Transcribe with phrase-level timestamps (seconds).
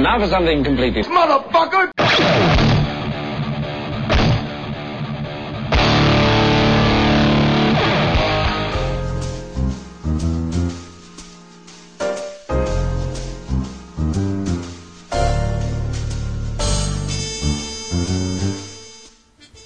[0.00, 1.02] And now for something completely...
[1.02, 1.90] Motherfucker!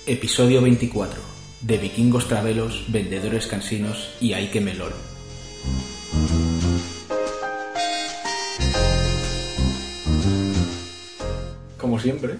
[0.04, 1.14] Episodio 24.
[1.60, 4.94] De vikingos travelos, vendedores cansinos y hay que melón.
[11.94, 12.34] Como siempre.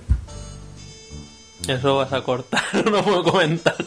[1.69, 2.61] Eso vas a cortar,
[2.91, 3.87] no puedo comentarlo.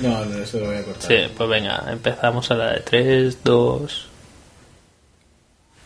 [0.00, 1.02] No, no, eso lo voy a cortar.
[1.02, 4.06] Sí, pues venga, empezamos a la de 3, 2...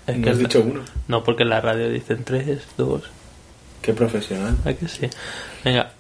[0.06, 0.80] Es No has dicho la- uno.
[1.08, 3.02] No, porque en la radio dicen 3, 2...
[3.82, 4.56] Qué profesional.
[4.64, 5.08] ¿A que sí?
[5.64, 5.90] Venga,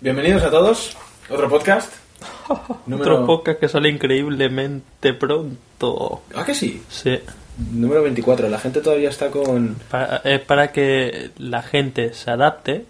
[0.00, 0.96] Bienvenidos a todos.
[1.30, 1.92] Otro podcast.
[2.86, 3.12] Número...
[3.12, 6.22] otro podcast que sale increíblemente pronto.
[6.34, 6.82] Ah, que sí.
[6.90, 7.20] Sí,
[7.72, 8.48] Número 24.
[8.48, 9.76] La gente todavía está con...
[9.90, 12.84] para, es para que la gente se adapte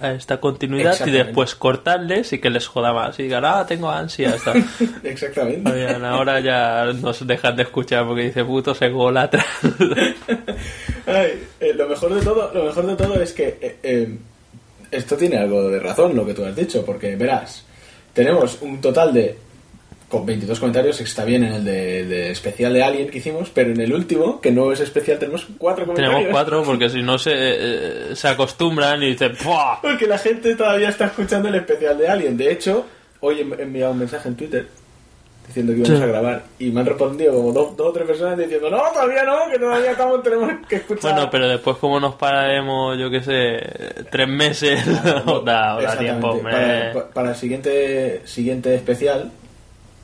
[0.00, 3.18] a esta continuidad y después cortarles y que les joda más.
[3.18, 4.42] Y digan, ah, tengo ansias.
[4.44, 4.64] tal.
[5.02, 5.88] Exactamente.
[6.04, 9.44] Ahora ya nos dejan de escuchar porque dice puto ególatra.
[11.06, 14.18] Ay, eh, lo mejor de todo, lo mejor de todo es que eh, eh,
[14.90, 17.64] esto tiene algo de razón lo que tú has dicho, porque verás,
[18.12, 19.36] tenemos un total de
[20.08, 23.72] con 22 comentarios, está bien en el de, de especial de Alien que hicimos, pero
[23.72, 26.14] en el último, que no es especial, tenemos cuatro comentarios.
[26.14, 29.78] Tenemos cuatro porque si no se, eh, se acostumbran y dicen ¡Pua!
[29.82, 32.36] Porque la gente todavía está escuchando el especial de Alien.
[32.38, 32.86] De hecho,
[33.20, 34.66] hoy he enviado un mensaje en Twitter
[35.46, 36.04] diciendo que íbamos Sí.
[36.04, 39.24] a grabar y me han respondido como dos, dos o tres personas diciendo no, todavía
[39.24, 41.12] no, que todavía estamos, tenemos que escuchar.
[41.12, 44.80] Bueno, pero después como nos pararemos, yo qué sé, tres meses,
[45.44, 46.38] da, da tiempo.
[46.42, 49.30] Para, pa- para el siguiente, siguiente especial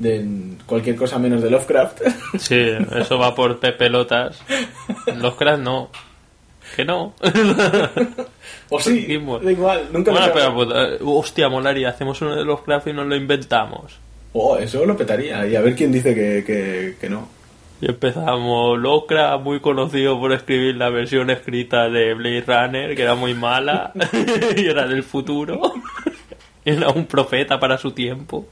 [0.04, 0.24] de
[0.66, 2.02] cualquier cosa menos de Lovecraft.
[2.38, 2.60] Sí,
[2.96, 4.40] eso va por P pelotas.
[5.16, 5.90] Los cracks no.
[6.76, 7.14] Que no.
[8.70, 9.06] o sí,
[9.42, 12.92] da igual, nunca bueno, pero pues, eh, hostia, molaría, hacemos uno de los crafts y
[12.92, 13.98] nos lo inventamos.
[14.32, 15.46] Oh, eso lo petaría.
[15.46, 17.28] Y a ver quién dice que, que, que no.
[17.80, 23.14] Y empezamos, Locra, muy conocido por escribir la versión escrita de Blade Runner, que era
[23.14, 23.92] muy mala,
[24.56, 25.74] y era del futuro.
[26.64, 28.48] Era un profeta para su tiempo.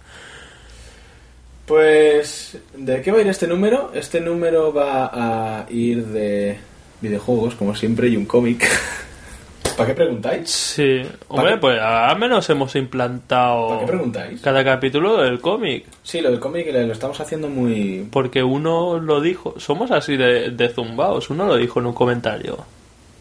[1.73, 3.93] Pues, ¿de qué va a ir este número?
[3.95, 6.59] Este número va a ir de
[7.01, 8.69] videojuegos, como siempre, y un cómic.
[9.79, 10.51] ¿Para qué preguntáis?
[10.51, 11.57] Sí, hombre, qué?
[11.57, 14.41] pues al menos hemos implantado ¿Para qué preguntáis?
[14.43, 15.87] cada capítulo del cómic.
[16.03, 18.07] Sí, lo del cómic lo estamos haciendo muy...
[18.11, 22.67] Porque uno lo dijo, somos así de, de zumbaos, uno lo dijo en un comentario.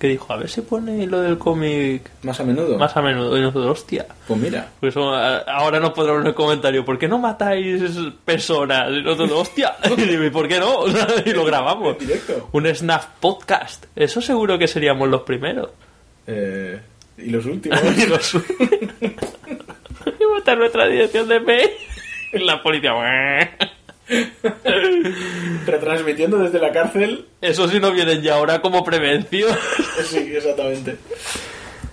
[0.01, 2.75] Que dijo, a ver si pone lo del cómic Más a menudo.
[2.79, 3.37] más a menudo.
[3.37, 4.07] Y nosotros, hostia.
[4.27, 4.67] Pues mira.
[4.79, 7.83] Pues ahora nos pondrán en el comentario, ¿por qué no matáis
[8.25, 8.89] personas?
[8.91, 10.85] Y nosotros, hostia, y digo, ¿y por qué no?
[11.25, 11.97] y lo grabamos.
[11.99, 12.49] En directo.
[12.51, 13.85] Un Snap Podcast.
[13.95, 15.69] Eso seguro que seríamos los primeros.
[16.25, 16.81] Eh,
[17.19, 17.79] y los últimos.
[17.95, 18.33] Y los-
[20.19, 21.69] y botar nuestra dirección de mail.
[22.33, 22.91] La policía.
[25.65, 27.25] Retransmitiendo desde la cárcel.
[27.41, 29.55] Eso sí no vienen ya ahora como prevención.
[30.05, 30.95] Sí, exactamente.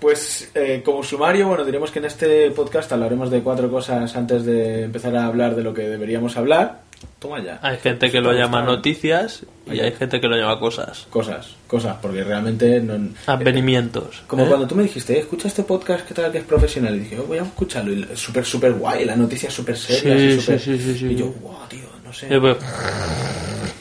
[0.01, 4.45] Pues eh, como sumario, bueno, diremos que en este podcast hablaremos de cuatro cosas antes
[4.45, 6.83] de empezar a hablar de lo que deberíamos hablar.
[7.19, 7.59] Toma ya.
[7.63, 11.07] Hay gente que lo llama noticias y hay gente que lo llama cosas.
[11.11, 13.11] Cosas, cosas, porque realmente no...
[13.27, 14.23] Advenimientos.
[14.27, 14.49] Como ¿eh?
[14.49, 17.19] cuando tú me dijiste, "Eh, escucha este podcast que tal que es profesional, y dije,
[17.19, 20.95] "Oh, voy a escucharlo, y súper, súper guay, la noticia súper seria, Sí, sí, sí,
[20.99, 21.07] sí.
[21.07, 22.41] Y yo, wow, tío, no sé.
[22.41, 22.57] Pues,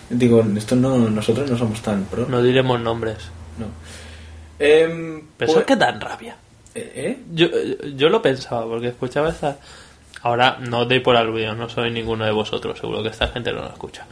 [0.09, 2.25] Digo, esto no, nosotros no somos tan pro.
[2.27, 3.17] no diremos nombres.
[3.57, 3.65] No.
[4.59, 6.35] Em, Pero eso pues- es que dan rabia.
[6.75, 6.91] ¿Eh?
[6.95, 7.19] ¿Eh?
[7.33, 7.47] Yo,
[7.95, 9.57] yo lo pensaba porque escuchaba esta.
[10.23, 13.51] Ahora no os deis por aludido, no soy ninguno de vosotros, seguro que esta gente
[13.51, 14.05] no lo escucha.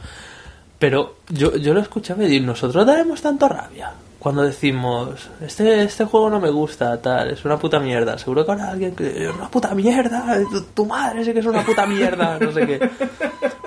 [0.78, 6.04] Pero yo, yo lo escuchaba y digo, nosotros daremos tanto rabia cuando decimos, este, este
[6.04, 8.18] juego no me gusta, tal, es una puta mierda.
[8.18, 11.64] Seguro que habrá alguien que, una puta mierda, tu, tu madre sí que es una
[11.64, 12.90] puta mierda, no sé qué.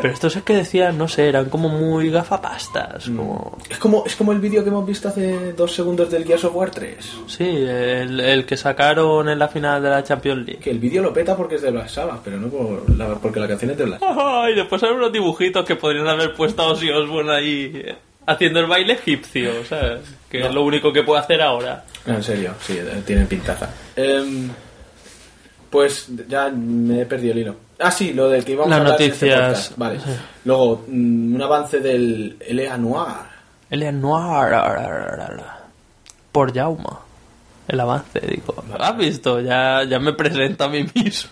[0.01, 3.57] Pero estos es que decían, no sé, eran como muy gafapastas, como...
[3.69, 6.55] Es como, es como el vídeo que hemos visto hace dos segundos del Gears of
[6.55, 7.17] War 3.
[7.27, 10.59] Sí, el, el que sacaron en la final de la Champions League.
[10.61, 13.41] Que el vídeo lo peta porque es de Black Sabbath, pero no por la- porque
[13.41, 14.49] la canción es de Black Sabbath.
[14.51, 17.95] y después hay unos dibujitos que podrían haber puesto a Ozzy Osbourne ahí eh,
[18.29, 20.01] haciendo el baile egipcio, ¿sabes?
[20.29, 21.83] Que es lo único que puede hacer ahora.
[22.05, 23.69] En serio, sí, eh, tiene pintaza.
[23.95, 24.49] Em,
[25.69, 27.55] pues ya me he perdido el hilo.
[27.79, 29.73] Ah, sí, lo de que íbamos Las a hablar este noticias.
[29.77, 29.99] Vale.
[30.45, 32.77] Luego, mm, un avance del L.A.
[32.77, 33.29] Noir.
[33.69, 34.53] El Noir.
[36.31, 36.99] Por Jauma.
[37.67, 38.63] El avance, digo.
[38.79, 39.39] ¿Has visto?
[39.41, 41.31] Ya, ya me presento a mí mismo.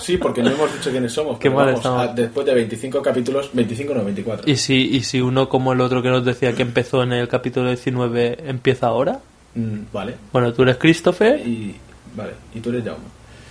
[0.00, 1.38] Sí, porque no hemos dicho quiénes somos.
[1.38, 4.50] Qué mal vamos, a- después de 25 capítulos, 25 no, 24.
[4.50, 7.28] ¿Y si, ¿Y si uno como el otro que nos decía que empezó en el
[7.28, 9.20] capítulo 19 empieza ahora?
[9.54, 10.14] Mm, vale.
[10.32, 11.40] Bueno, tú eres Christopher.
[11.46, 11.74] Y,
[12.14, 13.04] vale, y tú eres Jaume.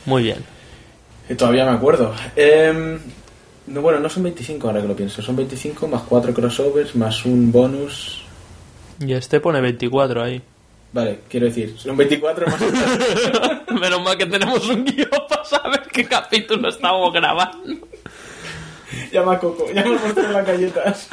[0.06, 0.38] Muy bien.
[1.30, 2.14] Eh, todavía me acuerdo.
[2.36, 3.00] Em,
[3.68, 5.22] no, bueno, no son 25 ahora que lo pienso.
[5.22, 8.22] Son 25 más 4 crossovers más un bonus.
[9.00, 10.42] Y este pone 24 ahí.
[10.96, 12.62] Vale, quiero decir, son 24 más...
[13.82, 17.86] Menos mal que tenemos un guion para saber qué capítulo estamos grabando.
[19.12, 21.10] llama a Coco, llama al monstruo de las galletas.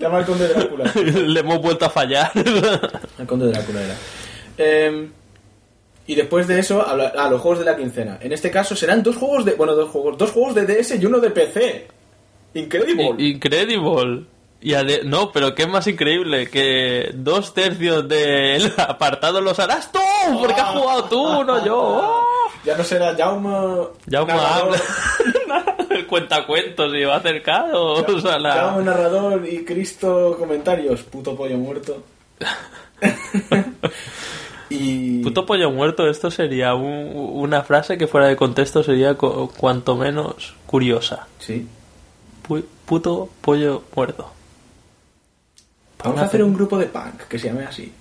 [0.00, 0.92] llama al conde Drácula.
[0.96, 2.32] Le hemos vuelto a fallar.
[2.34, 3.96] El conde Drácula era.
[4.58, 5.08] Em,
[6.08, 8.18] y después de eso, habla- ah, los juegos de la quincena.
[8.20, 9.52] En este caso serán dos juegos de...
[9.54, 10.18] Bueno, dos juegos.
[10.18, 11.86] Dos juegos de DS y uno de PC.
[12.54, 13.14] Incredible.
[13.24, 14.24] Incredible.
[14.62, 19.98] Y ade- no, pero qué más increíble que dos tercios del apartado los harás tú,
[20.38, 22.24] porque has jugado tú, no yo.
[22.62, 23.86] Ya no será Jaume...
[24.10, 24.76] Jaume habla.
[25.88, 27.94] El cuentacuentos y va acercado.
[27.94, 31.00] O sea, la- Jaume narrador y Cristo comentarios.
[31.04, 32.02] Puto pollo muerto.
[34.68, 35.22] y...
[35.22, 39.96] Puto pollo muerto, esto sería un- una frase que fuera de contexto sería co- cuanto
[39.96, 41.26] menos curiosa.
[41.38, 41.66] Sí.
[42.46, 44.30] Pu- puto pollo muerto.
[46.04, 47.92] Vamos a hacer un grupo de punk que se llame así.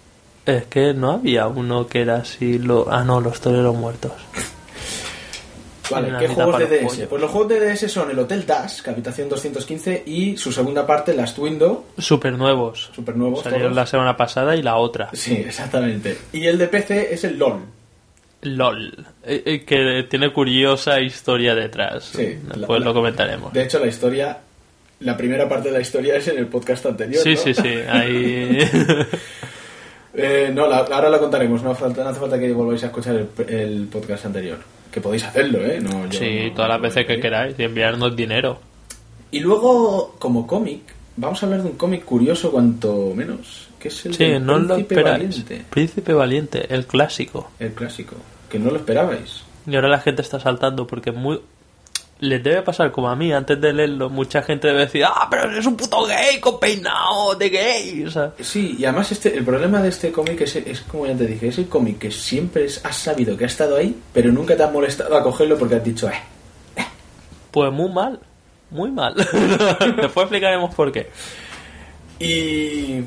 [0.46, 2.92] Es que no había uno que era así, lo...
[2.92, 4.12] ah no, los toreros muertos.
[5.92, 7.08] Vale, ¿qué juegos de DS?
[7.10, 11.16] Pues los juegos de DS son el Hotel Task, Habitación 215 y su segunda parte,
[11.16, 12.92] Last Window, Super nuevos.
[12.96, 13.42] super nuevos.
[13.42, 13.76] Salieron todos.
[13.76, 15.10] la semana pasada y la otra.
[15.14, 16.16] Sí, exactamente.
[16.32, 17.62] Y el de PC es el LOL.
[18.44, 19.06] LOL.
[19.24, 22.04] Eh, eh, que tiene curiosa historia detrás.
[22.16, 23.52] Sí, Después la- lo comentaremos.
[23.52, 24.38] De hecho, la historia,
[25.02, 27.22] la primera parte de la historia es en el podcast anterior.
[27.24, 27.38] Sí, ¿no?
[27.38, 27.68] sí, sí.
[27.90, 28.58] Ahí.
[30.14, 31.62] Eh, no, la- ahora la contaremos.
[31.64, 34.58] No, falta- no hace falta que volváis a escuchar el, el podcast anterior.
[34.92, 35.80] Que podéis hacerlo, ¿eh?
[35.80, 37.56] No, yo sí, no- todas las veces que queráis.
[37.58, 38.60] Y enviarnos dinero.
[39.32, 40.82] Y luego, como cómic,
[41.16, 43.68] vamos a hablar de un cómic curioso, cuanto menos.
[43.80, 45.24] Que es el Sí, no lo Príncipe esperáis.
[45.24, 45.62] Valiente.
[45.70, 47.52] Príncipe Valiente, el clásico.
[47.60, 48.16] El clásico.
[48.50, 49.44] Que no lo esperabais.
[49.68, 51.40] Y ahora la gente está saltando porque muy...
[52.22, 54.10] les debe pasar como a mí antes de leerlo.
[54.10, 58.04] Mucha gente debe decir, ah, pero eres un puto gay con peinado de gay.
[58.06, 61.16] O sea, Sí, y además este, el problema de este cómic es, es, como ya
[61.16, 64.32] te dije, es el cómic que siempre es- has sabido que ha estado ahí, pero
[64.32, 66.20] nunca te has molestado a cogerlo porque has dicho, eh.
[67.52, 68.20] pues muy mal.
[68.72, 69.16] Muy mal.
[69.96, 71.10] Después explicaremos por qué.
[72.20, 73.04] Y,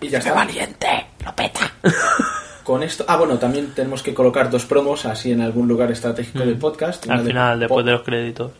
[0.00, 0.32] y ya está.
[0.34, 1.06] valiente!
[1.24, 1.72] ¡Lo peta!
[2.66, 6.40] Con esto, ah, bueno, también tenemos que colocar dos promos así en algún lugar estratégico
[6.40, 7.06] del podcast.
[7.06, 7.10] Mm.
[7.12, 8.50] Al de final, después de los créditos.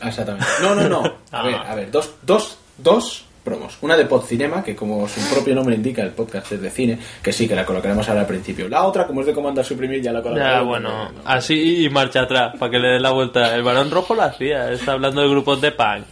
[0.00, 0.46] Ah, Exactamente.
[0.60, 1.04] No, no, no.
[1.30, 1.42] A Ah.
[1.44, 3.76] ver, a ver, dos, dos, dos promos.
[3.82, 7.32] Una de Podcinema, que como su propio nombre indica, el podcast es de cine, que
[7.32, 8.68] sí, que la colocaremos ahora al principio.
[8.68, 10.56] La otra, como es de comandar suprimir, ya la colocaremos.
[10.60, 13.54] Ya, bueno, así y marcha atrás, para que le dé la vuelta.
[13.54, 16.06] El varón rojo lo hacía, está hablando de grupos de punk.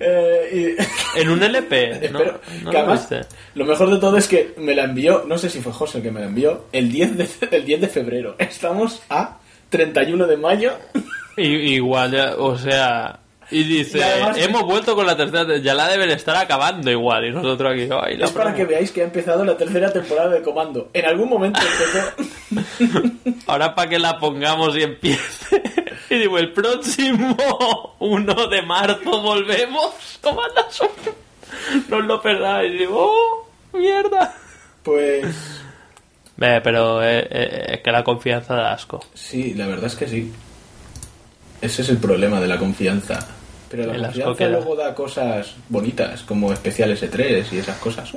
[0.00, 0.82] Eh, y-
[1.20, 2.18] En un LP, ¿no?
[2.20, 3.26] Espero ¿No que lo además, viste?
[3.54, 6.04] lo mejor de todo es que me la envió, no sé si fue José el
[6.04, 8.34] que me la envió, el 10 de, el 10 de febrero.
[8.38, 9.38] Estamos a
[9.70, 10.72] 31 de mayo.
[11.36, 13.18] Y- igual, o sea...
[13.50, 16.90] Y dice, Y además- hemos vuelto con la tercera, te- ya la deben estar acabando
[16.90, 17.26] igual.
[17.26, 20.30] Y nosotros aquí, ay, la Es para que veáis que ha empezado la tercera temporada
[20.30, 20.88] de Comando.
[20.94, 23.34] En algún momento empezó...
[23.46, 25.62] Ahora para que la pongamos y empiece.
[26.14, 30.18] Y digo, el próximo 1 de marzo volvemos.
[30.20, 31.14] Comanda Super.
[31.88, 32.72] No os lo perdáis.
[32.74, 34.34] Y digo, oh, mierda.
[34.82, 35.24] Pues
[36.36, 39.04] Ve, pero eh, eh, es que la confianza da asco.
[39.14, 40.32] sí, la verdad es que sí.
[41.60, 43.26] Ese es el problema de la confianza.
[43.70, 48.12] Pero la El confianza luego da cosas bonitas, como especiales E3 y esas cosas.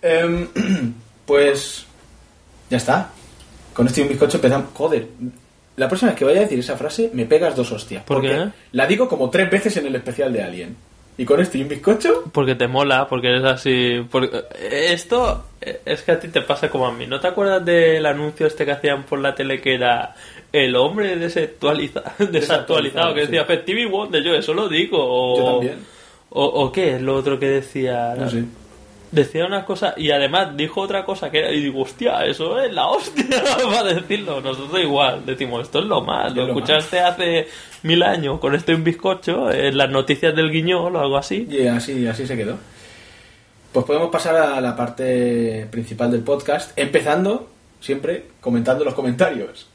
[0.00, 0.48] Em,
[1.26, 1.86] pues
[2.70, 3.10] ya está.
[3.74, 4.70] Con este y un bizcocho empezamos.
[4.74, 5.06] Joder,
[5.78, 8.02] la próxima vez que vaya a decir esa frase me pegas dos hostias.
[8.04, 8.48] ¿Por porque qué?
[8.72, 10.76] La digo como tres veces en el especial de Alien.
[11.16, 14.06] Y con este y un bizcocho, Porque te mola, porque eres así.
[14.08, 17.06] Porque esto eh, es que a ti te pasa como a mí.
[17.08, 20.14] ¿No te acuerdas del anuncio este que hacían por la tele que era
[20.52, 23.14] el hombre desactualiza- desactualizado?
[23.14, 23.26] Que sí.
[23.32, 24.98] decía Festive Wonder, yo eso lo digo.
[25.00, 25.78] O, Yo también.
[26.30, 28.14] O, o qué es lo otro que decía.
[28.16, 28.44] no sé.
[29.10, 31.52] Decía una cosa y además dijo otra cosa que era.
[31.52, 34.40] Y digo, hostia, eso es la hostia para decirlo.
[34.40, 36.34] Nosotros igual decimos, esto es lo más.
[36.34, 37.48] Lo Es lo escuchaste hace
[37.82, 41.46] mil años con esto un bizcocho en las noticias del guiñol o algo así.
[41.50, 42.58] Y así, así se quedó.
[43.72, 47.48] Pues podemos pasar a la parte principal del podcast, empezando
[47.80, 49.68] siempre comentando los comentarios.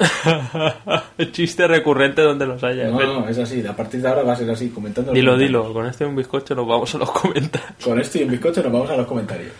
[1.32, 2.88] Chiste recurrente donde los haya.
[2.88, 5.36] No, no, es así, a partir de ahora va a ser así, comentando los dilo,
[5.36, 5.72] dilo.
[5.72, 7.84] Con este y un bizcocho nos vamos a los comentarios.
[7.84, 9.52] Con esto y un bizcocho nos vamos a los comentarios.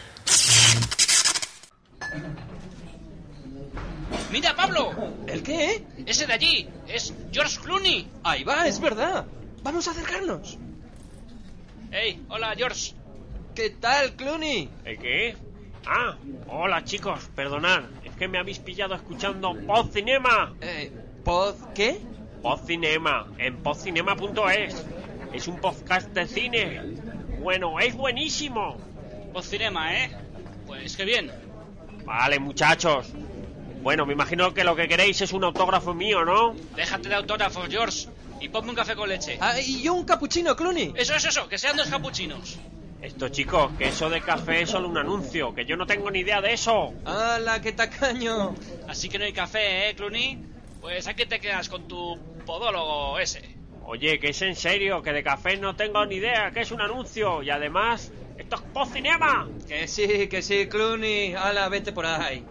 [4.32, 4.92] ¡Mira, Pablo!
[5.26, 5.84] ¿El qué?
[6.06, 8.06] Ese de allí es George Clooney.
[8.22, 9.26] Ahí va, es verdad.
[9.62, 10.56] Vamos a acercarnos.
[11.90, 12.92] Hey, hola, George.
[13.54, 14.70] ¿Qué tal, Clooney?
[14.84, 15.36] ¿El qué?
[15.86, 16.16] Ah,
[16.48, 17.84] hola chicos, perdonad,
[18.20, 20.52] que me habéis pillado escuchando Pod Cinema.
[20.60, 20.92] Eh,
[21.24, 21.98] ¿Pod qué?
[22.42, 24.84] Pod Cinema, en podcinema.es.
[25.32, 26.82] Es un podcast de cine.
[27.40, 28.76] Bueno, es buenísimo.
[29.32, 30.10] Voz cinema, ¿eh?
[30.66, 31.32] Pues qué bien.
[32.04, 33.06] Vale, muchachos.
[33.80, 36.54] Bueno, me imagino que lo que queréis es un autógrafo mío, ¿no?
[36.76, 38.08] Déjate de autógrafos, George.
[38.38, 39.38] Y ponme un café con leche.
[39.40, 40.92] Ah, y yo un capuchino, Clooney.
[40.94, 41.48] Eso, eso, eso.
[41.48, 42.58] Que sean dos capuchinos.
[43.02, 46.20] Esto, chicos, que eso de café es solo un anuncio, que yo no tengo ni
[46.20, 46.92] idea de eso.
[47.06, 48.54] ¡Hala, qué tacaño!
[48.88, 50.38] Así que no hay café, ¿eh, Clooney?
[50.82, 53.56] Pues aquí te quedas con tu podólogo ese.
[53.84, 56.82] Oye, que es en serio, que de café no tengo ni idea, que es un
[56.82, 57.42] anuncio.
[57.42, 59.48] Y además, esto es Pod Cinema.
[59.66, 61.34] Que sí, que sí, Clooney.
[61.34, 62.44] ¡Hala, vete por ahí!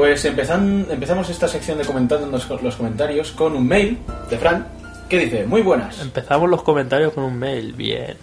[0.00, 3.98] Pues empezan, empezamos esta sección de comentando los, los comentarios con un mail
[4.30, 4.66] de Fran
[5.10, 6.00] que dice, muy buenas.
[6.00, 7.74] Empezamos los comentarios con un mail.
[7.74, 8.16] Bien.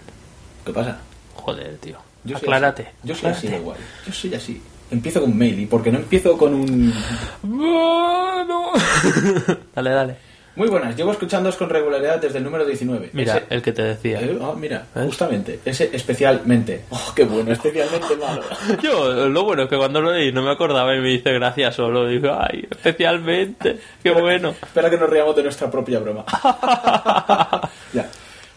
[0.66, 0.98] ¿Qué pasa?
[1.36, 1.96] Joder, tío.
[2.24, 2.88] Yo Aclárate.
[3.04, 3.62] Yo soy así Aclárate.
[3.62, 3.78] igual.
[4.04, 4.60] Yo soy así.
[4.90, 6.92] Empiezo con un mail y porque no empiezo con un...
[7.42, 8.72] Bueno.
[9.76, 10.16] dale, dale.
[10.58, 13.10] Muy buenas, llevo escuchándoos con regularidad desde el número 19.
[13.12, 14.20] Mira, Ese- el que te decía.
[14.20, 16.82] Eh, ah, mira, justamente, ese especialmente.
[16.90, 18.42] Oh, qué bueno, especialmente malo.
[18.82, 21.76] Yo, lo bueno es que cuando lo leí no me acordaba y me dice gracias
[21.76, 22.08] solo.
[22.08, 23.78] Digo, ay, especialmente.
[24.02, 24.56] Qué bueno.
[24.60, 26.24] Espera que nos riamos de nuestra propia broma.
[27.92, 28.08] ya.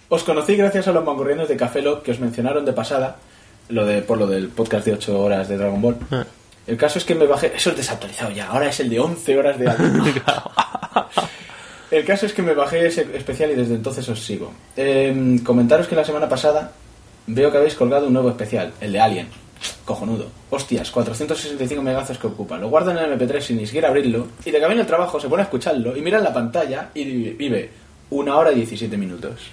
[0.10, 3.18] Os conocí gracias a los mangurrianos de Café Lock que os mencionaron de pasada,
[3.70, 5.98] lo de, por lo del podcast de 8 horas de Dragon Ball.
[6.10, 6.26] Ah.
[6.66, 9.38] El caso es que me bajé, eso es desactualizado ya, ahora es el de 11
[9.38, 9.66] horas de.
[11.92, 14.54] El caso es que me bajé ese especial y desde entonces os sigo.
[14.78, 16.72] Eh, comentaros que la semana pasada
[17.28, 19.28] veo que habéis colgado un nuevo especial, el de Alien.
[19.84, 20.28] Cojonudo.
[20.50, 22.58] Hostias, 465 megazos que ocupa.
[22.58, 24.28] Lo guardo en el MP3 sin ni siquiera abrirlo.
[24.46, 27.04] Y de camino al trabajo se pone a escucharlo y mira en la pantalla y
[27.04, 27.70] vive
[28.10, 29.52] una hora y 17 minutos.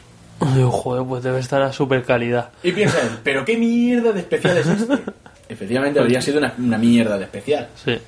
[0.54, 2.50] Digo, joder, pues debe estar a super calidad.
[2.62, 4.94] Y piensa él, ¿pero qué mierda de especial es este?
[5.48, 7.68] Efectivamente, habría sido una, una mierda de especial.
[7.82, 7.98] Sí.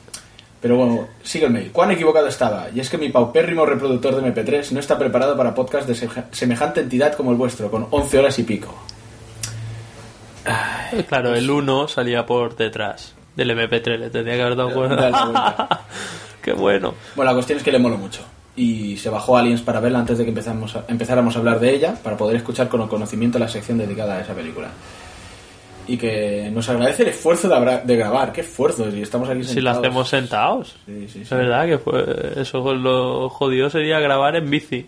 [0.61, 1.09] Pero bueno,
[1.51, 1.71] mail.
[1.73, 2.69] ¿Cuán equivocado estaba?
[2.75, 6.81] Y es que mi paupérrimo reproductor de MP3 no está preparado para podcast de semejante
[6.81, 8.75] entidad como el vuestro, con 11 horas y pico.
[10.93, 13.99] Eh, Claro, el 1 salía por detrás del MP3.
[13.99, 15.81] Le tendría que haber dado la cuenta.
[16.43, 16.95] Qué bueno.
[17.17, 18.23] Bueno, la cuestión es que le molo mucho.
[18.57, 21.75] Y se bajó Aliens para verla antes de que empezamos a- empezáramos a hablar de
[21.75, 24.69] ella, para poder escuchar con conocimiento la sección dedicada a esa película.
[25.87, 28.33] Y que nos agradece el esfuerzo de, abra- de grabar.
[28.33, 28.91] ¿Qué esfuerzo?
[28.91, 29.55] Si estamos aquí sentados.
[29.55, 30.77] Si lo hacemos sentados.
[30.87, 31.21] Sí, sí, sí.
[31.23, 34.87] Es verdad que fue, eso lo jodido sería grabar en bici.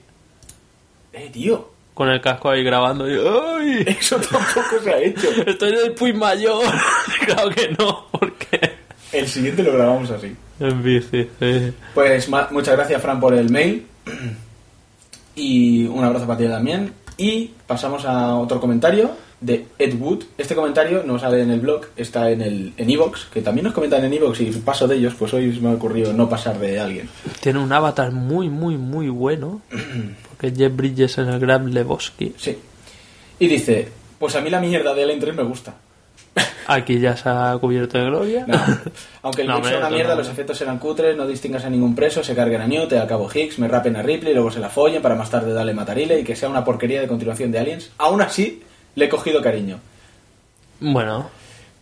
[1.13, 1.71] Eh, tío.
[1.95, 3.07] Con el casco ahí grabando.
[3.11, 3.85] y, ¡Ay!
[4.01, 5.29] Eso tampoco se ha hecho.
[5.47, 6.65] Estoy en el Puy Mayor.
[7.27, 8.73] claro que no, porque.
[9.13, 10.35] El siguiente lo grabamos así.
[10.59, 11.73] En bici, sí.
[11.93, 13.87] Pues muchas gracias, Fran, por el mail.
[15.35, 16.93] Y un abrazo para ti también.
[17.17, 19.11] Y pasamos a otro comentario
[19.43, 20.25] de Ed Wood.
[20.39, 23.75] Este comentario no sale en el blog, está en el en Evox, que también nos
[23.75, 26.81] comentan en Evox y paso de ellos, pues hoy me ha ocurrido no pasar de
[26.81, 27.09] alguien.
[27.41, 29.61] Tiene un avatar muy, muy, muy bueno.
[30.31, 32.35] Porque Jeff Bridges en el Gran Lebowski.
[32.39, 32.57] Sí.
[33.39, 35.75] Y dice, pues a mí la mierda de Alien 3 me gusta.
[36.67, 38.45] Aquí ya se ha cubierto de gloria.
[38.47, 38.59] No.
[39.23, 40.21] Aunque el No, sea una mierda, no.
[40.21, 43.29] los efectos eran cutres, no distingas a ningún preso, se carguen a Newt, al cabo
[43.33, 46.25] Higgs, me rapen a Ripley, luego se la follen para más tarde darle matarile y
[46.25, 47.91] que sea una porquería de continuación de Aliens.
[47.99, 48.63] Aún así,
[48.95, 49.81] le he cogido cariño.
[50.81, 51.31] Bueno,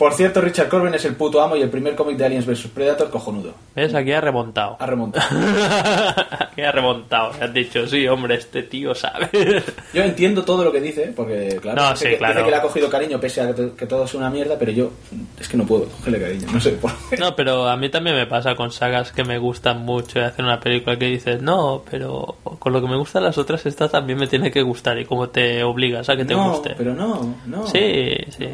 [0.01, 2.69] Por cierto, Richard Corben es el puto amo y el primer cómic de Aliens vs
[2.75, 3.53] Predator cojonudo.
[3.77, 3.93] ¿ves?
[3.95, 4.79] Aquí ha remontado.
[4.81, 5.27] Ha remontado.
[6.41, 7.33] Aquí ha remontado.
[7.39, 9.29] Has dicho, sí, hombre, este tío sabe.
[9.93, 12.33] Yo entiendo todo lo que dice, porque claro, No, sí, que, claro.
[12.33, 14.73] dice que le ha cogido cariño pese a que, que todo es una mierda, pero
[14.73, 14.91] yo
[15.39, 17.19] es que no puedo cogerle cariño, no sé por qué.
[17.19, 20.47] No, pero a mí también me pasa con sagas que me gustan mucho y hacen
[20.47, 24.19] una película que dices, no, pero con lo que me gustan las otras, esta también
[24.19, 26.75] me tiene que gustar y como te obligas a que te no, guste.
[26.75, 27.67] pero no, no.
[27.67, 28.49] Sí, sí.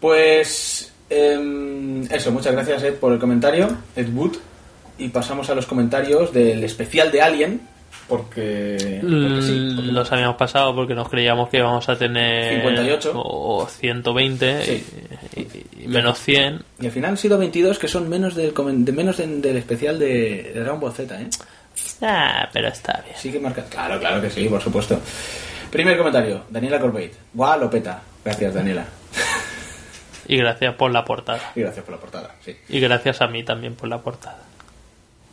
[0.00, 4.36] Pues em, eso, muchas gracias Ed por el comentario, Ed Wood.
[4.98, 7.60] Y pasamos a los comentarios del especial de Alien,
[8.06, 13.12] porque, porque sí, porque- Los habíamos pasado porque nos creíamos que íbamos a tener 58.
[13.14, 14.84] o 120 Sí.
[15.36, 16.62] y, y- y menos 100.
[16.80, 18.52] Y al final han sido 22 que son menos del,
[18.84, 21.28] de menos del, del especial de, de Dragon Ball Z, ¿eh?
[22.02, 23.16] Ah, pero está bien.
[23.18, 23.64] Sí que marca.
[23.70, 25.00] Claro, claro que sí, por supuesto.
[25.70, 27.14] Primer comentario, Daniela Corbett.
[27.32, 28.02] Guau, lo peta.
[28.22, 28.84] Gracias, Daniela.
[30.32, 31.40] Y gracias por la portada.
[31.56, 32.56] Y gracias por la portada, sí.
[32.68, 34.38] Y gracias a mí también por la portada.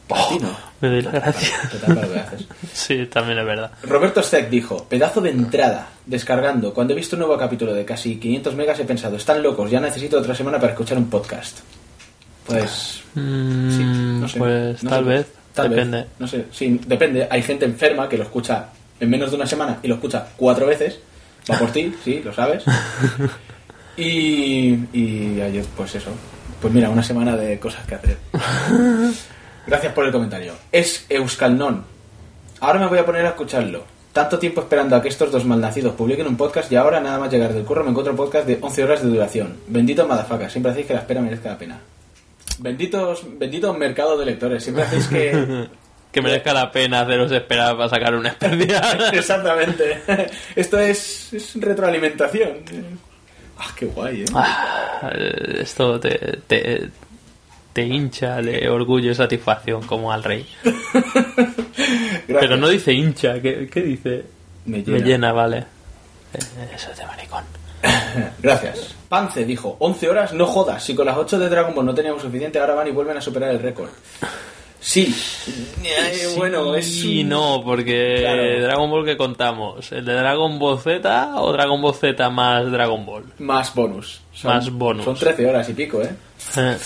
[0.10, 0.58] No.
[0.80, 1.52] Me doy las gracias.
[2.74, 3.72] Sí, también es verdad.
[3.84, 6.74] Roberto Steck dijo, pedazo de entrada, descargando.
[6.74, 9.80] Cuando he visto un nuevo capítulo de casi 500 megas he pensado, están locos, ya
[9.82, 11.60] necesito otra semana para escuchar un podcast.
[12.46, 15.10] Pues Mm, Sí, no sé, pues no tal sé.
[15.10, 15.28] vez.
[15.54, 15.98] Tal depende.
[15.98, 17.28] vez, no sé, sí, depende.
[17.30, 20.66] Hay gente enferma que lo escucha en menos de una semana y lo escucha cuatro
[20.68, 21.00] veces.
[21.52, 22.64] Va por ti, sí, lo sabes.
[23.98, 26.12] Y, y ayer, pues eso.
[26.62, 28.18] Pues mira, una semana de cosas que hacer.
[29.68, 30.54] Gracias por el comentario.
[30.72, 31.84] Es Euskalnon.
[32.60, 33.84] Ahora me voy a poner a escucharlo.
[34.14, 37.32] Tanto tiempo esperando a que estos dos malnacidos publiquen un podcast y ahora nada más
[37.32, 39.58] llegar del curro me encuentro un podcast de 11 horas de duración.
[39.68, 41.80] Bendito madafacas, siempre hacéis que la espera merezca la pena.
[42.58, 45.68] Benditos, bendito mercado de lectores, siempre hacéis que...
[46.12, 49.10] Que merezca la pena haceros esperar para sacar un especial.
[49.14, 50.02] Exactamente.
[50.56, 52.60] Esto es, es retroalimentación.
[53.60, 54.26] Ah, qué guay, ¿eh?
[54.34, 55.12] Ah,
[55.60, 56.90] Esto te, te,
[57.74, 60.46] te hincha de orgullo y satisfacción como al rey.
[62.28, 64.26] Pero no dice hincha, ¿qué, qué dice?
[64.66, 65.06] Me Me llena.
[65.06, 65.58] llena, vale.
[66.34, 67.44] Eh, Eso es de maricón.
[68.42, 68.96] Gracias.
[69.10, 70.84] Pance dijo, 11 horas, no jodas.
[70.84, 73.22] Si con las 8 de Dragon Ball no teníamos suficiente, ahora van y vuelven a
[73.22, 73.90] superar el récord.
[74.88, 75.14] Sí.
[75.84, 77.04] Eh, bueno, es...
[77.04, 78.62] Y un- no, porque Claro.
[78.62, 83.06] Dragon Ball que contamos, ¿el de Dragon Ball Z o Dragon Ball Z más Dragon
[83.06, 83.26] Ball?
[83.40, 84.22] Más bonus.
[84.46, 85.04] Más bonus.
[85.04, 86.10] Son 13 horas y pico, ¿eh?
[86.56, 86.78] Eh,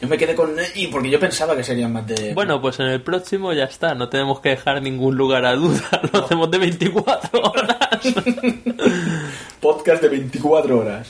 [0.00, 0.52] Yo me quedé con...
[0.76, 2.32] Y porque yo pensaba que serían más de...
[2.32, 5.82] Bueno, pues en el próximo ya está, no tenemos que dejar ningún lugar a duda,
[6.12, 7.78] lo hacemos de 24 horas.
[9.60, 11.08] Podcast de 24 horas.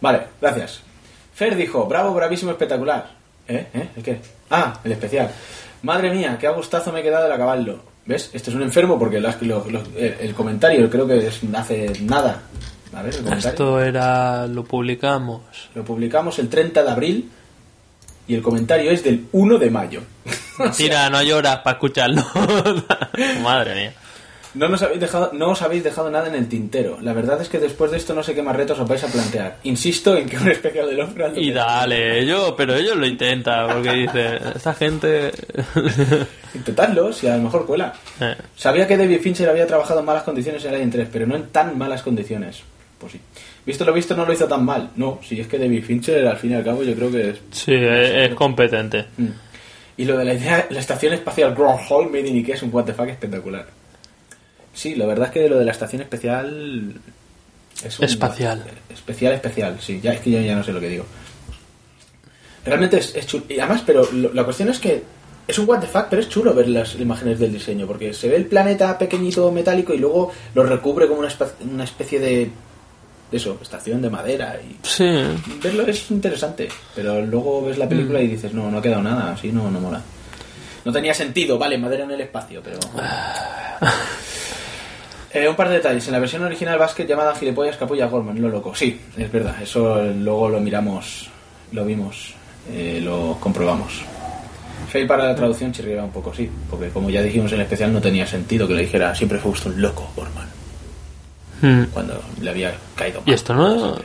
[0.00, 0.80] Vale, gracias.
[1.32, 3.08] Fer dijo, bravo, bravísimo, espectacular.
[3.46, 3.66] ¿Eh?
[3.72, 3.88] ¿Eh?
[3.96, 4.20] ¿El qué?
[4.50, 5.30] Ah, el especial.
[5.82, 7.80] Madre mía, qué a gustazo me he quedado el acabarlo.
[8.06, 8.30] ¿Ves?
[8.32, 12.42] Este es un enfermo porque lo lo- lo- el, comentario creo que es- hace nada.
[12.94, 13.48] A ver, el comentario.
[13.50, 15.42] Esto era, lo publicamos.
[15.74, 17.30] Lo publicamos el 30 de abril
[18.26, 20.00] y el comentario es del 1 de mayo.
[20.76, 22.24] Tira, no lloras para escucharlo.
[23.42, 23.92] Madre mía.
[24.54, 26.98] No, nos habéis dejado, no os habéis dejado nada en el tintero.
[27.02, 29.08] La verdad es que después de esto no sé qué más retos os vais a
[29.08, 29.58] plantear.
[29.64, 31.36] Insisto en que un especial de Lovecraft...
[31.36, 35.30] lo Y dale, yo, pero ellos lo intentan, porque dice, esta gente...
[36.54, 37.92] Intentadlo, si a lo mejor cuela.
[38.20, 41.36] Eh, Sabía que David Fincher había trabajado en malas condiciones en Alien 3, pero no
[41.36, 42.62] en tan malas condiciones.
[42.98, 43.20] Pues sí.
[43.66, 44.90] Visto lo visto, no lo hizo tan mal.
[44.96, 47.40] No, si es que David Fincher, al fin y al cabo, yo creo que es...
[47.50, 49.04] sí, es, es competente.
[49.18, 49.28] Mm.
[49.98, 52.84] Y lo de la idea, la estación espacial Groundhog Made in Ikea es un what
[52.84, 53.66] the fuck espectacular.
[54.78, 56.94] Sí, la verdad es que lo de la estación especial...
[57.84, 58.64] Es un Espacial.
[58.88, 59.98] Especial, especial, sí.
[60.00, 61.04] Ya, es que yo ya no sé lo que digo.
[62.64, 63.44] Realmente es, es chulo.
[63.48, 65.02] Y además, pero lo- la cuestión es que
[65.48, 68.28] es un what the fuck, pero es chulo ver las imágenes del diseño, porque se
[68.28, 71.34] ve el planeta pequeñito metálico y luego lo recubre como una,
[71.72, 72.50] una especie de...
[73.32, 75.04] Eso, estación de madera y Sí,
[75.60, 79.32] verlo es interesante, pero luego ves la película y dices, no, no ha quedado nada,
[79.32, 80.00] así no, no mola.
[80.84, 82.78] No tenía sentido, vale, madera en el espacio, pero...
[85.32, 86.06] Eh, un par de detalles.
[86.06, 88.74] En la versión original Basket llamada Gilipollas Capulla Gorman, lo loco.
[88.74, 91.28] Sí, es verdad, eso luego lo miramos,
[91.72, 92.34] lo vimos,
[92.70, 94.02] eh, lo comprobamos.
[94.88, 97.92] Fail para la traducción chirriaba un poco, sí, porque como ya dijimos en el especial
[97.92, 100.48] no tenía sentido que le dijera siempre fue usted un loco, Gorman,
[101.60, 101.86] Mm.
[101.92, 103.34] cuando le había caído Y mal.
[103.34, 103.96] esto no...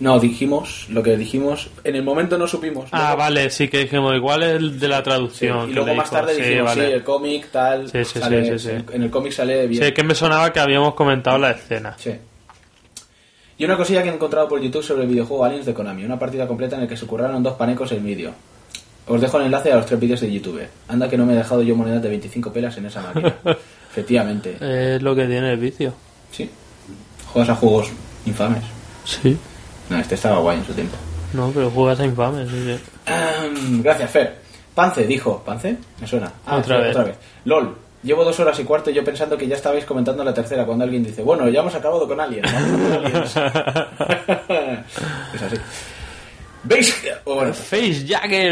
[0.00, 1.70] No, dijimos lo que dijimos.
[1.82, 2.88] En el momento no supimos.
[2.92, 5.64] Ah, Luego- vale, sí que dijimos igual el de la Sí, traducción.
[5.64, 6.16] y que luego más dijo.
[6.16, 6.94] tarde Sí, dijimos, sí, vale.
[6.94, 7.90] el cómic, tal.
[7.90, 8.84] Sí, sí, sale- sí, sí, sí.
[8.94, 9.82] En el cómic sale bien.
[9.84, 11.96] Sí, que me sonaba que habíamos comentado la escena.
[11.98, 12.12] Sí.
[13.58, 16.04] Y una cosilla que he encontrado por YouTube sobre el videojuego Aliens de Konami.
[16.04, 18.30] Una partida completa en la que se curraron dos panecos el vídeo.
[19.08, 20.62] Os dejo el enlace a los tres vídeos de YouTube.
[20.86, 23.34] Anda que no me he dejado yo monedas de 25 pelas en esa máquina.
[23.90, 24.58] Efectivamente.
[24.60, 25.92] Es lo que tiene el vicio.
[26.30, 26.48] Sí.
[27.32, 27.88] Juegas a juegos
[28.26, 28.62] infames.
[29.04, 29.36] Sí.
[29.90, 30.96] No, este estaba guay en su tiempo.
[31.32, 32.48] No, pero juegas a infames.
[32.50, 32.78] sí, sí.
[33.06, 34.34] Ahm, gracias, Fer.
[34.74, 35.42] Pance dijo.
[35.44, 35.76] ¿Pance?
[36.00, 36.32] Me suena.
[36.46, 36.90] Ah, Otra sí, vez.
[36.90, 37.16] Otra vez.
[37.44, 37.76] LOL.
[38.02, 40.84] Llevo dos horas y cuarto y yo pensando que ya estabais comentando la tercera cuando
[40.84, 42.48] alguien dice, bueno, ya hemos acabado con Aliens".
[45.34, 45.56] es así.
[47.24, 48.04] O bueno, Face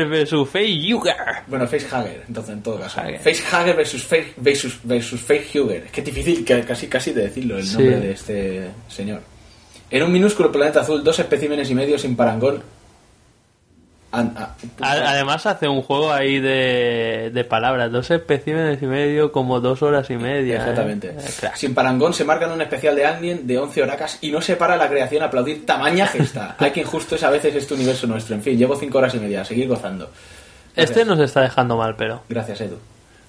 [0.09, 1.14] versus Face Yuger.
[1.49, 3.01] bueno, Facehugger, entonces en todo caso.
[3.01, 3.20] Hugger.
[3.20, 5.85] Facehugger versus Face versus, versus Facehugger.
[5.87, 7.75] Es que es difícil casi, casi de decirlo el Sí.
[7.77, 9.20] nombre de este señor.
[9.90, 12.62] En un minúsculo planeta azul, dos especímenes y medio sin parangón.
[14.12, 19.83] A- Además hace un juego ahí de, de palabras, dos especímenes y medio como dos
[19.83, 20.55] horas y media.
[20.55, 20.59] ¿eh?
[20.59, 21.09] Exactamente.
[21.11, 21.51] Eh.
[21.55, 24.77] Sin parangón se marcan un especial de Alien de 11 horacas y no se para
[24.77, 26.57] la creación a aplaudir tamaña gesta.
[26.59, 28.35] Hay que injusto es a veces este universo nuestro.
[28.37, 29.42] En fin, llevo 5 horas y media.
[29.42, 30.11] A seguir gozando.
[30.75, 32.22] Este nos está dejando mal, pero.
[32.29, 32.79] Gracias, Edu.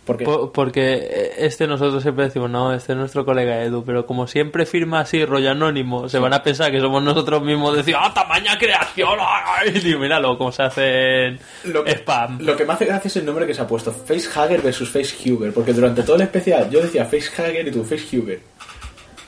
[0.08, 4.26] Porque Po- Porque este nosotros siempre decimos, no, este es nuestro colega Edu, pero como
[4.26, 8.12] siempre firma así, rollo anónimo, se van a pensar que somos nosotros mismos, decir, ¡ah,
[8.14, 9.20] tamaña creación!
[9.20, 9.70] ¡ay!
[9.76, 12.40] Y digo, míralo, cómo se hace en lo que, spam.
[12.42, 13.92] lo que me hace gracia es el nombre que se ha puesto.
[13.92, 15.54] Facehugger versus Facehugger.
[15.54, 18.40] Porque durante todo el especial yo decía Facehugger y tú Facehugger.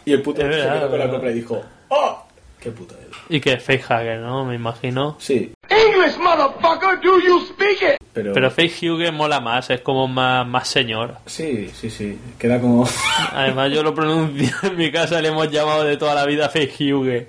[0.06, 2.26] Y el puto se quedó con la copla y dijo, ¡Oh!
[2.60, 3.09] ¡Qué puto Edu!
[3.30, 4.44] Y que es facehugger, ¿no?
[4.44, 5.16] Me imagino.
[5.20, 8.00] Sí, English, motherfucker, do you speak it?
[8.14, 8.34] pero...
[8.34, 11.18] Pero facehugger mola más, es como más, más señor.
[11.26, 12.18] Sí, sí, sí.
[12.38, 12.88] Queda como...
[13.34, 17.28] Además yo lo pronuncio en mi casa, le hemos llamado de toda la vida facehugger.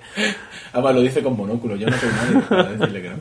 [0.73, 1.75] Además lo dice con monóculo.
[1.75, 3.15] Yo no soy nadie para decirle que no.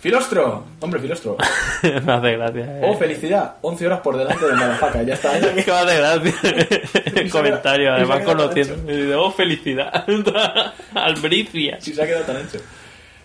[0.00, 0.64] Filostro.
[0.80, 1.36] Hombre, Filostro.
[1.82, 2.62] me hace gracia.
[2.64, 2.80] eh.
[2.84, 3.54] Oh, felicidad.
[3.62, 5.02] 11 horas por delante de Malafaca.
[5.02, 5.38] Ya está.
[5.40, 9.22] que me hace gracia comentario, además conociendo.
[9.22, 10.04] Oh, felicidad.
[10.94, 11.80] Albricia.
[11.80, 12.58] Si se ha quedado tan ancho.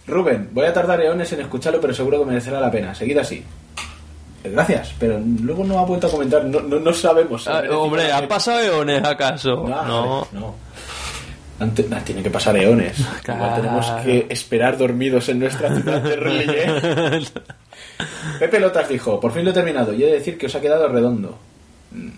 [0.08, 2.94] Rubén, voy a tardar eones en escucharlo, pero seguro que merecerá la pena.
[2.96, 3.44] Seguid así.
[4.44, 6.44] Eh, Gracias, pero luego no ha vuelto a comentar.
[6.44, 7.48] No, no, no sabemos.
[7.48, 9.58] Ah, hombre, ¿han pasado eones acaso?
[9.68, 9.86] No.
[9.86, 10.28] No.
[10.32, 10.56] no.
[11.62, 13.00] Ante- nah, tiene que pasar eones.
[13.00, 13.56] Igual Claro.
[13.62, 17.21] tenemos que esperar dormidos en nuestra ciudad de Rille.
[18.39, 20.62] Pepe Lotas dijo, por fin lo he terminado y he de decir que os ha
[20.62, 21.38] quedado redondo.
[21.91, 22.10] Mm,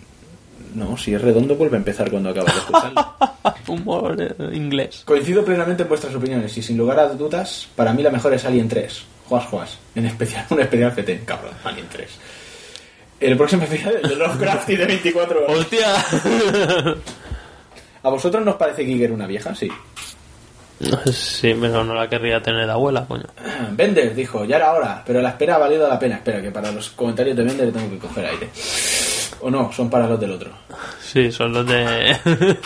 [0.78, 3.14] No, si es redondo vuelve a empezar cuando acabas de escucharlo.
[3.68, 5.02] Humor eh, inglés.
[5.04, 8.44] Coincido plenamente en vuestras opiniones y sin lugar a dudas, para mí la mejor es
[8.44, 9.02] Alien 3.
[9.28, 9.78] Juas, juas.
[9.94, 11.20] En especial, un especial FT.
[11.24, 12.08] Cabrón, Alien 3.
[13.20, 15.56] El próximo especial de Lovecraft y de 24 horas.
[15.58, 15.94] ¡Hostia!
[18.04, 19.54] ¿A vosotros nos parece Giger una vieja?
[19.54, 19.68] Sí.
[21.12, 23.24] Sí, pero no la querría tener abuela, coño.
[23.72, 26.16] Bender dijo, ya era hora, pero la espera ha valido la pena.
[26.16, 28.50] Espera, que para los comentarios de Bender tengo que coger aire.
[29.40, 30.50] O no, son para los del otro.
[31.00, 32.16] Sí, son los de...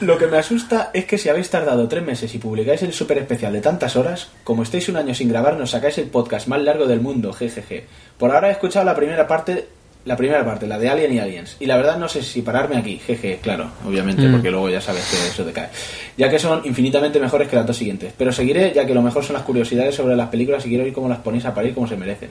[0.00, 3.18] Lo que me asusta es que si habéis tardado tres meses y publicáis el super
[3.18, 6.60] especial de tantas horas, como estáis un año sin grabar, nos sacáis el podcast más
[6.60, 7.86] largo del mundo, jejeje.
[8.18, 9.68] Por ahora he escuchado la primera parte,
[10.04, 12.76] la primera parte, la de Alien y Aliens, y la verdad no sé si pararme
[12.76, 14.32] aquí, jeje, claro, obviamente, Mm.
[14.32, 15.68] porque luego ya sabes que eso decae.
[16.16, 18.12] Ya que son infinitamente mejores que las dos siguientes.
[18.18, 20.92] Pero seguiré, ya que lo mejor son las curiosidades sobre las películas y quiero oír
[20.92, 22.30] cómo las ponéis a parir como se merecen.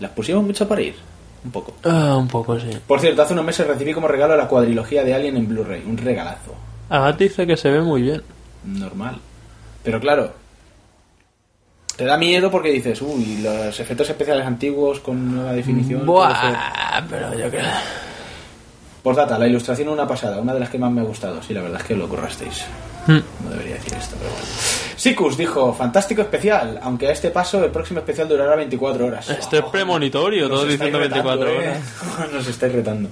[0.00, 0.94] ¿Las pusimos mucho a parir?
[1.44, 1.74] Un poco.
[1.84, 2.70] Ah, un poco, sí.
[2.86, 5.96] Por cierto, hace unos meses recibí como regalo la cuadrilogía de Alien en Blu-ray, un
[5.96, 6.54] regalazo.
[6.88, 8.22] Además dice que se ve muy bien.
[8.64, 9.18] normal.
[9.84, 10.32] Pero claro,
[11.98, 16.06] te da miedo porque dices, uy, los efectos especiales antiguos con nueva definición.
[16.06, 16.50] puede ser".
[16.52, 17.64] Buah, pero yo creo...
[19.02, 21.42] Postdata, la ilustración una pasada, una de las que más me ha gustado.
[21.42, 22.64] Sí, la verdad es que lo currasteis.
[23.06, 23.18] Hmm.
[23.42, 24.44] No debería decir esto, pero bueno.
[24.96, 29.28] Sikus dijo, fantástico especial, aunque a este paso el próximo especial durará 24 horas.
[29.30, 31.78] Esto es Oh, premonitorio, nos todo diciendo 24 retando, horas.
[32.20, 32.28] ¿eh?
[32.32, 33.08] Nos estáis retando.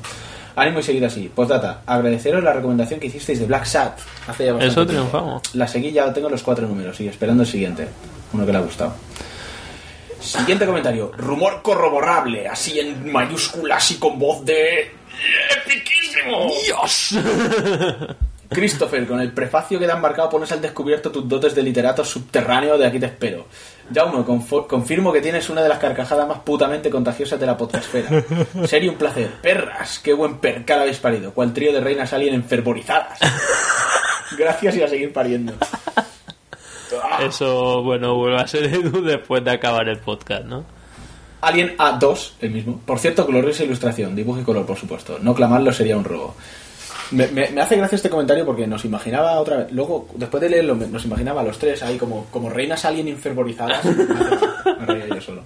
[0.56, 1.30] Ánimo y seguid así.
[1.34, 3.98] Postdata, agradeceros la recomendación que hicisteis de Black Sat.
[4.26, 5.08] Hace ya bastante Eso tiempo.
[5.10, 5.54] triunfamos.
[5.54, 7.88] La seguí, ya tengo los cuatro números y esperando el siguiente.
[8.32, 8.94] Uno que le ha gustado.
[10.20, 11.12] Siguiente comentario.
[11.16, 14.90] Rumor corroborable, así en mayúsculas y con voz de...
[15.64, 16.50] ¡Epiquísimo!
[16.64, 17.14] ¡Dios!
[18.48, 22.04] Christopher, con el prefacio que te han marcado pones al descubierto tus dotes de literato
[22.04, 23.46] subterráneo de aquí te espero.
[23.92, 28.24] Jaume, confirmo que tienes una de las carcajadas más putamente contagiosas de la podcastfera.
[28.66, 29.30] Sería un placer.
[29.42, 31.32] Perras, qué buen percal habéis parido.
[31.32, 33.18] Cual trío de reinas alien enfervorizadas.
[34.38, 35.54] Gracias y a seguir pariendo.
[37.20, 40.64] Eso, bueno, vuelve a ser Edu después de acabar el podcast, ¿no?
[41.40, 42.80] Alien A2, el mismo.
[42.84, 45.18] Por cierto, gloriosa ilustración, dibujo y color, por supuesto.
[45.20, 46.34] No clamarlo sería un robo.
[47.12, 49.72] Me, me- me hace gracia este comentario porque nos imaginaba otra vez.
[49.72, 53.06] Luego, después de leerlo, nos imaginaba a los tres ahí como, como reinas alien
[53.76, 53.94] hace-
[54.80, 55.42] me reía yo solo.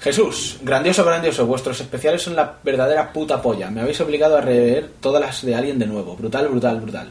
[0.00, 1.46] Jesús, grandioso, grandioso.
[1.46, 3.70] Vuestros especiales son la verdadera puta polla.
[3.70, 6.14] Me habéis obligado a rever todas las de Alien de nuevo.
[6.14, 7.08] Brutal, brutal, brutal.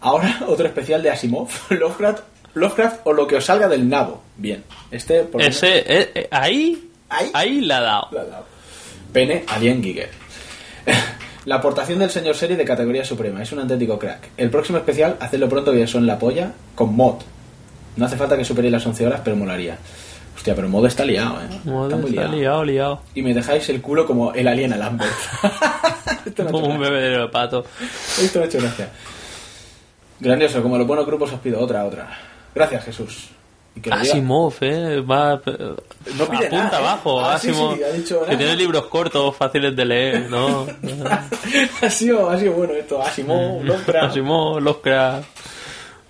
[0.00, 2.20] Ahora otro especial de Asimov, Lovecraft,
[2.54, 4.22] Lovecraft o lo que os salga del nabo.
[4.36, 4.64] Bien.
[4.90, 7.30] Este, por menos- Ese, eh, eh, ahí, Ahí.
[7.34, 8.08] ahí la ha dado.
[8.12, 8.44] la ha dado.
[9.12, 10.10] Pene, Alien Giger.
[11.46, 13.42] La aportación del señor serie de categoría suprema.
[13.42, 14.28] Es un auténtico crack.
[14.36, 17.16] El próximo especial, hacedlo pronto que son la polla, con mod.
[17.96, 19.78] No hace falta que superéis las 11 horas, pero molaría.
[20.36, 21.58] Hostia, pero mod está liado, ¿eh?
[21.64, 22.32] Joder, está muy liado.
[22.36, 23.02] liado, liado.
[23.14, 25.10] Y me dejáis el culo como el alien a Lambert.
[26.26, 27.64] Esto Como un bebedero de pato.
[28.20, 28.90] Esto me ha hecho gracia.
[30.20, 32.08] Grandioso, como los buenos grupos os pido otra, otra.
[32.54, 33.28] Gracias, Jesús.
[33.74, 35.74] Y que Asimov, eh, va eh,
[36.16, 36.82] No pide apunta nada, ¿eh?
[36.82, 40.66] abajo, Ah, Asimov, sí, ha dicho que tiene libros cortos, fáciles de leer, ¿no?
[41.82, 43.00] ha, sido, ha sido bueno esto.
[43.00, 44.10] Asimov, Lovecraft.
[44.10, 45.28] Asimov, Lovecraft,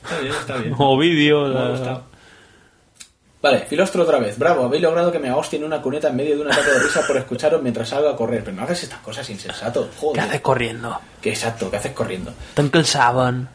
[0.03, 0.75] Está bien, está bien.
[0.79, 2.03] Ovidio, la-.
[3.42, 4.38] Vale, Filostro otra vez.
[4.38, 6.79] Bravo, habéis logrado que me ahostie en una cuneta en medio de un ataque de
[6.81, 8.42] risa por escucharos mientras salgo a correr.
[8.42, 9.88] Pero no hagas estas cosas insensato.
[9.90, 10.21] ¿qué Joder.
[10.23, 10.99] haces corriendo?
[11.21, 12.33] Que exacto, ¿qué haces corriendo?
[12.55, 13.49] Tan cansaban.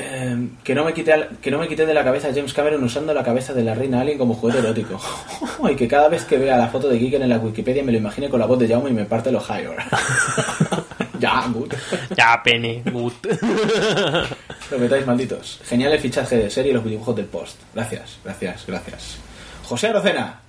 [0.00, 2.82] Eh, que, no me quité, que no me quité de la cabeza a James Cameron
[2.84, 5.00] usando la cabeza de la reina Alien como juguete erótico.
[5.70, 7.98] y que cada vez que vea la foto de Giger en la Wikipedia me lo
[7.98, 9.76] imagine con la voz de Jaume y me parte los higher.
[11.18, 11.72] ya, good.
[12.16, 13.12] Ya, pene, good.
[14.70, 15.60] Lo metáis malditos.
[15.64, 17.56] Genial el fichaje de serie y los dibujos del post.
[17.74, 19.18] Gracias, gracias, gracias.
[19.64, 20.40] José Arocena.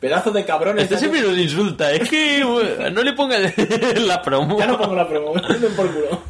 [0.00, 0.84] Pedazo de cabrones.
[0.84, 3.40] Este siempre nos insulta, es que bueno, no le pongas
[3.98, 4.58] la promo.
[4.58, 6.22] Ya no pongo la promo, me por culo.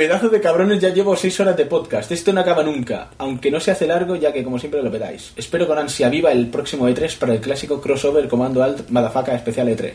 [0.00, 2.10] Pedazo de cabrones, ya llevo seis horas de podcast.
[2.10, 5.34] Esto no acaba nunca, aunque no se hace largo, ya que como siempre lo pedáis.
[5.36, 9.68] Espero con ansia viva el próximo E3 para el clásico crossover Comando Alt Madafaka especial
[9.68, 9.92] E3.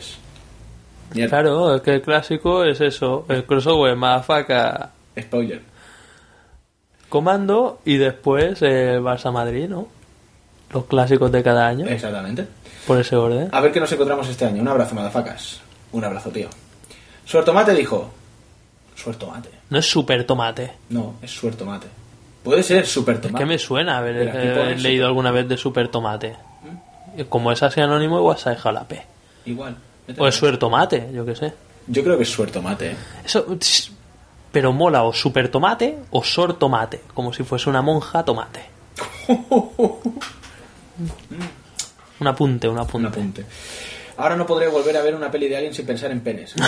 [1.12, 5.60] Mierda, Claro, es que el clásico es eso, el crossover, Madafaka, Spoiler.
[7.08, 9.88] Comando y después el Barça Madrid, ¿no?
[10.72, 12.46] Los clásicos de cada año, Exactamente.
[12.86, 13.48] por ese orden.
[13.50, 14.62] A ver qué nos encontramos este año.
[14.62, 15.60] Un abrazo, madafacas.
[15.90, 16.48] Un abrazo, tío.
[17.24, 18.08] Suertomate dijo.
[18.96, 19.50] Suertomate.
[19.70, 20.72] No es super tomate.
[20.88, 21.86] No, es suertomate.
[22.42, 23.38] Puede ser super Es tomate.
[23.44, 24.32] que me suena haber Mira,
[24.70, 26.34] eh, leído super- alguna vez de super tomate.
[27.28, 29.02] Como es así anónimo, igual se ha dejado la P.
[29.46, 29.76] Igual.
[30.18, 31.52] O es suer tomate, yo qué sé.
[31.86, 32.92] Yo creo que es suertomate.
[32.92, 32.96] ¿eh?
[33.24, 33.46] Eso,
[34.52, 38.64] pero mola o super tomate o sor tomate, como si fuese una monja tomate.
[42.20, 42.96] un apunte, un apunte.
[42.98, 43.44] Un apunte.
[44.18, 46.56] Ahora no podré volver a ver una peli de Aliens sin pensar en penes.
[46.56, 46.64] No.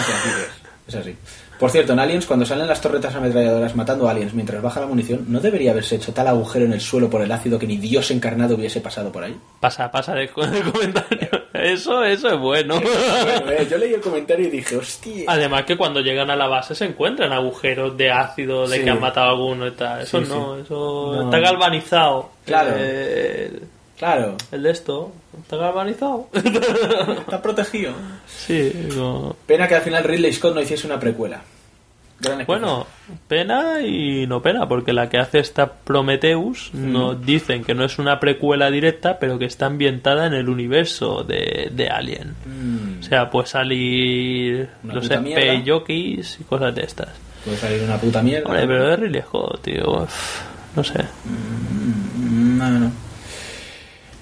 [0.86, 1.16] Es así.
[1.58, 5.24] Por cierto, en Aliens, cuando salen las torretas ametralladoras matando aliens mientras baja la munición,
[5.28, 8.10] ¿no debería haberse hecho tal agujero en el suelo por el ácido que ni Dios
[8.12, 9.36] encarnado hubiese pasado por ahí?
[9.58, 10.28] Pasa, pasa de, de
[10.72, 11.28] comentario.
[11.58, 12.78] Eso, eso es bueno.
[12.80, 15.24] Bueno, eh, yo leí el comentario y dije, hostia.
[15.26, 18.84] Además que cuando llegan a la base se encuentran agujeros de ácido de Sí.
[18.84, 20.02] que han matado a alguno y tal.
[20.02, 20.62] Eso Sí, no, sí.
[20.62, 21.22] eso No.
[21.24, 22.30] está galvanizado.
[22.44, 22.70] Claro.
[22.76, 23.58] Eh,
[23.98, 26.28] Claro, el de esto está galvanizado.
[26.32, 27.92] está protegido.
[28.26, 28.72] sí,
[29.46, 31.40] Pena que al final Ridley Scott no hiciese una precuela.
[32.48, 32.84] Bueno,
[33.28, 38.00] pena y no pena, porque la que hace esta Prometheus nos dicen que no es
[38.00, 42.34] una precuela directa, pero que está ambientada en el universo de, de Alien.
[42.44, 45.40] Mm, O sea, puede salir, Una no mierda.
[45.42, 47.08] peyokis y cosas de estas.
[47.44, 48.46] puede salir una puta mierda.
[48.48, 50.02] Hombre, pero es Ridley Scott, tío.
[50.02, 50.40] uf,
[50.74, 51.04] No sé.
[51.24, 52.92] Mm, No, no, no.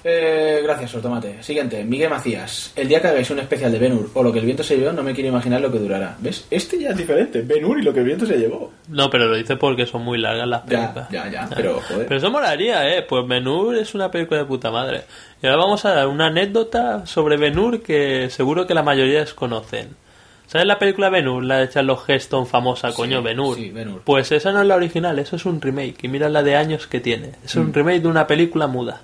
[0.09, 1.43] Eh, gracias, Sotomate.
[1.43, 2.71] Siguiente, Miguel Macías.
[2.77, 4.93] El día que hagáis un especial de Benur o lo que el viento se llevó,
[4.93, 6.15] no me quiero imaginar lo que durará.
[6.19, 6.47] ¿Ves?
[6.49, 7.41] Este ya es diferente.
[7.41, 8.71] Benur y lo que el viento se llevó.
[8.87, 11.09] No, pero lo dice porque son muy largas las películas.
[11.09, 12.05] ya, ya, pero, joder.
[12.07, 13.01] Pero eso molaría, ¿eh?
[13.01, 15.01] Pues Benur es una película de puta madre.
[15.43, 19.89] Y ahora vamos a dar una anécdota sobre Benur que seguro que la mayoría desconocen.
[20.47, 21.43] ¿Sabes la película Benur?
[21.43, 23.57] La de Charles Heston famosa, coño, Benur.
[23.57, 23.73] sí.
[24.05, 25.97] Pues esa no es la original, eso es un remake.
[26.03, 27.31] Y mira la de años que tiene.
[27.43, 27.59] Es Mm.
[27.59, 29.01] un remake de una película muda.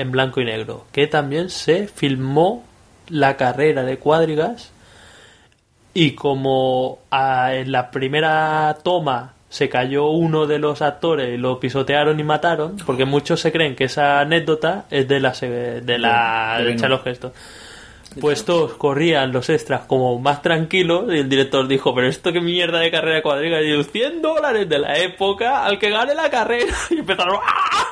[0.00, 0.86] En blanco y negro.
[0.92, 2.64] Que también se filmó
[3.08, 4.72] la carrera de cuadrigas.
[5.92, 11.58] Y como ah, en la primera toma se cayó uno de los actores y lo
[11.58, 16.54] pisotearon y mataron, porque muchos se creen que esa anécdota es de la de la
[16.58, 16.80] De- de de Ben-Hur.
[16.80, 17.32] Charles Heston.
[18.18, 22.40] Pues todos corrían los extras como más tranquilos y el director dijo, pero esto qué
[22.40, 23.62] mierda de carrera de cuadriga.
[23.62, 26.74] Y yo, 100 dólares de la época al que gane la carrera.
[26.90, 27.86] Y empezaron, ¡ah!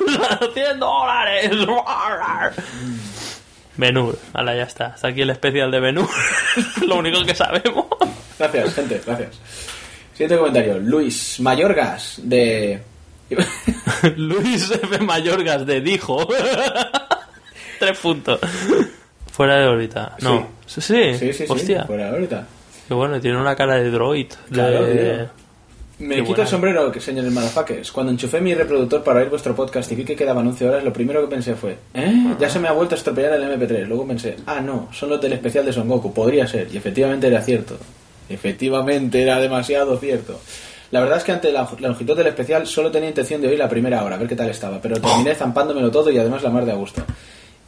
[0.54, 1.50] 100 dólares.
[3.76, 4.86] Menú, ala, ya está.
[4.86, 6.08] Hasta aquí el especial de menú.
[6.84, 7.86] Lo único que sabemos.
[8.36, 9.38] Gracias, gente, gracias.
[10.14, 10.78] Siguiente comentario.
[10.80, 12.82] Luis Mayorgas, de...
[14.16, 14.98] Luis F.
[14.98, 16.26] Mayorgas de Dijo.
[17.78, 18.40] Tres puntos.
[19.38, 20.16] Fuera de órbita.
[20.20, 20.48] No.
[20.66, 21.14] Sí, sí.
[21.14, 21.44] Sí, sí, sí.
[21.48, 21.84] Hostia.
[21.84, 22.44] Fuera ahorita.
[22.88, 24.26] Que bueno, tiene una cara de droid.
[24.50, 25.28] Claro, de-.
[26.00, 26.42] Me Qué quito buena.
[26.42, 27.92] el sombrero, que señores motherfuckers.
[27.92, 30.92] Cuando enchufé mi reproductor para oír vuestro podcast y vi que quedaban 11 horas, lo
[30.92, 32.34] primero que pensé fue, ¿eh?
[32.40, 33.86] Ya se me ha vuelto a estropear el MP3.
[33.86, 36.12] Luego pensé, ah, no, son los del especial de Son Goku.
[36.12, 36.66] Podría ser.
[36.72, 37.76] Y efectivamente era cierto.
[38.28, 40.40] Efectivamente era demasiado cierto.
[40.90, 43.58] La verdad es que ante la la longitud del especial solo tenía intención de oír
[43.60, 44.80] la primera hora, a ver qué tal estaba.
[44.80, 47.04] Pero terminé zampándomelo todo y además la mar de a gusto.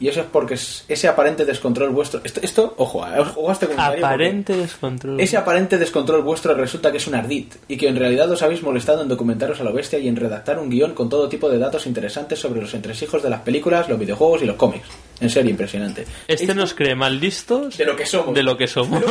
[0.01, 2.21] Y eso es porque es- ese aparente descontrol vuestro...
[2.23, 4.03] Esto, esto ojo, eh, ojo a este comentario.
[4.05, 5.21] Aparente descontrol.
[5.21, 8.63] ese aparente descontrol vuestro resulta que es un ardid y que en realidad os habéis
[8.63, 11.59] molestado en documentaros a lo bestia y en redactar un guion con todo tipo de
[11.59, 14.87] datos interesantes sobre los entresijos de las películas, los videojuegos y los cómics.
[15.19, 16.01] En serio, impresionante.
[16.27, 18.33] Este Esto- nos cree más listos De lo que somos.
[18.33, 19.03] De lo que somos.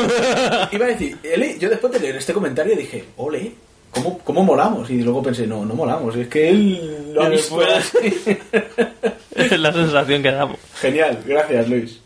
[0.73, 3.53] Iba a decir, ele- yo después de leer este comentario dije, ole,
[3.93, 4.91] ¿cómo, cómo molamos?
[4.91, 7.61] Y luego pensé, no, no molamos, es que él lo ha visto.
[9.51, 10.59] es la sensación que damos.
[10.81, 12.01] Genial, gracias Luis.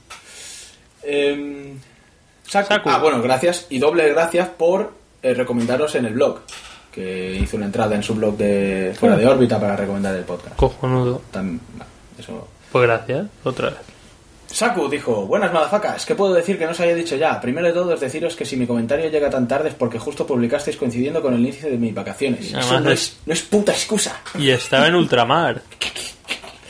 [1.02, 1.78] Em,
[2.46, 2.68] Saku.
[2.68, 2.88] Saku.
[2.90, 4.92] Ah, bueno, gracias y doble gracias por
[5.22, 6.40] eh, recomendaros en el blog,
[6.92, 10.56] que hizo una entrada en su blog de fuera de órbita para recomendar el podcast.
[10.56, 11.22] Cojonudo.
[11.32, 11.58] Tam-
[12.18, 12.48] eso.
[12.72, 13.78] Pues gracias, otra vez.
[14.46, 17.40] Saku dijo, buenas madafacas, ¿qué puedo decir que no os haya dicho ya?
[17.40, 20.24] Primero de todo es deciros que si mi comentario llega tan tarde es porque justo
[20.26, 22.54] publicasteis coincidiendo con el inicio de mis vacaciones.
[22.54, 24.20] Además Eso no es, no es puta excusa.
[24.38, 25.60] Y estaba en ultramar.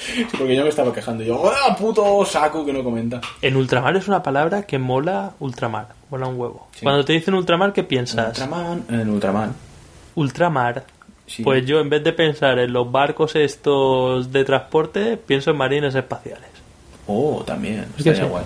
[0.05, 1.25] Sí, porque yo me estaba quejando.
[1.25, 3.21] Yo, ¡ah, puto Saku que no comenta!
[3.40, 5.88] En ultramar es una palabra que mola ultramar.
[6.11, 6.69] Mola un huevo.
[6.75, 6.83] Sí.
[6.83, 8.29] Cuando te dicen ultramar, ¿qué piensas?
[8.29, 9.55] Ultraman, en Ultraman.
[10.14, 10.85] Ultramar.
[11.27, 11.43] Sí.
[11.43, 15.95] Pues yo, en vez de pensar en los barcos estos de transporte, pienso en marines
[15.95, 16.49] espaciales.
[17.07, 17.87] Oh, también.
[17.97, 18.29] Es que Estaría sí.
[18.31, 18.45] guay.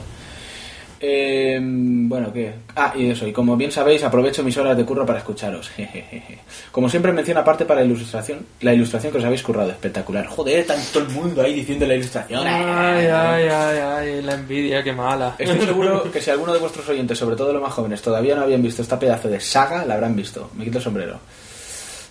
[1.01, 2.55] Eh, bueno, ¿qué?
[2.75, 5.69] Ah, y eso, y como bien sabéis, aprovecho mis horas de curro para escucharos.
[5.77, 6.39] Jejeje.
[6.73, 10.27] Como siempre menciono aparte para la ilustración, la ilustración que os habéis currado, espectacular.
[10.27, 12.47] Joder, tanto el mundo ahí diciendo la ilustración.
[12.47, 15.37] Ay, ay, ay, ay, la envidia, qué mala.
[15.39, 18.43] Estoy seguro que si alguno de vuestros oyentes, sobre todo los más jóvenes, todavía no
[18.43, 20.51] habían visto esta pedazo de saga, la habrán visto.
[20.57, 21.21] Me quito el sombrero.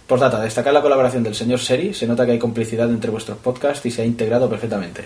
[0.07, 1.93] Por data, destacar la colaboración del señor Seri.
[1.93, 5.03] Se nota que hay complicidad entre vuestros podcasts y se ha integrado perfectamente.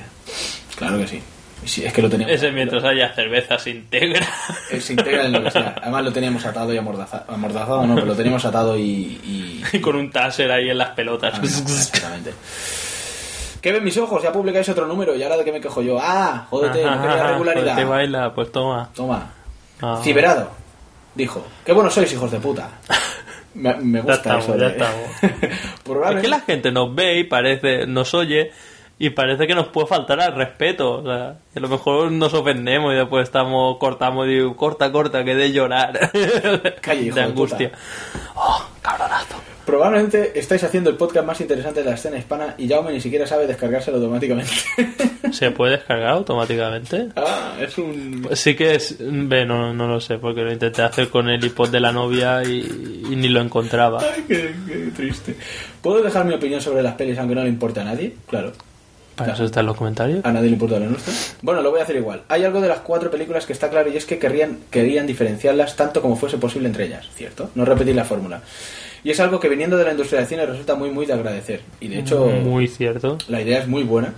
[0.76, 1.22] Claro que sí.
[1.64, 2.34] Y sí, es que lo teníamos.
[2.36, 4.26] Ese mientras haya cerveza se integra.
[4.72, 5.76] Eh, Se integra en lo que sea.
[5.82, 7.26] Además lo teníamos atado y amordazado.
[7.28, 9.62] Amordazado no, pero lo teníamos atado y.
[9.72, 11.34] y- Con un taser ahí en las pelotas.
[11.36, 12.34] Ah, exactamente.
[13.62, 14.24] ¿Qué ven mis ojos?
[14.24, 16.00] Ya publicáis otro número y ahora de qué me quejo yo.
[16.02, 17.88] Ah, jódete, no quería Te regularidad.
[17.88, 18.90] baila, pues toma.
[18.96, 19.32] Toma.
[19.82, 20.00] Ah.
[20.04, 20.50] Ciberado.
[21.14, 21.46] Dijo.
[21.64, 22.70] Qué buenos sois, hijos de puta.
[23.54, 24.58] Me, me Ya gusta estamos, eso.
[24.58, 25.02] ya de- estamos.
[25.84, 28.52] Probablemente- Es que la gente nos ve y parece, nos oye
[29.02, 31.00] y parece que nos puede faltar al respeto.
[31.00, 35.24] O sea, a lo mejor nos ofendemos y después estamos, cortamos y digo, corta, corta,
[35.24, 36.12] que de llorar.
[36.82, 37.72] Calle, hijo de de angustia.
[38.36, 39.38] Oh, cabronazo.
[39.66, 43.26] Probablemente estáis haciendo el podcast más interesante de la escena hispana y Jaume ni siquiera
[43.26, 44.52] sabe descargárselo automáticamente.
[45.32, 47.08] ¿Se puede descargar automáticamente?
[47.16, 48.22] ah, es un...
[48.22, 48.98] Pues sí que es...
[49.00, 52.44] Ve, no, no lo sé, porque lo intenté hacer con el iPod de la novia
[52.44, 54.00] y, y ni lo encontraba.
[54.00, 55.36] Ay, qué, qué triste.
[55.82, 58.14] ¿Puedo dejar mi opinión sobre las pelis aunque no le importe a nadie?
[58.28, 58.52] Claro.
[59.22, 60.26] Para eso está en los comentarios.
[60.26, 61.14] A nadie le importa lo nuestro.
[61.42, 62.22] Bueno, lo voy a hacer igual.
[62.28, 65.76] Hay algo de las cuatro películas que está claro y es que querrían, querían diferenciarlas
[65.76, 67.50] tanto como fuese posible entre ellas, ¿cierto?
[67.56, 68.42] No repetir la fórmula.
[69.04, 71.62] Y es algo que viniendo de la industria del cine resulta muy, muy de agradecer.
[71.80, 73.18] Y de hecho, Muy cierto.
[73.28, 74.14] la idea es muy buena.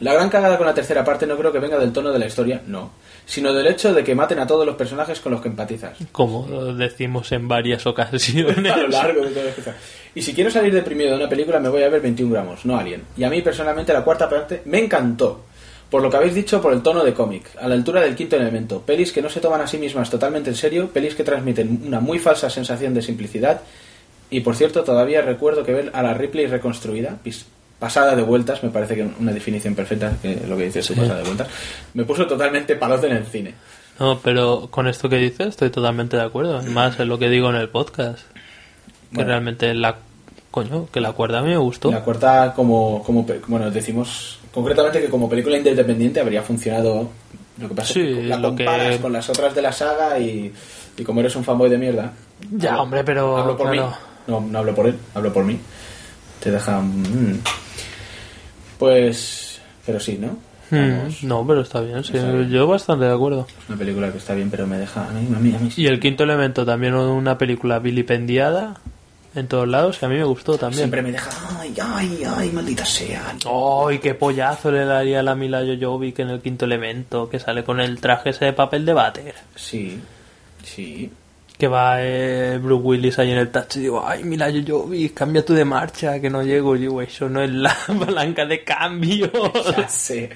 [0.00, 2.26] La gran cagada con la tercera parte no creo que venga del tono de la
[2.26, 2.90] historia, no.
[3.24, 5.98] Sino del hecho de que maten a todos los personajes con los que empatizas.
[6.10, 8.58] Como decimos en varias ocasiones.
[8.72, 9.72] a lo largo de todo.
[10.14, 12.76] Y si quiero salir deprimido de una película, me voy a ver 21 gramos, no
[12.76, 13.02] Alien.
[13.16, 15.44] Y a mí personalmente la cuarta parte me encantó.
[15.88, 18.36] Por lo que habéis dicho, por el tono de cómic, a la altura del quinto
[18.36, 18.80] elemento.
[18.80, 22.00] Pelis que no se toman a sí mismas totalmente en serio, pelis que transmiten una
[22.00, 23.60] muy falsa sensación de simplicidad.
[24.30, 27.18] Y por cierto, todavía recuerdo que ver a la Ripley reconstruida,
[27.82, 30.94] pasada de vueltas, me parece que una definición perfecta, que es lo que dices tú,
[30.94, 31.48] pasada de vueltas,
[31.94, 33.54] me puso totalmente palote en el cine.
[33.98, 36.58] No, pero con esto que dices estoy totalmente de acuerdo.
[36.58, 38.20] Además, es lo que digo en el podcast.
[39.10, 39.28] Que Bueno.
[39.30, 39.96] realmente la...
[40.52, 41.90] Coño, que la cuerda a mí me gustó.
[41.90, 47.10] La cuarta, como, como bueno, decimos concretamente que como película independiente habría funcionado.
[47.58, 49.72] Lo que pasa Sí, es que la lo que- comparas con las otras de la
[49.72, 50.52] saga y,
[50.96, 52.12] y como eres un fanboy de mierda.
[52.52, 53.88] Ya, hombre, pero, Hablo por claro.
[53.88, 53.94] mí.
[54.28, 55.58] No, no hablo por él, hablo por mí.
[56.40, 56.80] Te deja.
[56.80, 57.38] mm.
[58.82, 59.60] Pues.
[59.86, 60.36] Pero sí, ¿no?
[60.70, 62.16] Mm, Vamos, no, pero está bien, sí.
[62.16, 62.50] Está bien.
[62.50, 63.46] Yo bastante de acuerdo.
[63.48, 65.08] es una película que está bien, pero me deja.
[65.08, 65.82] A mí, a mí, a mí sí.
[65.82, 68.80] Y el quinto elemento también una película vilipendiada
[69.36, 70.78] en todos lados que a mí me gustó también.
[70.78, 71.30] Siempre me deja.
[71.60, 73.36] Ay, ay, ay, maldita sea.
[73.86, 77.30] ¡Ay, qué pollazo le daría a la Mila Jojovic en el quinto elemento!
[77.30, 79.34] Que sale con el traje ese de papel de váter.
[79.54, 80.00] Sí,
[80.64, 81.08] sí.
[81.62, 85.44] Que va eh, Bruce Willis ahí en el tacho y digo, ¡ay, Mila Jojovic, cambia
[85.44, 86.74] tú de marcha, que no llego!
[86.74, 87.72] Y digo, eso no es la
[88.04, 89.30] palanca de cambio.
[89.78, 90.30] Ya sé.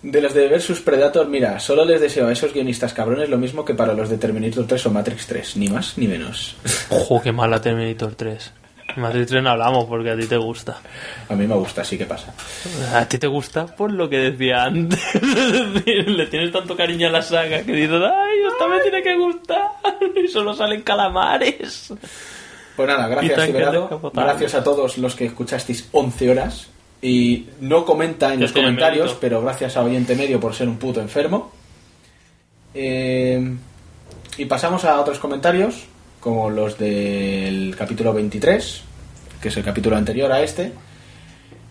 [0.00, 3.64] De los de Versus Predator, mira, solo les deseo a esos guionistas cabrones lo mismo
[3.64, 6.54] que para los de Terminator 3 o Matrix 3, ni más ni menos.
[6.90, 8.52] ¡Ojo, qué mala Terminator 3!
[8.94, 10.80] 3 no hablamos porque a ti te gusta.
[11.28, 12.32] A mí me gusta, sí que pasa.
[12.94, 14.98] A ti te gusta por lo que decía antes.
[15.14, 19.02] Es decir, Le tienes tanto cariño a la saga que dices, ¡ay, esta me tiene
[19.02, 19.68] que gustar!
[20.24, 21.92] Y solo salen calamares.
[22.76, 24.12] Pues nada, gracias, descapotables.
[24.12, 26.68] Gracias a todos los que escuchasteis 11 horas.
[27.00, 29.20] Y no comenta en los comentarios, mérito.
[29.20, 31.52] pero gracias a Oyente Medio por ser un puto enfermo.
[32.74, 33.56] Eh,
[34.36, 35.84] y pasamos a otros comentarios,
[36.20, 38.82] como los del capítulo 23,
[39.40, 40.72] que es el capítulo anterior a este.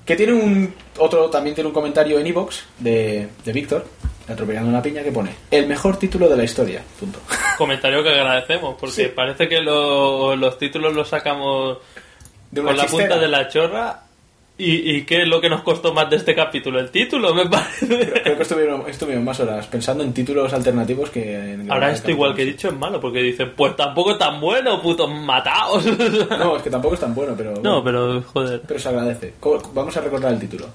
[0.06, 0.74] Que tiene un.
[1.00, 3.86] Otro también tiene un comentario en Evox de, de Víctor,
[4.28, 6.82] atropellando una piña, que pone: El mejor título de la historia.
[7.00, 7.20] Punto.
[7.58, 9.12] Comentario que agradecemos, porque Sí.
[9.14, 11.80] parece que lo- los títulos los sacamos
[12.52, 13.10] De con la chistera.
[13.10, 14.04] punta de la chorra.
[14.60, 16.80] ¿Y, ¿Y qué es lo que nos costó más de este capítulo?
[16.80, 17.86] El título, me parece.
[18.24, 21.72] Creo que estuvieron, estuvieron más horas pensando en títulos alternativos que en.
[21.72, 24.82] Ahora esto igual que he dicho es malo, porque dicen, pues tampoco es tan bueno,
[24.82, 25.86] putos mataos.
[26.40, 27.54] No, es que tampoco es tan bueno, pero.
[27.62, 28.62] No, bueno, pero joder.
[28.68, 29.34] pero se agradece.
[29.40, 30.66] ¿Cómo- Vamos a recordar el título.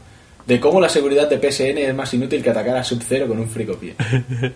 [0.47, 3.49] De cómo la seguridad de PSN es más inútil que atacar a Sub-Zero con un
[3.49, 3.95] fricopie.
[3.99, 4.53] ¡Ay,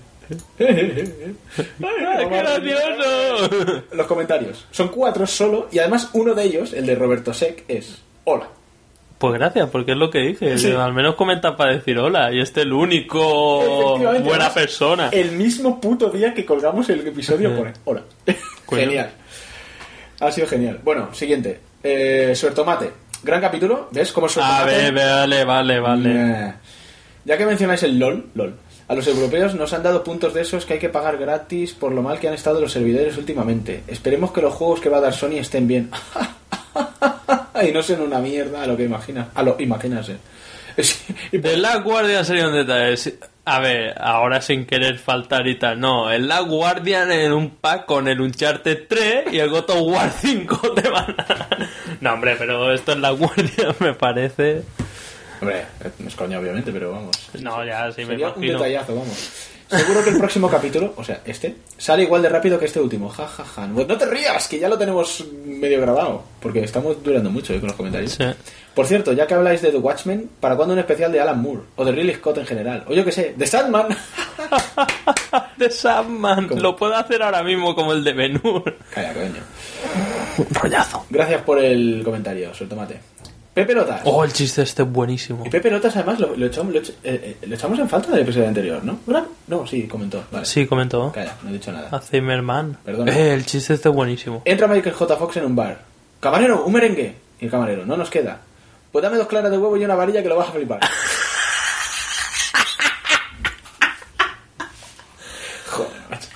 [0.58, 3.82] qué gracioso!
[3.92, 4.66] Los comentarios.
[4.70, 8.48] Son cuatro solo y además uno de ellos, el de Roberto Sec, es Hola.
[9.18, 10.58] Pues gracias, porque es lo que dije.
[10.58, 10.70] Sí.
[10.72, 12.32] Al menos comenta para decir hola.
[12.32, 15.08] Y este es el único buena persona.
[15.10, 18.02] El mismo puto día que colgamos el episodio pone Hola.
[18.68, 19.10] Genial.
[20.20, 20.80] Ha sido genial.
[20.82, 21.60] Bueno, siguiente.
[21.82, 22.90] Eh, Suertomate.
[23.22, 23.88] Gran capítulo.
[23.90, 24.90] ¿Ves cómo A Suertomate?
[24.90, 26.54] ver, vale, vale, vale.
[27.24, 28.54] Ya que mencionáis el LOL, LOL
[28.88, 31.92] A los europeos nos han dado puntos de esos que hay que pagar gratis por
[31.92, 33.82] lo mal que han estado los servidores últimamente.
[33.88, 35.90] Esperemos que los juegos que va a dar Sony estén bien.
[37.64, 39.28] y no sean una mierda a lo que imaginas.
[39.34, 40.16] A lo imagínase.
[41.32, 42.96] De la Guardian sería un detalle.
[43.48, 45.78] A ver, ahora sin querer faltar y tal.
[45.78, 49.82] No, el La Guardian en un pack con el Uncharted 3 y el God of
[49.82, 51.48] War 5 te van a...
[52.00, 54.62] No, hombre, pero esto es La Guardian, me parece.
[55.40, 55.64] Hombre,
[55.98, 57.16] no es coña obviamente, pero vamos.
[57.40, 58.58] No, ya sí me Sería un imagino.
[58.58, 59.48] detallazo, vamos.
[59.68, 63.08] Seguro que el próximo capítulo, o sea, este, sale igual de rápido que este último.
[63.08, 63.66] Ja, ja, ja.
[63.66, 66.22] No no te rías, que ya lo tenemos medio grabado.
[66.40, 68.12] Porque estamos durando mucho eh, con los comentarios.
[68.12, 68.24] Sí.
[68.74, 71.62] Por cierto, ya que habláis de The Watchmen, ¿para cuándo un especial de Alan Moore?
[71.76, 72.84] O de Ridley Scott en general.
[72.86, 73.88] O yo que sé, de Sandman.
[75.56, 76.46] de Sandman.
[76.46, 76.60] ¿Cómo?
[76.60, 78.76] Lo puedo hacer ahora mismo como el de Benur.
[78.92, 79.42] Calla, coño.
[80.38, 81.06] Un rollazo.
[81.10, 83.00] Gracias por el comentario, Sol Tomate.
[83.56, 84.02] Pepe Lotas.
[84.04, 85.42] Oh, el chiste este es buenísimo.
[85.46, 88.20] Y Pepe Lotas, además, lo, lo echamos, lo, eh, eh, lo echamos en falta del
[88.20, 88.98] episodio anterior, ¿no?
[89.06, 89.24] ¿Verdad?
[89.46, 90.22] No, sí, comentó.
[90.30, 90.44] Vale.
[90.44, 91.10] Sí, comentó.
[91.10, 91.88] Calla, no he dicho nada.
[91.90, 92.76] A Zimmerman.
[92.84, 93.10] Perdona.
[93.16, 94.42] Eh, el chiste este es buenísimo.
[94.44, 95.16] Entra Michael J.
[95.16, 95.80] Fox en un bar.
[96.20, 97.14] Camarero, un merengue.
[97.40, 98.42] Y el camarero, no nos queda.
[98.92, 100.80] Pues dame dos claras de huevo y una varilla que lo vas a flipar.
[105.70, 106.28] Joder, macho.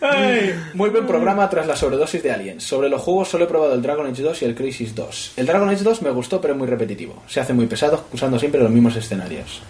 [0.00, 2.62] Ay, muy buen programa tras la sobredosis de Aliens.
[2.62, 5.32] Sobre los juegos solo he probado el Dragon Age 2 y el Crisis 2.
[5.36, 7.22] El Dragon Age 2 me gustó pero es muy repetitivo.
[7.26, 9.62] Se hace muy pesado usando siempre los mismos escenarios.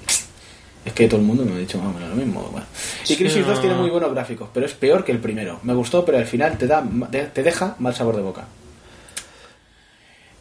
[0.84, 2.42] Es que todo el mundo me ha dicho más o menos lo mismo.
[2.51, 2.66] bueno.
[3.09, 3.61] Y Crisis 2 no.
[3.61, 5.61] tiene muy buenos gráficos, pero es peor que el primero.
[5.62, 8.46] Me gustó, pero al final te, da, te deja mal sabor de boca.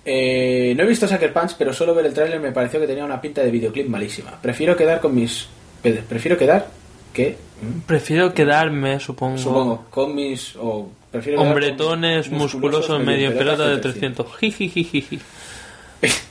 [0.05, 3.05] Eh, no he visto Sucker Punch, pero solo ver el tráiler me pareció que tenía
[3.05, 4.39] una pinta de videoclip malísima.
[4.41, 5.47] Prefiero quedar con mis...
[5.81, 6.67] Prefiero quedar
[7.13, 7.37] que...
[7.61, 7.81] ¿Mm?
[7.81, 9.37] Prefiero quedarme, supongo.
[9.37, 10.55] Supongo, con mis...
[10.55, 14.25] O prefiero Hombretones mis musculosos medio pelota de 300.
[14.31, 14.37] 300.
[14.39, 15.19] Jijijijiji.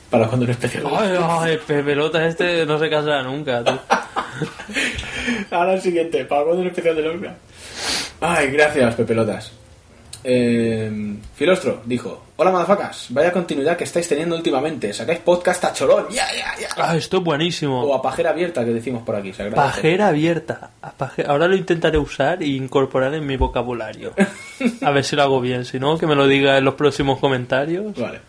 [0.09, 0.83] Para cuando un especial.
[0.91, 3.73] Ay, ay, pe- pelota este no se casará nunca, tú.
[5.51, 7.35] Ahora el siguiente, para cuando un especial de Oscar.
[8.21, 9.51] Ay, gracias, Pepelotas.
[10.23, 13.07] Eh, Filostro dijo: Hola, madafacas.
[13.09, 14.91] Vaya continuidad que estáis teniendo últimamente.
[14.93, 16.07] Sacáis podcast a cholón.
[16.09, 16.67] Ya, ya, ya.
[16.77, 17.81] Ah, esto es buenísimo.
[17.83, 19.31] O a pajera abierta que decimos por aquí.
[19.33, 19.49] se.
[19.51, 20.71] Pajera abierta.
[20.81, 24.13] A paje- Ahora lo intentaré usar e incorporar en mi vocabulario.
[24.81, 25.65] A ver si lo hago bien.
[25.65, 27.95] Si no, que me lo diga en los próximos comentarios.
[27.97, 28.19] Vale.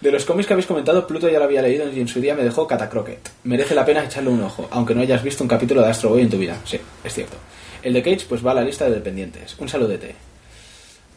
[0.00, 2.34] De los cómics que habéis comentado, Pluto ya lo había leído y en su día
[2.34, 3.30] me dejó Catacroquet.
[3.44, 6.20] Merece la pena echarle un ojo, aunque no hayas visto un capítulo de Astro Boy
[6.22, 6.58] en tu vida.
[6.64, 7.36] Sí, es cierto.
[7.82, 9.54] El de Cage pues va a la lista de dependientes.
[9.58, 10.14] Un saludete.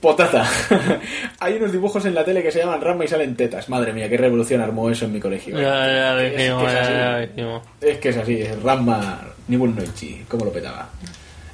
[0.02, 0.48] Potata.
[1.40, 3.68] Hay unos dibujos en la tele que se llaman Rama y salen tetas.
[3.68, 5.60] Madre mía, qué revolución armó eso en mi colegio.
[5.60, 7.62] Ya, ya Es que es ya, dijimos.
[7.82, 10.88] Es que es así, es Rama Nibun Noichi, cómo lo petaba.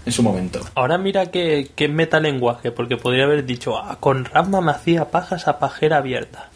[0.06, 0.60] En su momento.
[0.76, 5.48] Ahora mira qué, qué metalenguaje, porque podría haber dicho, ah, con Rasma me hacía pajas
[5.48, 6.50] a pajera abierta.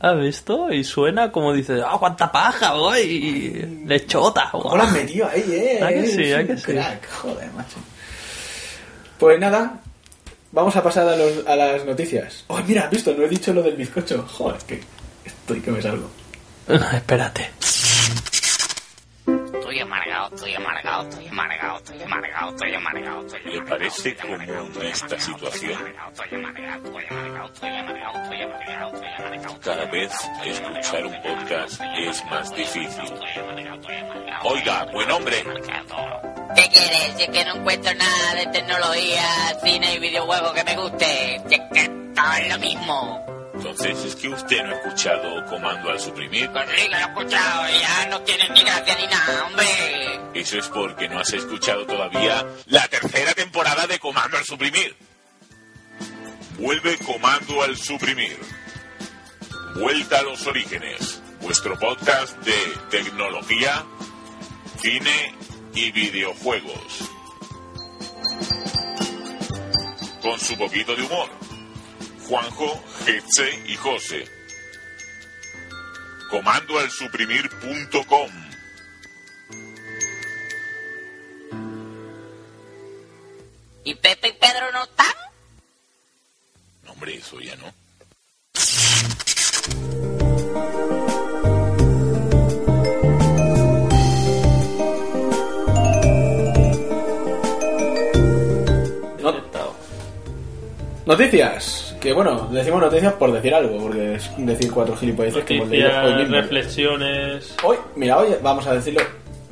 [0.00, 0.72] ¿Has visto?
[0.72, 4.48] Y suena como dice, ah, cuánta paja, voy, lechota.
[4.50, 4.62] guau".
[4.62, 5.80] ¿Cómo lo has metido ahí, eh?
[5.84, 6.64] ¿A que sí, a que sí?
[6.72, 7.76] crack, Joder, macho.
[9.18, 9.78] Pues nada,
[10.52, 12.44] vamos a pasar a, los- a las noticias.
[12.48, 14.24] Oh, mira, has visto, no he dicho lo del bizcocho.
[14.28, 14.80] Joder, que
[15.24, 16.08] estoy que me salgo.
[16.68, 17.50] Espérate.
[19.82, 25.18] Estoy amargado, estoy amargado, estoy amargado, estoy amargado, estoy amargado, estoy ¿Le parece común esta
[25.18, 25.94] situación?
[29.60, 30.12] Cada vez
[30.44, 33.12] escuchar un podcast es más difícil.
[34.44, 35.42] Oiga, buen hombre,
[36.54, 37.14] ¿Qué quieres?
[37.16, 41.40] Si es que no encuentro nada de tecnología, cine y videojuegos que me guste.
[41.48, 43.31] Si es que todo es lo mismo.
[43.62, 46.50] Entonces es que usted no ha escuchado Comando al Suprimir.
[46.50, 49.66] Pues sí, lo he escuchado ya no tiene ni gracia ni nada, hombre.
[50.34, 54.96] Eso es porque no has escuchado todavía la tercera temporada de Comando al Suprimir.
[56.58, 58.36] Vuelve Comando al Suprimir.
[59.76, 61.22] Vuelta a los orígenes.
[61.40, 63.84] Vuestro podcast de tecnología,
[64.80, 65.36] cine
[65.72, 67.10] y videojuegos.
[70.20, 71.51] Con su poquito de humor.
[72.32, 74.24] Juanjo, Getze y José.
[76.30, 78.30] Comandoalsuprimir.com
[83.84, 85.12] ¿Y Pepe y Pedro no están?
[86.84, 87.54] No, hombre, eso ya.
[87.56, 87.70] No-
[101.06, 101.96] Noticias.
[102.00, 105.88] Que bueno, decimos noticias por decir algo, porque es decir cuatro gilipolleces que hemos leído
[105.88, 106.36] hoy Noticias, mismo.
[106.36, 107.54] reflexiones.
[107.64, 109.00] Hoy, mira, hoy vamos a decirlo,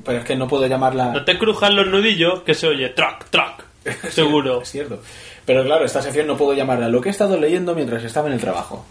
[0.04, 1.06] pero es que no puedo llamarla...
[1.12, 3.64] No te crujan los nudillos, que se oye track, track.
[4.10, 4.62] Seguro.
[4.62, 5.00] Es cierto.
[5.44, 8.34] Pero claro, esta sección no puedo llamarla lo que he estado leyendo mientras estaba en
[8.34, 8.84] el trabajo.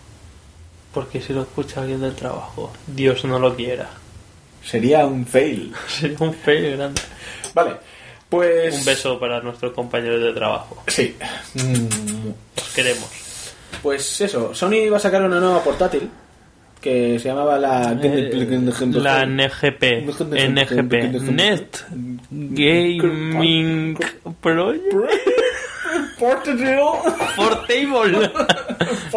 [0.93, 3.89] Porque si lo escucha alguien del trabajo, Dios no lo quiera.
[4.63, 5.73] Sería un fail.
[5.87, 7.01] Sería un fail grande.
[7.53, 7.75] Vale,
[8.29, 8.77] pues...
[8.77, 10.83] Un beso para nuestros compañeros de trabajo.
[10.87, 11.15] Sí.
[12.55, 13.09] Los queremos.
[13.81, 16.09] Pues eso, Sony iba a sacar una nueva portátil
[16.81, 17.97] que se llamaba la...
[18.01, 18.31] Eh,
[18.93, 19.83] La NGP.
[20.31, 20.93] NGP.
[21.31, 21.85] Net
[22.29, 23.97] Gaming
[24.41, 24.93] Project.
[27.37, 28.31] Portable.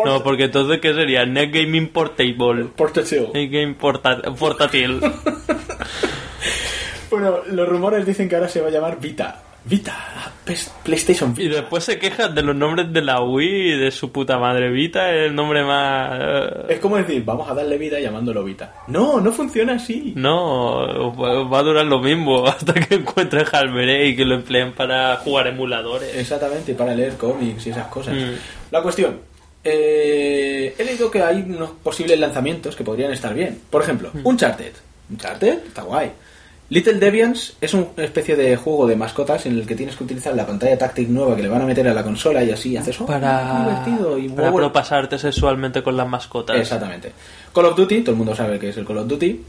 [0.04, 1.26] No, porque entonces, ¿qué sería?
[1.26, 2.64] Net Gaming Portable.
[2.76, 3.28] Portátil.
[3.34, 5.00] Net Game Portátil.
[7.12, 9.40] Bueno, los rumores dicen que ahora se va a llamar Vita.
[9.64, 9.94] Vita.
[10.82, 11.60] PlayStation Y Vita.
[11.60, 14.70] después se quejan de los nombres de la Wii y de su puta madre.
[14.70, 16.18] Vita es el nombre más...
[16.20, 18.74] eh, Es como decir, vamos a darle vida llamándolo Vita.
[18.88, 20.14] No, no funciona así.
[20.16, 21.14] No,
[21.48, 25.46] va a durar lo mismo hasta que encuentre Halberé y que lo empleen para jugar
[25.46, 26.12] emuladores.
[26.16, 28.14] Exactamente, para leer cómics y esas cosas.
[28.16, 28.32] Mm.
[28.72, 29.20] La cuestión.
[29.62, 33.60] eh, he leído que hay unos posibles lanzamientos que podrían estar bien.
[33.70, 34.26] Por ejemplo, Mm.
[34.26, 34.72] Uncharted.
[35.10, 36.10] Uncharted está guay.
[36.72, 40.34] Little Deviants es una especie de juego de mascotas en el que tienes que utilizar
[40.34, 42.98] la pantalla táctil nueva que le van a meter a la consola y así haces
[42.98, 46.56] oh, Para, divertido y para muevo- propasarte sexualmente con las mascotas.
[46.56, 47.12] Exactamente.
[47.54, 49.40] Call of Duty, todo el mundo sabe que es el Call of Duty.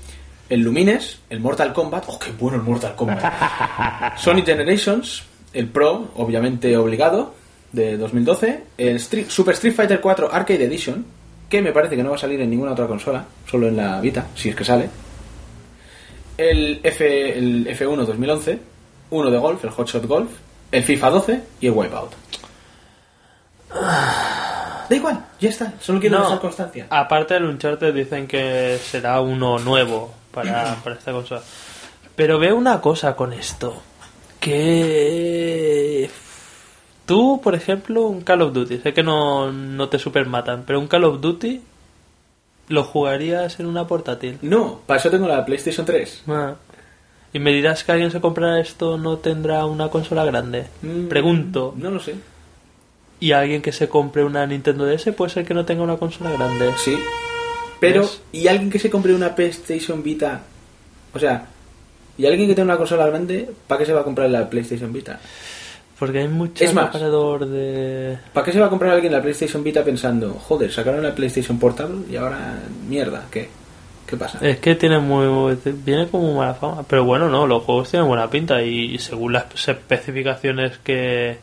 [0.50, 2.04] El Lumines, el Mortal Kombat.
[2.08, 3.24] ¡Oh, qué bueno el Mortal Kombat!
[4.18, 7.36] Sonic Generations, el Pro, obviamente obligado,
[7.72, 8.64] de 2012.
[8.78, 11.06] El Street- Super Street Fighter 4 Arcade Edition,
[11.48, 14.02] que me parece que no va a salir en ninguna otra consola, solo en la
[14.02, 14.90] Vita, si es que sale.
[16.38, 18.60] El, F, el F1 2011,
[19.12, 20.32] uno de golf, el Hotshot Golf.
[20.72, 22.12] El FIFA 12 y el Wipeout.
[24.90, 25.74] Da igual, ya está.
[25.80, 26.24] Solo quiero No.
[26.26, 26.88] dejar constancia.
[26.90, 31.42] Aparte del Uncharted dicen que será uno nuevo para, para esta consola.
[32.16, 33.82] Pero veo una cosa con esto.
[34.40, 36.10] Que...
[37.06, 38.80] Tú, por ejemplo, un Call of Duty.
[38.80, 41.62] Sé que no, no te supermatan, pero un Call of Duty
[42.74, 44.40] lo jugarías en una portátil.
[44.42, 46.24] No, para eso tengo la PlayStation 3.
[46.28, 46.56] Ah.
[47.32, 50.66] Y me dirás que alguien se comprará esto no tendrá una consola grande.
[50.82, 51.74] Mm, Pregunto.
[51.78, 52.16] No lo sé.
[53.20, 56.32] ¿Y alguien que se compre una Nintendo DS puede ser que no tenga una consola
[56.32, 56.72] grande?
[56.84, 56.98] Sí.
[57.80, 58.22] Pero, ¿Ves?
[58.32, 60.42] ¿y alguien que se compre una PlayStation Vita?
[61.14, 61.46] O sea,
[62.18, 63.50] ¿y alguien que tenga una consola grande?
[63.68, 65.20] ¿Para qué se va a comprar la PlayStation Vita?
[66.06, 66.92] Porque hay mucho Es más.
[66.94, 68.18] de...
[68.34, 71.58] ¿Para qué se va a comprar alguien la PlayStation Vita pensando, joder, sacaron la PlayStation
[71.58, 73.50] Portable y ahora, mierda, ¿qué?
[74.06, 74.40] ¿Qué pasa?
[74.42, 75.58] Es que tiene muy...
[75.64, 76.84] Viene como mala fama.
[76.88, 81.38] Pero bueno, no, los juegos tienen buena pinta y según las especificaciones que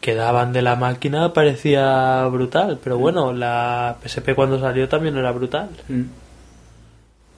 [0.00, 2.78] que daban de la máquina parecía brutal.
[2.82, 5.68] Pero bueno, la PSP cuando salió también era brutal.
[5.88, 6.02] Mm.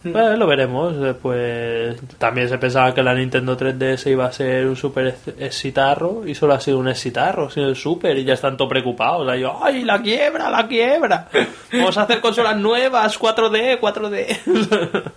[0.04, 0.94] Bueno, lo veremos.
[0.98, 5.34] eh, Pues también se pensaba que la Nintendo 3DS iba a ser un super ex-
[5.38, 8.68] excitarro y solo ha sido un excitarro, ha sido el super y ya están todos
[8.70, 9.28] preocupados.
[9.62, 11.28] ¡Ay, la quiebra, la quiebra!
[11.72, 14.38] Vamos a hacer consolas nuevas, 4D, 4D.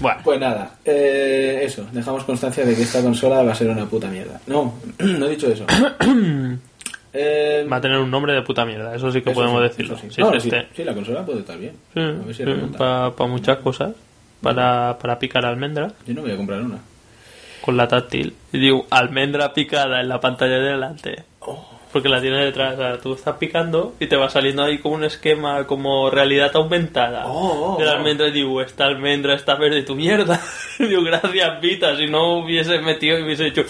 [0.00, 3.86] bueno, Pues nada, eh, eso, dejamos constancia de que esta consola va a ser una
[3.86, 4.40] puta mierda.
[4.46, 5.66] No, no he dicho eso.
[7.14, 9.68] Eh, va a tener un nombre de puta mierda, eso sí que eso podemos sí,
[9.68, 9.96] decirlo.
[9.96, 10.10] sí.
[10.10, 10.66] Si No, es sí, este.
[10.74, 11.76] sí, la consola puede estar bien.
[11.94, 12.44] Si
[12.76, 13.94] para muchas cosas.
[14.42, 16.78] Para, para picar almendra Yo no voy a comprar una.
[17.62, 18.34] con la táctil.
[18.52, 21.22] Y digo, almendra picada en la pantalla de delante.
[21.40, 21.66] Oh.
[21.90, 22.74] Porque la tienes detrás.
[22.74, 26.50] O sea, tú estás picando y te va saliendo ahí como un esquema, como realidad
[26.56, 27.24] aumentada.
[27.26, 27.96] Oh, oh, de la oh.
[27.96, 30.38] almendra y digo, esta almendra está verde, tu mierda.
[30.78, 33.62] Y digo, gracias, Vita, si no hubiese metido y hubiese hecho.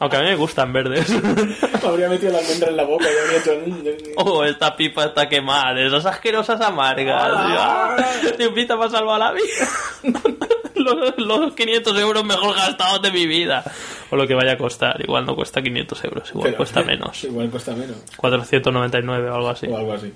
[0.00, 1.06] Aunque a mí me gustan verdes.
[1.84, 4.12] Habría metido la almendra en la boca y habría hecho...
[4.16, 7.30] Oh, esta pipa está quemada, esas asquerosas amargas.
[7.34, 7.96] Ah.
[8.36, 9.68] Dios, Vita me ha salvado la vida.
[10.74, 13.62] los, los 500 euros mejor gastados de mi vida.
[14.10, 15.00] O lo que vaya a costar.
[15.02, 17.22] Igual no cuesta 500 euros, igual Pero- cuesta menos.
[17.24, 17.96] Igual cuesta menos.
[18.16, 19.66] 499 o algo así.
[19.68, 20.12] O algo así.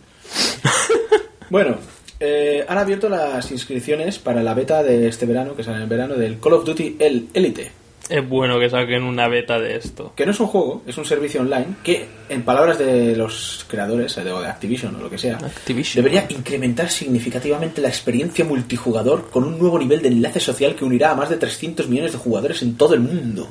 [1.50, 1.76] bueno,
[2.20, 5.88] eh, han abierto las inscripciones para la beta de este verano, que sale en el
[5.88, 7.72] verano, del Call of Duty El Elite.
[8.08, 10.12] Es bueno que saquen una beta de esto.
[10.16, 14.16] Que no es un juego, es un servicio online que, en palabras de los creadores,
[14.16, 16.02] eh, de, o de Activision o lo que sea, Activision.
[16.02, 21.10] debería incrementar significativamente la experiencia multijugador con un nuevo nivel de enlace social que unirá
[21.10, 23.48] a más de 300 millones de jugadores en todo el mundo.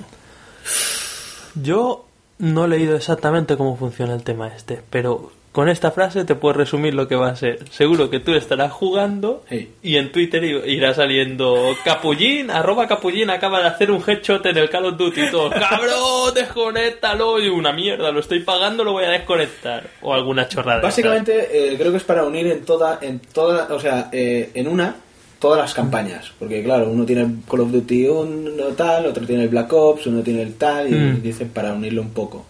[1.55, 2.05] Yo
[2.39, 6.53] no he leído exactamente cómo funciona el tema este, pero con esta frase te puedo
[6.53, 7.67] resumir lo que va a ser.
[7.71, 9.69] Seguro que tú estarás jugando Sí.
[9.81, 14.69] y en Twitter irá saliendo Capullín, arroba Capullín acaba de hacer un headshot en el
[14.69, 19.05] Call of Duty y todo, cabrón, desconéctalo y una mierda, lo estoy pagando, lo voy
[19.05, 19.89] a desconectar.
[20.03, 20.81] O alguna chorrada.
[20.81, 24.67] Básicamente, eh, creo que es para unir en toda, en toda, o sea, eh, en
[24.67, 24.95] una,
[25.39, 26.31] todas las campañas.
[26.37, 30.05] Porque, claro, uno tiene el Call of Duty uno tal, otro tiene el Black Ops,
[30.05, 31.21] uno tiene el tal, y Mm.
[31.23, 32.45] dicen para unirlo un poco.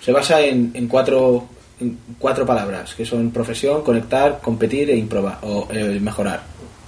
[0.00, 1.48] Se basa en, en cuatro
[1.80, 6.42] en cuatro palabras, que son profesión, conectar, competir e improvar, o eh, mejorar.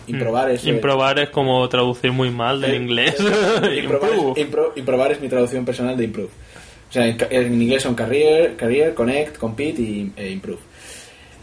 [0.06, 0.64] Improbar es...
[0.64, 3.14] eh, Improbar es como traducir muy mal del eh, inglés.
[3.78, 6.28] improbar, es, impro- improbar es mi traducción personal de improve.
[6.88, 10.58] O sea, en, en inglés son career, career, connect, compete y e improve.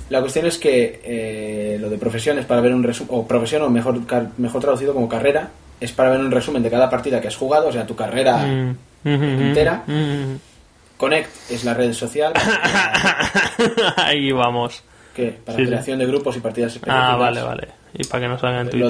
[0.09, 3.61] La cuestión es que eh, lo de profesión es para ver un resumen, o profesión,
[3.61, 3.99] o mejor,
[4.37, 7.67] mejor traducido como carrera, es para ver un resumen de cada partida que has jugado,
[7.67, 8.75] o sea, tu carrera mm,
[9.05, 9.83] entera.
[10.97, 12.33] Connect es la red social
[13.97, 14.83] Ahí vamos.
[15.15, 15.69] que para Sí, sí.
[15.69, 17.09] creación de grupos y partidas específicas.
[17.11, 17.67] Ah, vale, vale.
[17.93, 18.71] Y para que no salga en Lo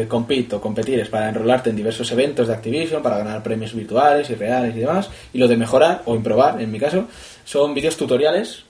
[0.00, 3.74] de compete o competir es para enrolarte en diversos eventos de Activision, para ganar premios
[3.74, 5.10] virtuales y reales y demás.
[5.32, 7.06] Y lo de mejorar o improbar, en mi caso,
[7.44, 8.64] son vídeos tutoriales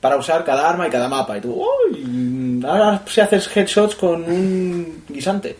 [0.00, 1.38] para usar cada arma y cada mapa.
[1.38, 5.56] Y tú, uy, ahora se haces headshots con un guisante.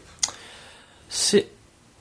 [1.08, 1.46] Sí.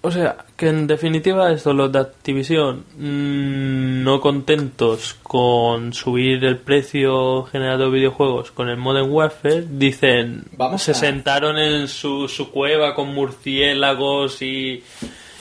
[0.01, 6.57] O sea, que en definitiva esto, los de Activision, mm, no contentos con subir el
[6.57, 12.29] precio general de videojuegos con el Modern Warfare, dicen, Vamos se a- sentaron en su,
[12.29, 14.81] su cueva con murciélagos y,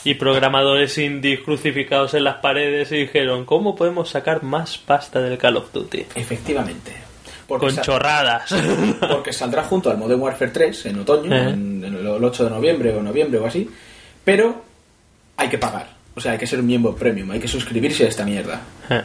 [0.05, 5.39] y programadores indies crucificados en las paredes y dijeron, ¿cómo podemos sacar más pasta del
[5.39, 6.05] Call of Duty?
[6.17, 6.93] Efectivamente.
[7.47, 8.53] Porque, Con chorradas.
[9.11, 11.51] porque saldrá junto al Modern Warfare 3 en otoño, Eh.
[11.51, 13.71] en, en el 8 de noviembre o noviembre o así.
[14.29, 14.63] Pero
[15.39, 15.89] hay que pagar.
[16.15, 18.61] O sea, hay que ser un miembro premium, hay que suscribirse a esta mierda.
[18.91, 19.03] Eh.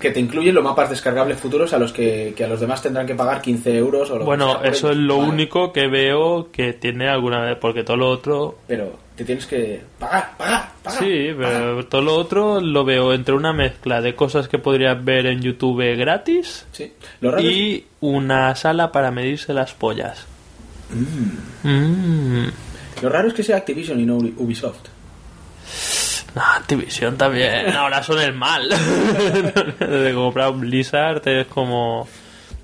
[0.00, 3.06] que te incluyen los mapas descargables futuros a los que, que a los demás tendrán
[3.06, 5.72] que pagar 15 euros o lo que Bueno, sea por eso es lo Vale, único
[5.72, 10.36] que veo que tiene alguna vez, porque todo lo otro Pero te tienes que pagar,
[10.36, 10.98] pagar, pagar.
[10.98, 15.26] Sí, pero todo lo otro lo veo entre una mezcla de cosas que podrías ver
[15.26, 16.92] en YouTube gratis Sí.
[17.20, 20.26] Lo es- y una sala para medirse las pollas.
[21.62, 22.48] Mm.
[23.00, 24.88] Lo raro es que sea Activision y no Ubi- Ubisoft.
[26.34, 27.70] No, Activision también.
[27.76, 28.68] Ahora son el mal.
[29.80, 32.08] de comprar Blizzard es como...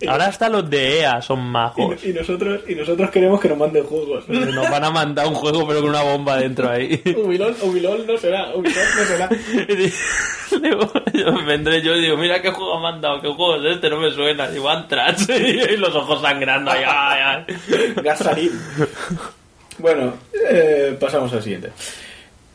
[0.07, 2.05] Ahora hasta los de EA son majos.
[2.05, 4.29] Y, y nosotros y nosotros queremos que nos manden juegos.
[4.29, 7.03] Nos van a mandar un juego pero con una bomba dentro ahí.
[7.17, 9.29] Ubilol, Ubilol no será, Ubisoft no será.
[10.63, 13.75] Digo, yo vendré yo y digo, mira qué juego me han dado, qué juego es
[13.75, 14.49] este, no me suena.
[14.55, 16.71] Y van Trans y los ojos sangrando.
[16.71, 17.95] Ay, ay, ay.
[18.01, 18.53] Gasarín.
[19.79, 20.15] Bueno,
[20.51, 21.71] eh, pasamos al siguiente.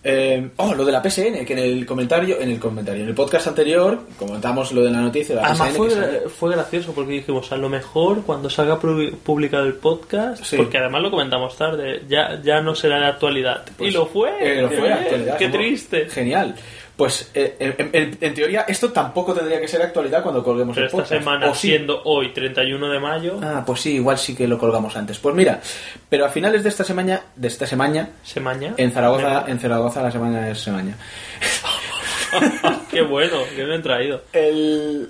[0.05, 3.15] Eh, oh, lo de la PSN, que en el comentario, en el comentario, en el
[3.15, 5.78] podcast anterior comentamos lo de la noticia de la Además PSN.
[5.78, 9.76] fue, que sale- fue gracioso porque dijimos, a lo mejor cuando salga pu- publicado el
[9.76, 10.57] podcast, Sí.
[10.57, 13.63] porque además lo comentamos tarde, ya, ya no será de actualidad.
[13.80, 14.30] y lo fue.
[14.41, 15.38] Eh, lo qué fue, bien, actualidad.
[15.38, 16.09] Qué somos- triste.
[16.09, 16.55] Genial.
[16.95, 20.85] Pues eh, en, en- en teoría esto tampoco tendría que ser actualidad cuando colguemos Pero
[20.85, 21.19] el esta podcast.
[21.19, 21.69] semana, ¿O sí?
[21.69, 25.17] siendo hoy 31 de mayo, Ah, pues sí, igual sí que lo colgamos antes.
[25.17, 25.59] Pues mira,
[26.07, 28.75] pero a finales de esta semana, de esta semana, semana.
[28.77, 30.95] en Zaragoza, en Zaragoza la semana es semana.
[32.91, 34.21] qué bueno, que me han traído.
[34.31, 35.09] El,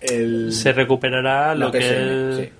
[0.00, 1.80] el Se recuperará lo que
[2.36, 2.52] sí.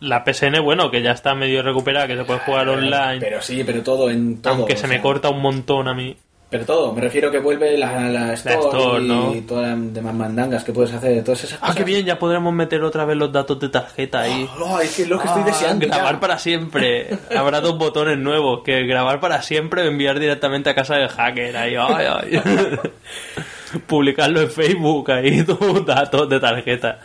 [0.00, 3.18] la PSN, bueno, que ya está medio recuperada, que se puede jugar online.
[3.20, 4.54] Pero sí, pero todo en todo.
[4.54, 6.16] aunque se me corta un montón a mí.
[6.50, 9.34] Pero todo, me refiero que vuelve la, la store, store, y ¿no?
[9.46, 11.76] todas las demás mandangas que puedes hacer, todas esas Ah, cosas.
[11.76, 14.48] qué bien, ya podremos meter otra vez los datos de tarjeta ahí.
[14.58, 15.86] Oh, es que es lo que estoy Ah, deseando.
[15.86, 15.94] ya.
[15.94, 17.08] Grabar para siempre.
[17.36, 21.54] Habrá dos botones nuevos, que grabar para siempre o enviar directamente a casa del hacker.
[21.54, 22.40] Ahí, ay, ay.
[23.86, 26.98] Publicarlo en Facebook, ahí, tus datos de tarjeta.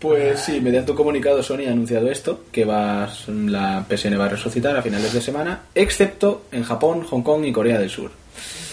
[0.00, 4.30] Pues sí, mediante un comunicado Sony ha anunciado esto, que va la PSN va a
[4.30, 8.10] resucitar a finales de semana, excepto en Japón, Hong Kong y Corea del Sur.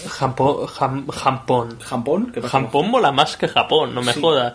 [0.08, 1.78] Japón, jam- Japón.
[1.80, 2.30] ¿Japón?
[2.32, 2.60] ¿Qué pasa?
[2.60, 4.20] Japón mola más que Japón, no me Sí.
[4.20, 4.54] jodas.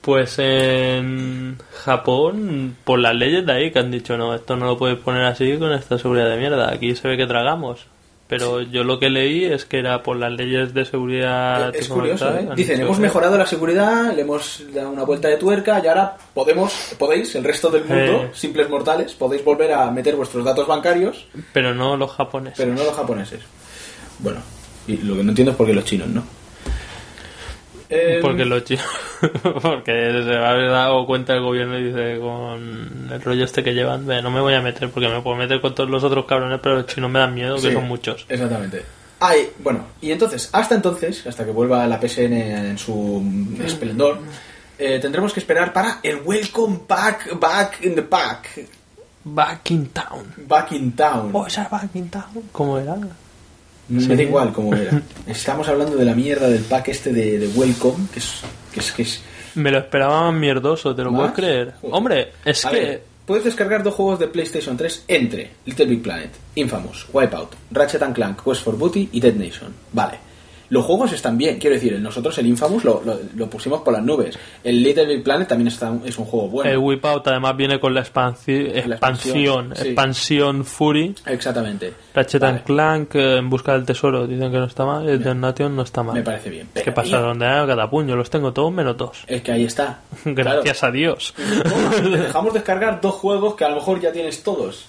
[0.00, 4.78] Pues en Japón, por las leyes de ahí que han dicho, no, esto no lo
[4.78, 6.72] puedes poner así con esta seguridad de mierda.
[6.72, 7.86] Aquí se ve que tragamos.
[8.26, 11.74] Pero yo lo que leí es que era por las leyes de seguridad.
[11.74, 12.48] Es curioso, ¿eh?
[12.54, 16.94] Dicen, hemos mejorado la seguridad, le hemos dado una vuelta de tuerca y ahora podemos,
[16.96, 18.30] podéis, el resto del mundo, Eh.
[18.32, 22.56] simples mortales, podéis volver a meter vuestros datos bancarios, Pero no los japoneses.
[22.56, 23.40] pero no los japoneses.
[24.20, 24.38] Bueno,
[24.94, 26.22] y lo que no entiendo es por qué los chinos, ¿no?
[27.92, 28.84] Eh, Porque los chinos.
[29.62, 34.06] porque se ha dado cuenta el gobierno y dice con el rollo este que llevan,
[34.06, 36.60] "Ve, no me voy a meter porque me puedo meter con todos los otros cabrones,
[36.62, 38.26] pero los chinos me dan miedo, que Sí, son muchos.
[38.28, 38.84] Exactamente.
[39.18, 42.32] Ay, bueno, y entonces, hasta entonces, hasta que vuelva la PSN
[42.70, 43.22] en su
[43.62, 44.18] esplendor,
[44.78, 48.66] eh, tendremos que esperar para el Welcome Back, Back in the Pack,
[49.24, 50.32] Back in town.
[50.48, 51.30] Back in Town.
[51.34, 52.24] Oh, esa Back in town.
[52.52, 52.96] ¿Cómo era?
[53.90, 55.02] Me da igual cómo era.
[55.26, 58.40] Estamos hablando de la mierda del pack este de, de Welcome, que es...
[58.72, 59.20] Que es, que es
[59.56, 61.20] Me lo esperaba más mierdoso, ¿te lo ¿Más?
[61.20, 61.74] puedes creer?
[61.80, 61.94] Joder.
[61.96, 62.76] Hombre, es A que.
[62.80, 68.02] ver, puedes descargar dos juegos de PlayStation 3 entre Little Big Planet, Infamous, Wipeout, Ratchet
[68.02, 69.74] and Clank, Quest for Booty y Dead Nation.
[69.92, 70.18] Vale.
[70.70, 74.04] Los juegos están bien, quiero decir, nosotros el Infamous lo, lo- lo pusimos por las
[74.04, 74.38] nubes.
[74.62, 76.70] El Little Big Planet también está, es un juego bueno.
[76.70, 79.86] El Whip Out además viene con la expansi- La expansión, expansión, sí.
[79.88, 81.14] expansión Fury.
[81.26, 81.92] Exactamente.
[82.14, 82.56] Ratchet Vale.
[82.58, 85.08] and Clank eh, en busca del tesoro, dicen que no está mal.
[85.08, 86.14] El Damnation no está mal.
[86.14, 86.68] Me parece bien.
[86.72, 87.18] ¿Qué pasa?
[87.20, 88.14] ¿Dónde hay cada puño?
[88.14, 89.24] Los tengo todos menos dos.
[89.26, 90.02] Es que ahí está.
[90.24, 91.34] Gracias a Dios.
[91.36, 94.86] Te dejamos descargar dos juegos que a lo mejor ya tienes todos.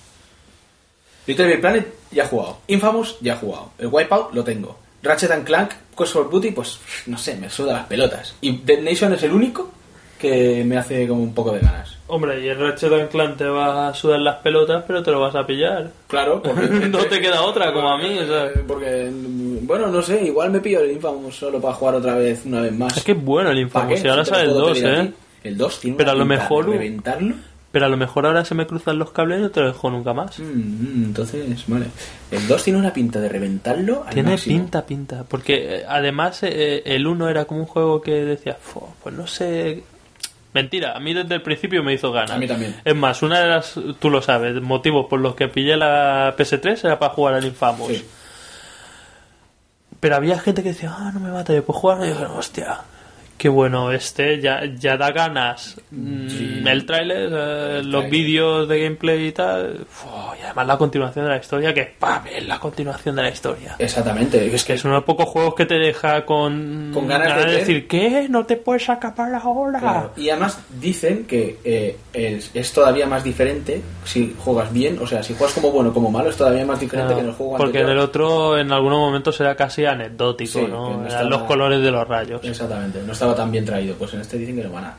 [1.27, 2.57] Little Big Planet ya he jugado.
[2.67, 3.71] Infamous ya he jugado.
[3.77, 4.77] El Wipeout lo tengo.
[5.03, 8.35] Ratchet and Clank, Quest for Booty, pues no sé, me suda las pelotas.
[8.41, 9.71] Y Dead Nation es el único
[10.19, 11.97] que me hace como un poco de ganas.
[12.07, 15.19] Hombre, y el Ratchet and Clank te va a sudar las pelotas, pero te lo
[15.21, 15.89] vas a pillar.
[16.07, 18.19] Claro, porque no te queda otra, como a mí.
[18.19, 18.47] o sea.
[18.47, 19.09] Eh, Porque,
[19.61, 22.73] bueno, no sé, igual me pillo el Infamous solo para jugar otra vez, una vez
[22.73, 22.97] más.
[22.97, 24.05] Es que es bueno el ¿Para Infamous.
[24.05, 25.13] ahora Si lo sale el puedo 2, pedir a ¿eh?
[25.43, 27.35] El 2 tiene Pero una a lo pinta de mejor- reventarlo.
[27.72, 29.89] Pero a lo mejor ahora se me cruzan los cables y no te lo dejo
[29.89, 30.38] nunca más.
[30.39, 31.86] Mm, entonces, vale.
[32.30, 34.57] El 2 tiene una pinta de reventarlo al Tiene máximo.
[34.59, 35.24] pinta, pinta.
[35.28, 39.26] Porque eh, además eh, el 1 era como un juego que decía, "Fo, pues no
[39.26, 39.84] sé.
[40.53, 42.32] Mentira, a mí desde el principio me hizo ganas.
[42.32, 42.76] A mí también.
[42.84, 46.84] Es más, una de las, tú lo sabes, motivos por los que pillé la PS3
[46.84, 47.88] era para jugar al Infamous.
[47.88, 48.05] Sí.
[50.01, 51.99] Pero había gente que decía, ah, no me mata, yo puedo jugar.
[51.99, 52.82] Y yo dije, hostia,
[53.41, 55.75] qué bueno este, ya, ya da ganas.
[55.89, 56.61] Mm, Sí.
[56.63, 59.79] El tráiler, eh, los vídeos de gameplay y tal.
[60.39, 62.21] y además la continuación de la historia, que ¡pam!
[62.27, 63.75] es la continuación de la historia.
[63.79, 64.45] Exactamente.
[64.55, 67.45] Es Que es uno de los pocos juegos que te deja con, Con ganas de
[67.45, 67.59] ver.
[67.61, 68.27] decir, ¿qué?
[68.29, 69.79] No te puedes escapar ahora.
[69.79, 70.11] Claro.
[70.15, 75.23] Y además dicen que eh, es, es todavía más diferente si juegas bien, o sea,
[75.23, 77.35] si juegas como bueno o como malo, es todavía más diferente Claro, que en el
[77.35, 80.89] juego porque en el otro en algunos momentos era casi anecdótico, Sí, ¿no?
[80.91, 82.41] no Eran estaba- los colores de los rayos.
[82.43, 83.95] Exactamente, no estaba tan bien traído.
[83.95, 84.97] Pues en este dicen que lo van a.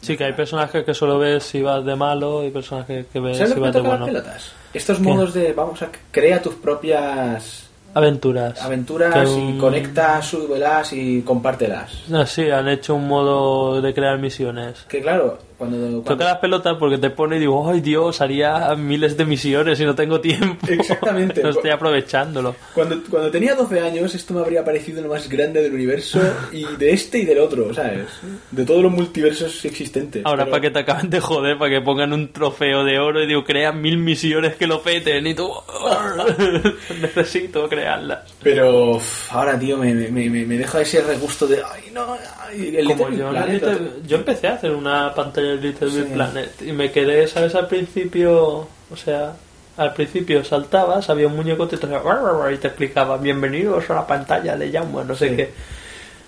[0.00, 3.36] Sí, que hay personajes que solo ves si vas de malo y personajes que ves
[3.36, 4.06] ¿Sabes si vas de bueno.
[4.06, 4.52] pelotas?
[4.72, 8.62] Estos modos de, vamos a, crea tus propias Aventuras.
[8.62, 11.92] aventuras Que y un- conecta, súbelas y compártelas.
[12.12, 14.84] Ah, sí, han hecho un modo de crear misiones.
[14.88, 15.76] Que claro, cuando...
[15.76, 19.78] cuando- Toca las pelotas porque te pone y digo, ay Dios, haría miles de misiones
[19.78, 20.66] y no tengo tiempo.
[20.66, 21.40] Exactamente.
[21.44, 22.56] no estoy aprovechándolo.
[22.74, 26.64] Cuando, cuando tenía 12 años, esto me habría parecido lo más grande del universo y
[26.76, 28.06] de este y del otro, ¿sabes?
[28.50, 30.24] De todos los multiversos existentes.
[30.24, 33.22] Ahora Pero- para que te acaben de joder, para que pongan un trofeo de oro
[33.22, 35.50] y digo, crean mil misiones que lo peten y tú,
[37.00, 38.20] necesito crearlas.
[38.42, 38.98] Pero
[39.30, 41.56] ahora, tío, me, me, me- me deja ese regusto de.
[41.62, 42.16] Ay, no,
[42.48, 45.88] ay, el Como yo, en Planet, Little- otro- yo empecé a hacer una pantalla Little
[45.88, 46.12] Big Sí.
[46.14, 47.54] Planet y me quedé, ¿sabes?
[47.54, 49.34] Al principio, o sea,
[49.76, 53.16] al principio saltabas, había un muñeco que te hacía "Rar, rar, rar", y te explicaba,
[53.16, 55.36] bienvenidos a la pantalla de Jaume, no sé Sí.
[55.36, 55.50] qué.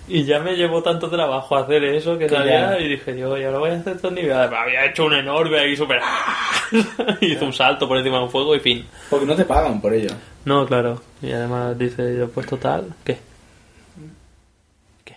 [0.05, 2.79] Y ya me llevó tanto trabajo hacer eso que salía ya.
[2.79, 4.35] y dije, yo, y ahora voy a hacer estos niveles.
[4.51, 6.01] Había hecho un enorme ahí súper...
[7.21, 8.85] Hizo un salto por encima de un fuego y fin.
[9.09, 10.09] Porque no te pagan por ello.
[10.43, 11.01] No, claro.
[11.21, 13.17] Y además dice, yo pues total, ¿qué?
[15.05, 15.15] ¿Qué?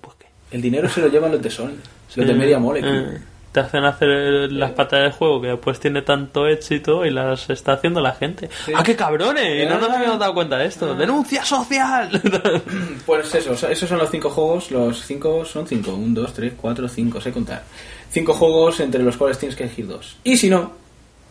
[0.00, 0.26] Pues qué.
[0.50, 1.76] El dinero se lo llevan los de Sony,
[2.16, 2.98] los de Eh, Media Molecule.
[3.16, 3.18] eh,
[3.52, 7.72] te hacen hacer las pantallas de juego que después tiene tanto éxito y las está
[7.74, 8.48] haciendo la gente.
[8.74, 9.68] ¡Ah, qué cabrones!
[9.68, 9.96] No nos Ah.
[9.96, 10.94] habíamos dado cuenta de esto.
[10.94, 12.08] ¡Denuncia social!
[13.06, 14.70] Pues eso, esos son los cinco juegos.
[14.70, 17.62] Los cinco son cinco: 1, 2, 3, 4, 5, sé contar.
[18.10, 20.16] Cinco juegos entre los cuales tienes que elegir dos.
[20.24, 20.72] Y si no,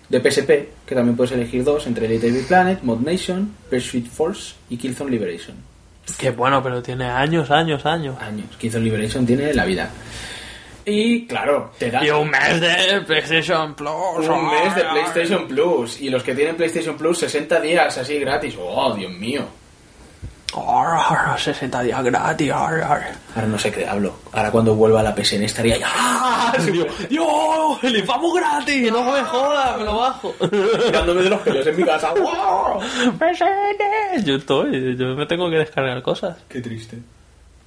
[0.10, 0.50] de PSP,
[0.86, 5.10] que también puedes elegir dos entre Little Big Planet, Mod Nation, Pursuit Force y Killzone
[5.10, 5.56] Liberation.
[6.18, 8.16] Qué bueno, pero tiene años, años, años.
[8.20, 8.46] Años.
[8.60, 9.90] Killzone Liberation tiene la vida.
[10.86, 14.28] Y claro, te da Y un mes de PlayStation Plus.
[14.28, 16.02] un mes de PlayStation Plus.
[16.02, 18.56] Y los que tienen PlayStation Plus, 60 días así gratis.
[18.60, 19.44] ¡Oh, Dios mío!
[21.38, 22.52] 60 días gratis.
[22.52, 23.16] Ahora
[23.48, 24.14] no sé qué hablo.
[24.34, 26.54] Ahora cuando vuelva a la PSN estaría ya ¡Ah!
[26.60, 30.34] Dios, Dios, el infamo gratis, no me jodas, me lo bajo.
[30.86, 32.14] tirándome de los pelos en mi casa.
[32.16, 32.82] ¡Wow!
[33.18, 34.26] PSN.
[34.26, 36.38] Yo estoy, yo me tengo que descargar cosas.
[36.50, 36.98] Qué triste.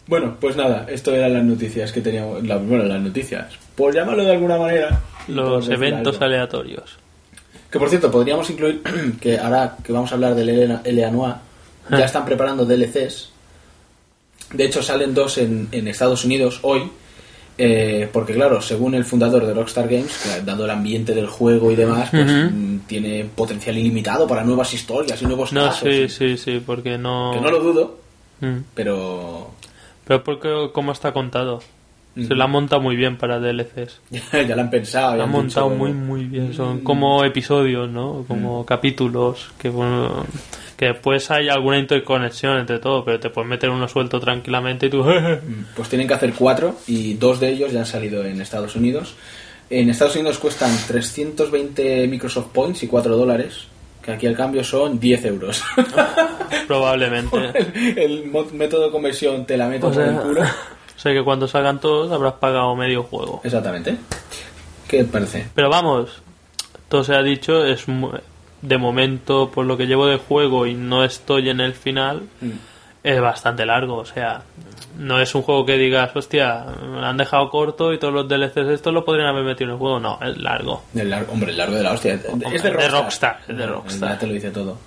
[0.06, 2.42] Bueno, pues nada, esto eran las noticias que teníamos.
[2.46, 3.54] la- bueno, las noticias.
[3.74, 5.00] Por llamarlo de alguna manera.
[5.28, 6.26] Los eventos algo.
[6.26, 6.98] aleatorios.
[7.70, 8.82] Que por cierto, podríamos incluir
[9.20, 11.40] que ahora que vamos a hablar del Eleanoa,
[11.90, 11.98] Ah.
[11.98, 13.28] ya están preparando DLCs.
[14.54, 16.82] De hecho, salen dos en, en Estados Unidos hoy.
[17.58, 21.70] eh, porque claro, según el fundador de Rockstar Games, que, dado el ambiente del juego
[21.70, 25.88] y demás, pues mm, tiene potencial ilimitado para nuevas historias y nuevos No, casos.
[25.88, 27.30] sí, sí, sí, porque no...
[27.34, 27.98] Que no lo dudo,
[28.40, 28.58] Mm.
[28.74, 29.50] pero
[30.06, 31.60] Pero porque cómo está contado.
[32.14, 32.34] Se Ujú.
[32.34, 34.00] la han montado muy bien para DLCs.
[34.32, 35.16] ya lo han pensado.
[35.16, 36.54] La han montado dicho- muy, muy bien.
[36.54, 38.24] Son como episodios, ¿no?
[38.28, 40.24] Como capítulos que, bueno,
[40.76, 44.90] que después hay alguna interconexión entre todo, pero te puedes meter uno suelto tranquilamente y
[44.90, 45.04] tú...
[45.74, 49.16] Pues tienen que hacer cuatro y dos de ellos ya han salido en Estados Unidos.
[49.70, 53.66] En Estados Unidos cuestan 320 Microsoft Points y 4 dólares.
[54.04, 55.62] Que aquí el cambio son 10 euros.
[56.66, 57.36] Probablemente.
[57.96, 60.42] el, método de conversión te la meto por el culo.
[60.96, 63.40] o sea que cuando salgan todos habrás pagado medio juego.
[63.44, 63.96] Exactamente.
[64.86, 65.48] ¿Qué te parece?
[65.54, 66.22] Pero vamos,
[66.88, 67.86] todo se ha dicho, es
[68.62, 72.73] de momento, por lo que llevo de juego y no estoy en el final, Mm.
[73.04, 73.98] Es bastante largo.
[73.98, 74.42] O sea,
[74.98, 78.56] no es un juego que digas, hostia, me han dejado corto y todos los DLCs
[78.72, 80.00] estos lo podrían haber metido en el juego.
[80.00, 80.82] No, es largo.
[80.94, 82.18] El lar- hombre, el largo de la hostia.
[82.28, 83.02] Hombre, es de de Rockstar.
[83.02, 84.08] Rockstar, es de Rockstar.
[84.10, 84.78] Ya te lo dice todo.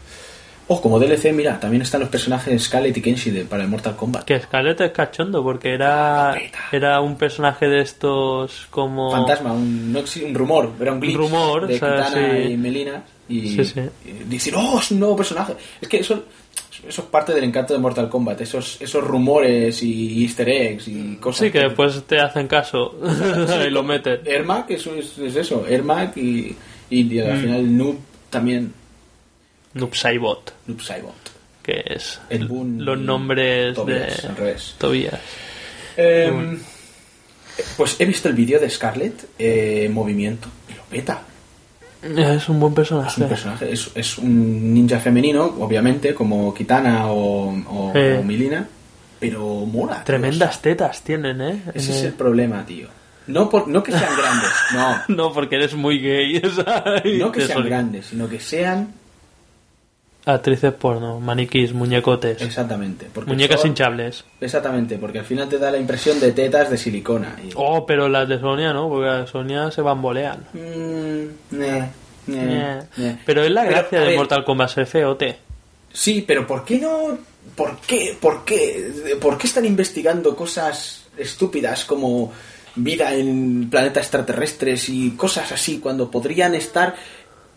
[0.69, 3.95] Oh, como DLC, mira, también están los personajes Scarlet y Kenshi de- para el Mortal
[3.95, 4.25] Kombat.
[4.25, 6.35] Que Scarlett es cachondo porque era,
[6.73, 9.09] era un personaje de estos como...
[9.11, 12.19] Fantasma, un, no un rumor, era un glitch rumor, de o sea, sí.
[12.51, 13.01] y Melina.
[13.29, 13.81] Y, Sí, sí.
[14.05, 15.53] y decir, oh, es un nuevo personaje.
[15.79, 16.23] Es que eso,
[16.87, 21.15] eso es parte del encanto de Mortal Kombat, esos, esos rumores y easter eggs y
[21.17, 21.45] cosas.
[21.45, 22.95] Sí, que después te hacen caso
[23.65, 24.19] y lo meten.
[24.25, 26.55] Ermac, eso es, es eso, Ermac y,
[26.89, 27.41] y al Mm.
[27.41, 27.97] final Noob
[28.29, 28.73] también,
[29.73, 31.13] Noob Saibot, Noob Saibot.
[31.63, 34.75] que es Boon los nombres Tobias, de al revés.
[34.77, 35.19] Tobías.
[35.97, 36.57] Eh,
[37.75, 41.23] pues he visto el vídeo de Scarlett eh, en movimiento y lo peta.
[42.01, 43.09] Es un buen personaje.
[43.09, 48.17] Es un personaje, es, es un ninja femenino, obviamente, como Kitana o, o, Eh.
[48.19, 48.67] o Milina,
[49.19, 50.03] pero mola.
[50.03, 51.61] Tremendas tetas tienen, ¿eh?
[51.73, 52.87] Ese es el- problema, tío.
[53.27, 54.97] No, por, no que sean grandes, no.
[55.15, 56.39] No, porque eres muy gay.
[56.55, 57.19] ¿sabes?
[57.19, 58.93] No que sean grandes, sino que sean
[60.27, 62.41] Actrices porno, maniquís, muñecotes.
[62.41, 63.07] exactamente.
[63.13, 64.25] Porque Muñecas hinchables.
[64.41, 67.35] Exactamente, porque al final te da la impresión de tetas de silicona.
[67.43, 70.39] Y, Oh, pero las de Sonia no, porque las de Sonia se bambolean.
[70.53, 71.89] Mm, Eh.
[72.27, 73.19] ne.
[73.25, 75.37] Pero es la gracia de ver, Mortal Kombat ser feote.
[75.93, 77.17] Sí, pero ¿por qué no?
[77.55, 78.17] ¿Por qué?
[78.19, 79.15] ¿Por qué?
[79.21, 82.31] ¿Por qué están investigando cosas estúpidas como
[82.75, 86.93] vida en planetas extraterrestres y cosas así cuando podrían estar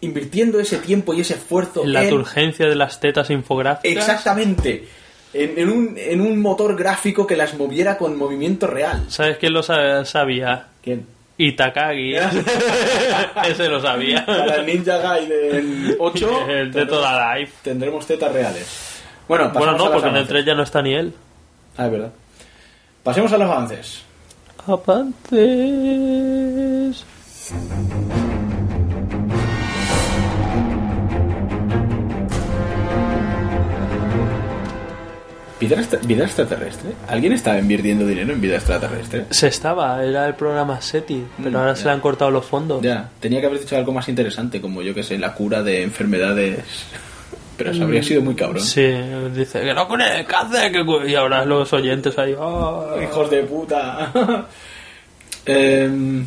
[0.03, 2.15] invirtiendo ese tiempo y ese esfuerzo La en...
[2.15, 3.93] urgencia de las tetas infográficas.
[4.09, 4.89] Exactamente.
[5.33, 9.05] En, en un, en un motor gráfico que las moviera con movimiento real.
[9.09, 10.67] ¿Sabes quién lo sa- sabía?
[10.83, 11.07] ¿Quién?
[11.39, 12.15] Itakagi.
[13.49, 14.27] Ese lo sabía.
[14.27, 17.53] Para el Ninja Gaiden 8 El de toda life.
[17.63, 19.01] tendremos tetas reales.
[19.29, 20.29] Bueno, Bueno, no, porque en el avances.
[20.29, 21.15] 3 ya no está ni él.
[21.77, 22.11] Ah, es verdad.
[23.05, 24.03] Pasemos a los avances.
[24.67, 25.31] Avances.
[35.61, 36.91] ¿Vida, vida extraterrestre?
[37.07, 39.27] ¿Alguien estaba invirtiendo dinero en vida extraterrestre?
[39.31, 41.77] Se estaba, era el programa SETI, pero Mm, ahora ya.
[41.77, 42.81] se le han cortado los fondos.
[42.83, 45.83] Ya, tenía que haber dicho algo más interesante, como yo que sé, la cura de
[45.83, 46.61] enfermedades.
[47.59, 47.85] Pero eso Mm.
[47.85, 48.65] habría sido muy cabrón.
[48.65, 48.91] Sí,
[49.35, 52.97] dice que no con el cáncer, que y ahora los oyentes ahí, "Ah".
[53.03, 54.11] Hijos de puta.
[55.47, 56.25] Em,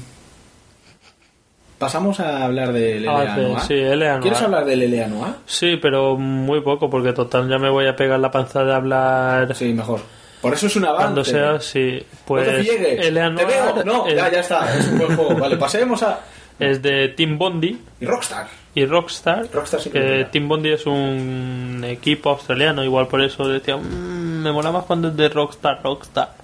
[1.83, 3.73] pasamos a hablar del Ah, sí, sí.
[4.21, 5.33] ¿Quieres hablar del Noir?
[5.45, 9.53] Sí, pero muy poco, porque total ya me voy a pegar la panza de hablar
[9.55, 9.99] Sí, mejor.
[10.41, 11.03] Por eso es un avance.
[11.03, 12.01] cuando sea, sí.
[12.25, 13.83] Pues no te veo.
[13.85, 14.77] No, ya, ya está.
[14.77, 15.35] Es un buen juego.
[15.35, 16.19] Vale, pasemos a.
[16.59, 18.47] es de Team Bondi Y Rockstar.
[18.75, 19.47] y Rockstar.
[19.53, 20.31] Rockstar siempre que mola.
[20.31, 25.07] Team Bondi es un equipo australiano, igual por eso decía, "Mm, me mola más cuando
[25.09, 26.35] es de Rockstar, Rockstar.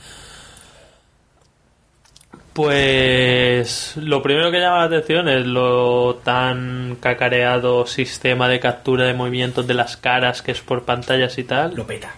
[2.59, 9.13] Pues lo primero que llama la atención es lo tan cacareado sistema de captura de
[9.13, 11.73] movimientos de las caras que es por pantallas y tal.
[11.73, 12.11] Lo peta.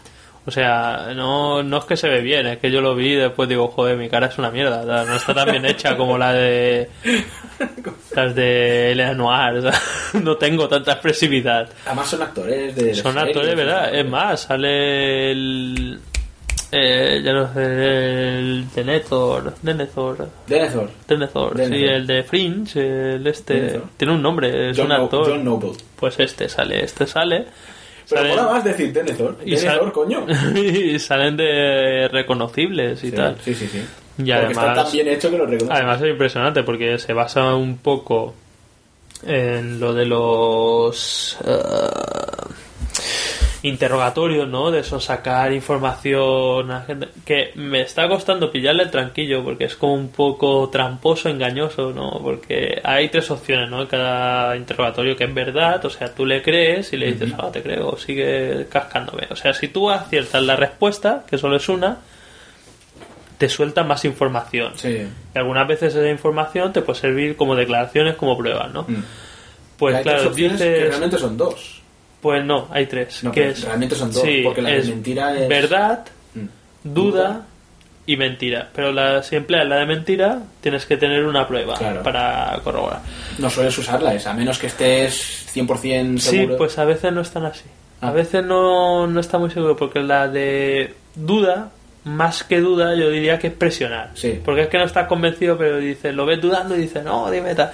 [0.48, 3.18] O sea, no, no es que se ve bien, es que yo lo vi y
[3.18, 5.06] después digo, joder, mi cara es una mierda.
[5.06, 6.90] no está tan bien hecha como la de.
[8.16, 9.58] las de Elena Noir.
[9.58, 9.80] o sea,
[10.24, 11.70] no tengo tanta expresividad.
[11.86, 12.96] Además son actores de.
[12.96, 13.94] Son actores, ¿verdad?
[13.94, 16.02] Es más, sale el.
[16.74, 19.54] Eh, ya no sé, el Denethor.
[19.62, 20.30] Denethor.
[20.48, 20.90] Denethor.
[21.08, 21.90] Denethor, sí, Denethor.
[21.96, 23.54] el de Fringe, el este.
[23.56, 23.84] Denethor.
[23.98, 25.30] Tiene un nombre, es John, un No- actor.
[25.30, 25.72] John Noble.
[26.00, 27.46] Pues este sale, este sale.
[28.10, 29.38] Pero Sale- mola más decir Denethor.
[29.46, 30.26] y Denethor, sal- coño.
[30.56, 33.38] y salen de reconocibles y Sí, tal.
[33.44, 33.78] sí, sí, sí.
[33.80, 33.84] Y
[34.18, 35.74] Porque además, está tan bien hecho que lo reconoce.
[35.78, 38.34] además es impresionante porque se basa un poco
[39.26, 41.52] en lo de los eh,
[43.64, 44.72] interrogatorios, ¿no?
[44.72, 47.10] De eso, sacar información a gente.
[47.26, 52.20] Que me está costando pillarle el tranquillo porque es como un poco tramposo, engañoso, ¿no?
[52.24, 53.82] Porque hay tres opciones, ¿no?
[53.82, 57.52] En cada interrogatorio que es verdad, o sea, tú le crees y le dices, ah,
[57.52, 59.28] te creo, sigue cascándome.
[59.30, 62.00] O sea, si tú aciertas la respuesta, que solo es una,
[63.38, 64.74] te suelta más información.
[64.76, 65.08] Sí.
[65.36, 68.84] Y algunas veces esa información te puede servir como declaraciones, como pruebas, ¿no?
[68.88, 69.04] Mm.
[69.78, 70.90] Pues claro, que dices...
[70.90, 71.81] realmente son dos.
[72.22, 73.24] Pues no, hay tres.
[73.24, 76.06] No, que es, realmente son dos, sí, porque la de mentira es- verdad,
[76.36, 76.46] Mm.
[76.84, 77.46] duda
[78.06, 78.70] y mentira.
[78.74, 82.04] Pero la, si empleas la de mentira, tienes que tener una prueba Claro.
[82.04, 83.02] para corroborar.
[83.40, 86.58] No sueles usarla esa, a menos que estés 100% Sí, seguro.
[86.58, 87.66] pues a veces no están así.
[88.02, 88.12] A Ah.
[88.12, 91.70] veces no, no está muy seguro, porque la de duda,
[92.04, 94.10] más que duda, yo diría que es presionar.
[94.16, 94.40] Sí.
[94.44, 97.54] Porque es que no estás convencido, pero dices, lo ves dudando y dices, no, dime
[97.56, 97.72] tal.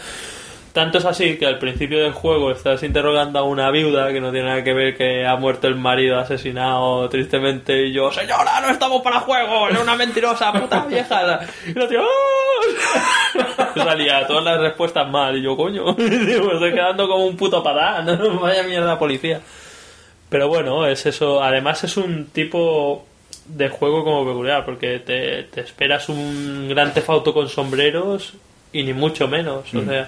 [0.78, 4.32] Tanto es así que al principio del juego estás interrogando a una viuda que no
[4.32, 8.70] tiene nada que ver que ha muerto el marido asesinado tristemente y yo, señora, no
[8.70, 11.40] estamos para juego, es una mentirosa, puta vieja.
[11.66, 13.74] Y la tía, ¡ah!
[13.76, 18.06] salía todas las respuestas mal y yo, coño, me estoy quedando como un puto patán,
[18.40, 19.42] vaya mierda policía.
[20.30, 23.04] Pero bueno, es eso, además es un tipo
[23.48, 28.36] de juego como peculiar porque te, te esperas un gran tefauto con sombreros
[28.72, 30.08] y ni mucho menos, o sea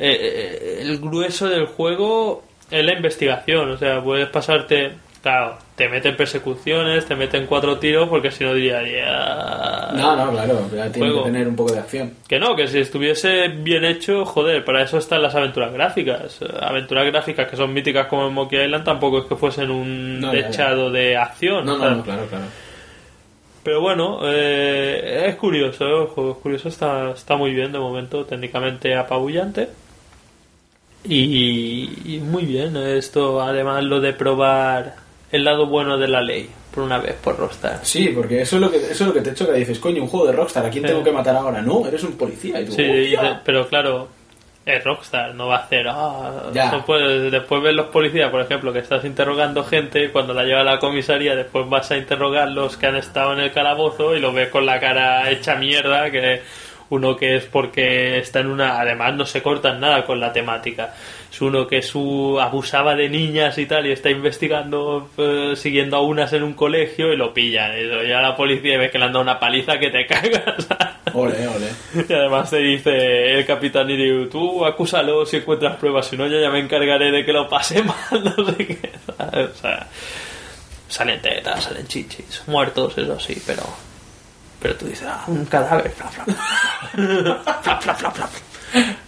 [0.00, 3.70] eh, eh, el grueso del juego es la investigación.
[3.70, 4.92] O sea, puedes pasarte.
[5.22, 8.80] Claro, te meten persecuciones, te meten cuatro tiros, porque si no diría.
[8.82, 9.90] "Ya".
[9.94, 12.14] No, no, claro, ya tiene que tener un poco de acción.
[12.26, 16.40] Que no, que si estuviese bien hecho, joder, para eso están las aventuras gráficas.
[16.62, 20.32] Aventuras gráficas que son míticas como en Monkey Island tampoco es que fuesen un No,
[20.32, 21.66] dechado de acción.
[21.66, 22.44] No, no, claro, claro.
[23.62, 26.04] Pero bueno, eh, es curioso, ¿eh?
[26.30, 29.68] es curioso, está, está muy bien de momento, técnicamente apabullante.
[31.04, 34.96] Y, y muy bien, esto además lo de probar
[35.32, 37.80] el lado bueno de la ley, por una vez por Rockstar.
[37.82, 39.52] Sí, porque eso es lo que, eso es lo que te choca.
[39.52, 41.62] Dices, coño, un juego de Rockstar, ¿a quién tengo que matar ahora?
[41.62, 42.60] No, eres un policía.
[42.60, 44.08] Y tú, Sí, y de- pero claro,
[44.66, 45.86] es Rockstar, no va a hacer.
[45.88, 46.70] "Ah", Ya.
[46.70, 50.64] después, después ves los policías, por ejemplo, que estás interrogando gente, cuando la lleva a
[50.64, 54.34] la comisaría, después vas a interrogar los que han estado en el calabozo y los
[54.34, 56.42] ves con la cara hecha mierda, que
[56.90, 58.80] uno que es porque está en una.
[58.80, 60.94] Además, no se cortan nada con la temática.
[61.30, 66.02] Es uno que su abusaba de niñas y tal, y está investigando, eh, siguiendo a
[66.02, 67.78] unas en un colegio y lo pillan.
[67.78, 70.06] Y lo lleva la policía y ves que le han dado una paliza que te
[70.08, 70.66] cagas.
[71.14, 72.04] Ole, ole.
[72.08, 76.40] Y además te dice el capitán Iriu, tú acúsalo si encuentras pruebas, si no yo
[76.40, 78.90] ya me encargaré de que lo pase mal, no sé qué.
[79.16, 79.86] O sea,
[80.88, 83.89] salen tetas, salen chichis, muertos, eso sí, pero...
[84.60, 86.28] Pero tú dices, ah, un cadáver, flap, flap,
[86.94, 88.30] flap, flap, flap, flap.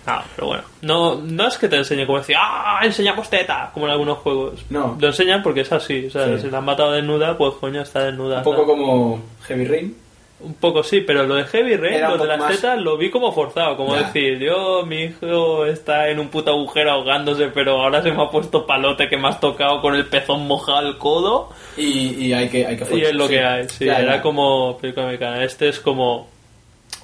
[0.06, 3.86] No, pero bueno, no, no es que te enseñe como decir, ah, enseñamos teta, como
[3.86, 4.64] en algunos juegos.
[4.70, 4.96] No.
[5.00, 6.42] Lo enseñan porque es así, o sea, Sí.
[6.42, 8.38] si la han matado desnuda, pues coño, está desnuda.
[8.38, 9.96] Un poco como Heavy Rain.
[10.44, 12.96] Un poco sí, pero lo de Heavy Rain, Era lo de las más- tetas, lo
[12.96, 14.02] vi como forzado, como Ya.
[14.04, 18.28] decir, yo, mi hijo está en un puto agujero ahogándose, pero ahora se me ha
[18.28, 22.48] puesto palote que me has tocado con el pezón mojado al codo, Y, y hay
[22.48, 23.34] que, hay que y es lo sí.
[23.34, 24.22] que hay, sí, Ya, era ya.
[24.22, 25.44] como película americana.
[25.44, 26.28] Este es como...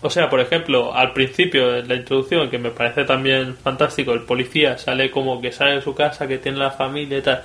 [0.03, 4.23] O sea, por ejemplo, al principio, en la introducción, que me parece también fantástico, el
[4.23, 7.43] policía sale como que sale de su casa, que tiene la familia y tal.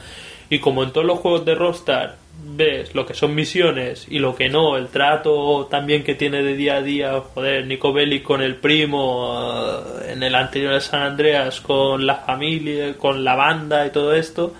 [0.50, 2.16] Y como en todos los juegos de Rockstar
[2.56, 6.56] ves lo que son misiones y lo que no, el trato también que tiene de
[6.56, 11.02] día a día, joder, Nico Bellic con el primo, eh, en el anterior de San
[11.02, 14.54] Andreas con la familia, con la banda y todo esto,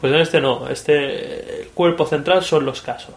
[0.00, 3.14] pues en este no, este el cuerpo central son los casos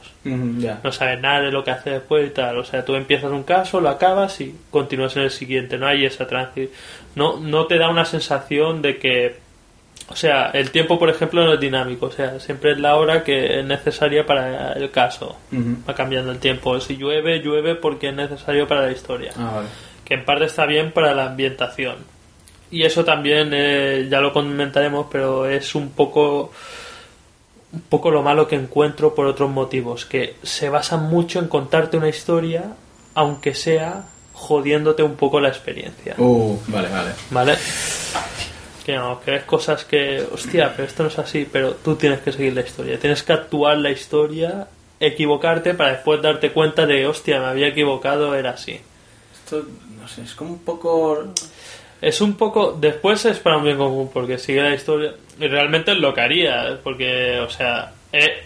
[0.84, 2.58] no sabes nada de lo que hace después y tal.
[2.58, 5.78] O sea, tú empiezas un caso, lo acabas y continúas en el siguiente.
[5.78, 6.70] No hay esa transi
[7.16, 9.47] No, no te da una sensación de que.
[10.10, 12.06] O sea, el tiempo, por ejemplo, no es dinámico.
[12.06, 15.36] O sea, siempre es la hora que es necesaria para el caso.
[15.88, 16.80] Va cambiando el tiempo.
[16.80, 19.68] Si llueve, llueve porque es necesario para la historia Ah, vale.
[20.06, 21.96] que en parte está bien para la ambientación.
[22.72, 26.52] Y eso también, eh, ya lo comentaremos, pero es un poco
[27.74, 31.98] un poco lo malo que encuentro por otros motivos, que se basan mucho en contarte
[31.98, 32.64] una historia,
[33.14, 36.16] aunque sea jodiéndote un poco la experiencia.
[36.18, 37.10] Uh, vale, vale.
[37.30, 37.58] ¿Vale?
[38.88, 42.54] Que ves cosas que, hostia, pero esto no es así, pero tú tienes que seguir
[42.54, 44.68] la historia, tienes que actuar la historia,
[44.98, 48.80] equivocarte para después darte cuenta de, hostia, me había equivocado, era así.
[49.34, 49.66] Esto,
[50.00, 51.34] no sé, es como un poco...
[52.00, 52.78] Es un poco.
[52.80, 55.14] Después es para un bien común, porque sigue la historia.
[55.40, 58.44] Y realmente es lo que haría, porque, o sea, eh,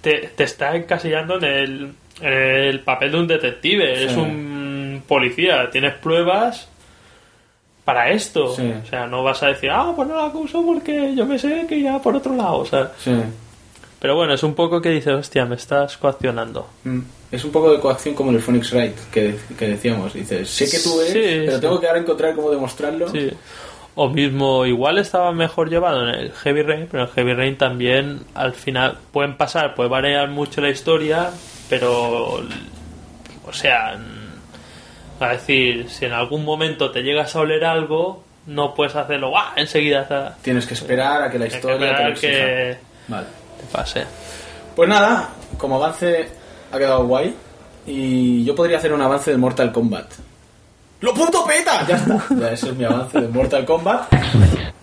[0.00, 3.96] te, te está encasillando en el, en el papel de un detective.
[3.96, 4.04] Sí.
[4.04, 6.70] Es un policía, tienes pruebas
[7.84, 8.54] para esto.
[8.54, 8.72] Sí.
[8.82, 11.66] O sea, no vas a decir, ah, pues no la acuso porque yo me sé
[11.68, 12.56] que irá por otro lado.
[12.58, 13.12] O sea, Sí.
[14.00, 16.66] pero bueno, es un poco que dices, hostia, me estás coaccionando.
[16.84, 17.00] Mm.
[17.32, 20.12] Es un poco de coacción como en el Phoenix Wright que, que decíamos.
[20.14, 23.06] Dices, sé que tú eres, Sí, pero tengo que ahora encontrar cómo demostrarlo.
[23.96, 27.56] O mismo, igual estaba mejor llevado en el Heavy Rain, pero en el Heavy Rain
[27.58, 31.30] también al final pueden pasar, puede variar mucho la historia,
[31.68, 32.40] pero.
[33.46, 33.96] O sea.
[35.24, 39.44] A decir, si en algún momento te llegas a oler algo, no puedes hacerlo ¡guau!
[39.56, 40.06] enseguida.
[40.06, 42.76] sea, Tienes que esperar a que la Tienes que historia te lo que
[43.08, 43.26] Vale.
[43.60, 44.04] te pase.
[44.76, 46.28] Pues nada, como avance
[46.72, 47.34] ha quedado guay.
[47.86, 50.06] Y yo podría hacer un avance de Mortal Kombat.
[51.00, 51.84] ¡Lo puto peta!
[51.86, 52.24] Ya está.
[52.40, 54.12] Ya, ese es mi avance de Mortal Kombat.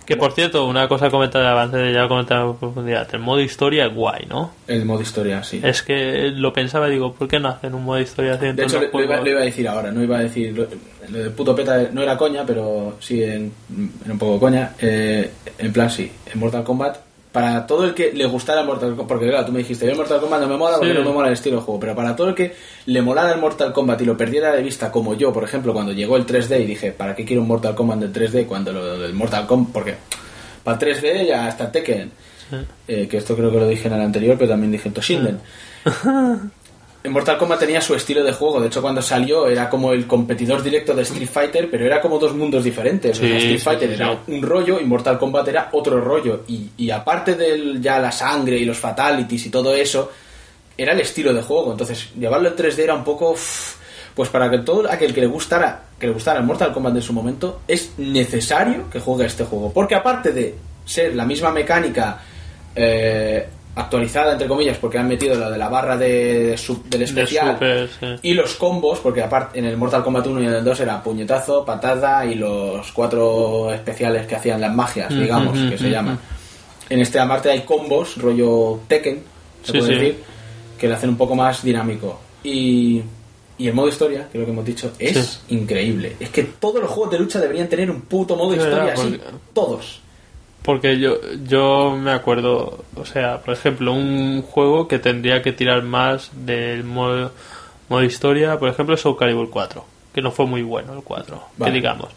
[0.05, 3.07] Que por cierto, una cosa comentada de avance, ya comentaba en profundidad.
[3.13, 4.51] El modo historia es guay, ¿no?
[4.67, 5.61] El modo historia, sí.
[5.63, 8.63] Es que lo pensaba y digo, ¿por qué no hacen un modo historia así De
[8.63, 10.53] hecho, los lo iba, lo iba a decir ahora, no iba a decir.
[10.57, 10.67] Lo,
[11.09, 13.51] lo de puto peta no era coña, pero sí, en,
[14.05, 14.73] en un poco coña.
[14.79, 17.10] Eh, en plan, sí, en Mortal Kombat.
[17.31, 20.19] Para todo el que le gustara Mortal Kombat, porque claro, tú me dijiste, yo Mortal
[20.19, 20.97] Kombat no me mola porque Sí.
[20.99, 22.53] no me mola el estilo de juego, pero para todo el que
[22.87, 25.93] le molara el Mortal Kombat y lo perdiera de vista, como yo, por ejemplo, cuando
[25.93, 28.99] llegó el 3D y dije, ¿para qué quiero un Mortal Kombat del 3D cuando lo
[28.99, 29.71] del Mortal Kombat?
[29.71, 29.95] Porque
[30.63, 32.11] para el 3D ya está Tekken.
[32.85, 35.39] Eh, que esto creo que lo dije en el anterior, pero también dije en Toshinden.
[35.85, 36.51] En
[37.09, 38.61] Mortal Kombat tenía su estilo de juego.
[38.61, 42.19] De hecho, cuando salió era como el competidor directo de Street Fighter, pero era como
[42.19, 43.17] dos mundos diferentes.
[43.17, 46.43] O sea, Street sí, Fighter sí, era un rollo y Mortal Kombat era otro rollo.
[46.47, 50.11] Y, y aparte de ya la sangre y los fatalities y todo eso,
[50.77, 51.71] era el estilo de juego.
[51.71, 53.35] Entonces, llevarlo en 3D era un poco...
[54.13, 57.01] Pues para que todo aquel que le gustara que le gustara el Mortal Kombat en
[57.01, 59.71] su momento, es necesario que juegue este juego.
[59.71, 62.19] Porque aparte de ser la misma mecánica
[62.75, 67.05] eh, actualizada, entre comillas, porque han metido lo de la barra de, sub- del De
[67.05, 68.05] especial super, sí.
[68.23, 71.01] y los combos, porque aparte en el Mortal Kombat 1 y en el 2 era
[71.01, 76.19] puñetazo, patada y los cuatro especiales que hacían las magias, digamos, que se llaman.
[76.89, 79.23] En este aparte hay combos, rollo Tekken,
[79.63, 79.99] se Sí, puede sí.
[79.99, 80.23] decir,
[80.77, 82.19] que le hacen un poco más dinámico.
[82.43, 83.01] Y,
[83.57, 86.17] y el modo historia, que es lo que hemos dicho, es increíble.
[86.19, 89.11] Es que todos los juegos de lucha deberían tener un puto modo historia verdad, así.
[89.17, 90.00] porque- Todos.
[90.63, 95.81] Porque yo, yo me acuerdo, o sea, por ejemplo, un juego que tendría que tirar
[95.81, 97.31] más del modo,
[97.89, 99.83] modo historia, por ejemplo, Soul Calibur 4,
[100.13, 101.71] que no fue muy bueno el 4, Vale.
[101.71, 102.09] que digamos.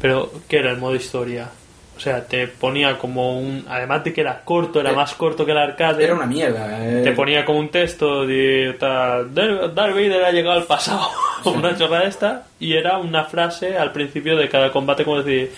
[0.00, 1.48] Pero, ¿qué era el modo historia?
[1.96, 3.64] O sea, te ponía como un...
[3.68, 6.04] Además de que era corto, era Eh, más corto que el arcade.
[6.04, 6.78] Era una mierda.
[6.80, 7.02] eh.
[7.02, 9.34] Te ponía como un texto de Darth
[9.74, 11.08] Vader ha llegado al pasado,
[11.42, 15.52] como una chorrada esta, y era una frase al principio de cada combate, como decir,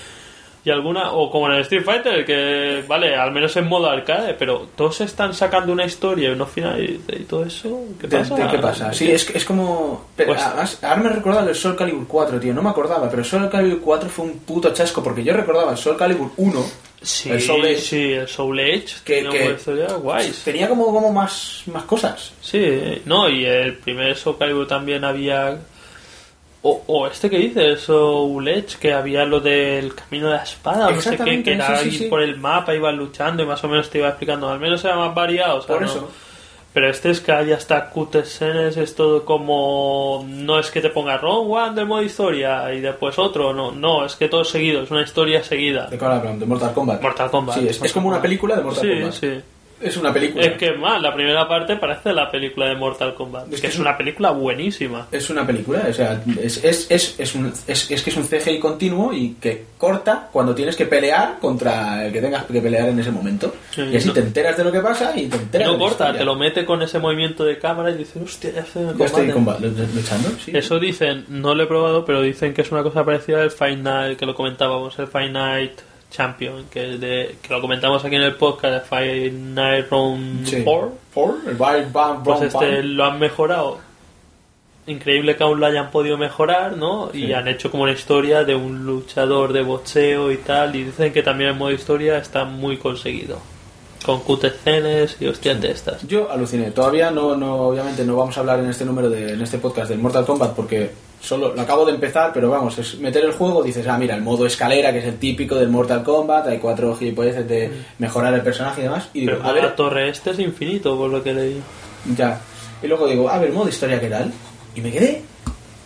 [0.64, 4.34] y alguna, o como en el Street Fighter, que vale, al menos en modo arcade,
[4.34, 8.48] pero todos están sacando una historia y unos finales y todo eso, ¿qué ¿De- pasa?
[8.50, 8.92] qué pasa?
[8.92, 10.06] Sí, es, es como...
[10.14, 12.54] pero Pues- además, ahora me he recordado el Soul Calibur 4, tío.
[12.54, 15.78] No me acordaba, pero Soul Calibur 4 fue un puto chasco, porque yo recordaba el
[15.78, 16.64] Soul Calibur 1,
[17.04, 19.24] Sí, el Soul Edge, sí, el Soul Edge, que,
[20.00, 20.32] guay.
[20.44, 22.32] tenía como, como más, más cosas.
[22.40, 25.58] Sí, no, y el primer Soul Calibur también había.
[26.64, 30.90] O, o este que dice, Soul Edge, que había lo del camino de la espada,
[30.92, 32.04] no sé qué, que era sí, sí, sí.
[32.06, 34.48] por el mapa, iban luchando y más o menos te iba explicando.
[34.48, 36.08] Al menos era más variado, o sea, Por no- eso.
[36.74, 40.24] Pero este es que hay hasta cutscenes, es todo como.
[40.26, 44.06] No es que te ponga Ron One del modo historia y después otro, no, no,
[44.06, 45.88] es que todo seguido, es una historia seguida.
[45.88, 46.38] ¿De qué hablan?
[46.38, 47.02] De Mortal Kombat.
[47.02, 47.58] Mortal Kombat.
[47.58, 49.12] Sí, es, es como una película de Mortal Sí, Kombat.
[49.12, 49.40] sí.
[49.82, 50.44] Es una película.
[50.44, 53.46] Es que más, la primera parte parece la película de Mortal Kombat.
[53.52, 55.08] Es que que es es una película buenísima.
[55.10, 58.24] Es una película, o sea, es, es, es, es, un- es- es que es un
[58.26, 62.88] CGI continuo y que corta cuando tienes que pelear contra el que tengas que pelear
[62.88, 63.54] en ese momento.
[63.70, 65.78] Sí, y así no- te enteras de lo que pasa y te enteras No de
[65.80, 68.96] corta, te lo mete con ese movimiento de cámara y dices, hostia, ya en el
[68.98, 69.66] Ya estoy combate".
[69.66, 70.52] comba- luchando, sí.
[70.54, 73.78] Eso dicen, no lo he probado, pero dicen que es una cosa parecida al Fight
[73.78, 75.72] Night, que lo comentábamos, el Fight Night
[76.12, 80.46] Champion, que, es de, que lo comentamos aquí en el podcast, el Fight Night Round
[80.46, 80.62] Sí.
[80.62, 80.92] 4.
[81.12, 83.78] Por el bam, bam, Pues este lo han mejorado.
[84.86, 87.10] Increíble que aún lo hayan podido mejorar, ¿no?
[87.14, 90.74] Y han hecho como una historia de un luchador de boxeo y tal.
[90.74, 93.38] Y dicen que también el modo historia está muy conseguido.
[94.04, 96.06] Con cutscenes y hostias de estas.
[96.08, 96.72] Yo aluciné.
[96.72, 99.88] Todavía no, no, obviamente no vamos a hablar en este número de, en este podcast
[99.88, 100.90] del Mortal Kombat porque
[101.22, 104.22] solo lo acabo de empezar, pero vamos, es meter el juego, dices, ah, mira, el
[104.22, 108.42] modo escalera, que es el típico del Mortal Kombat, hay cuatro gilipolleces de mejorar el
[108.42, 111.22] personaje y demás, y digo, Pero a la ver, torre este es infinito, por lo
[111.22, 111.62] que leí.
[112.16, 112.40] ya.
[112.82, 114.32] Y luego digo, a ver, modo historia, ¿qué tal?
[114.74, 115.22] Y me quedé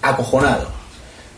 [0.00, 0.68] acojonado.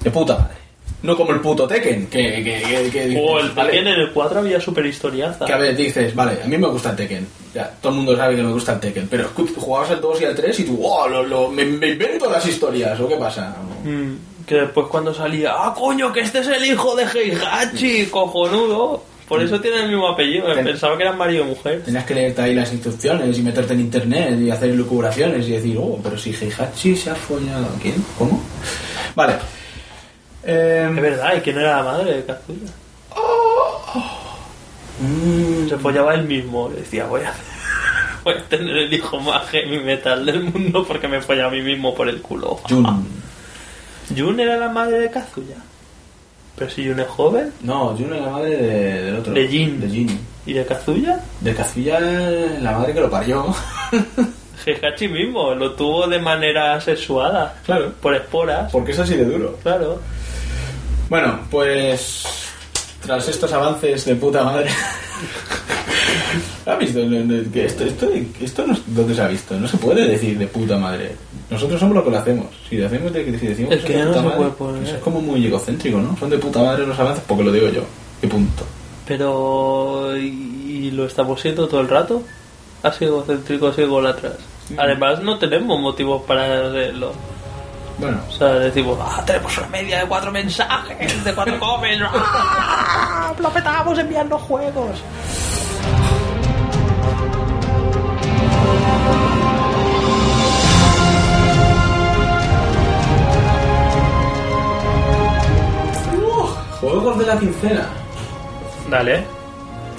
[0.01, 0.57] De puta madre.
[1.02, 4.10] No como el puto Tekken, que, que, que, que O el vale, Tekken en el
[4.10, 5.44] 4 había super historiaza.
[5.44, 7.26] que a ver, dices, vale, a mí me gusta el Tekken.
[7.54, 9.06] Ya, todo el mundo sabe que me gusta el Tekken.
[9.08, 12.28] Pero jugabas al 2 y al 3 y tú, wow, lo, lo- me, me invento
[12.28, 13.54] las historias, ¿o qué pasa?
[13.84, 19.04] Mm, que después cuando salía, ah, coño, que este es el hijo de Heihachi, cojonudo.
[19.28, 20.52] Por eso tiene el mismo apellido.
[20.54, 21.82] Ten- Pensaba que eran marido y mujer.
[21.84, 25.76] Tenías que leerte ahí las instrucciones y meterte en internet y hacer lucubraciones y decir,
[25.78, 27.68] oh, pero si Heihachi se ha follado.
[27.80, 28.02] ¿Quién?
[28.18, 28.42] ¿Cómo?
[29.14, 29.34] Vale.
[30.50, 32.72] Eh, Es verdad, ¿y quién era la madre de Kazuya?
[35.00, 36.68] mm, Se follaba él mismo.
[36.68, 37.32] Le decía, voy a,
[38.24, 41.60] voy a tener el hijo más heavy metal del mundo porque me folla a mí
[41.62, 42.60] mismo por el culo.
[42.68, 43.06] Jun.
[44.16, 45.56] Jun era la madre de Kazuya.
[46.56, 47.52] Pero si Jun es joven.
[47.62, 49.32] No, Jun es la madre de- del otro.
[49.34, 49.80] De Jin.
[49.80, 50.18] De Jin.
[50.46, 51.20] ¿Y de Kazuya?
[51.40, 53.54] De Kazuya, la madre que lo parió.
[54.66, 57.54] Heihachi mismo lo tuvo de manera sexuada.
[57.64, 57.92] Claro.
[58.02, 58.72] Por esporas.
[58.72, 59.56] Porque es así de duro.
[59.62, 60.00] Claro.
[61.09, 62.24] Bueno, pues
[63.05, 64.70] tras estos avances de puta madre.
[66.66, 67.01] ¿Has visto?
[67.01, 68.06] Esto, esto,
[68.40, 69.59] esto no, ¿Dónde se ha visto?
[69.59, 71.16] No se puede decir de puta madre.
[71.51, 72.47] Nosotros somos lo que lo hacemos.
[72.68, 74.82] Si hacemos de, si decimos Es que no puta se madre, puede poner.
[74.82, 76.16] eso es como muy egocéntrico, ¿no?
[76.18, 77.82] Son de puta madre los avances porque lo digo yo.
[78.22, 78.64] Y punto.
[79.06, 80.14] Pero.
[80.16, 82.22] ¿Y lo estamos siendo todo el rato?
[82.82, 84.35] Así egocéntricos y ególatras.
[84.76, 87.12] Además, no tenemos motivos para hacerlo.
[87.98, 93.32] Bueno, O sea, decimos, ah, tenemos una media de cuatro mensajes, de cuatro comments, ¡ah!
[93.38, 95.02] ¡Lo petamos enviando juegos!
[106.80, 107.86] juegos de la quincena.
[108.88, 109.24] Dale.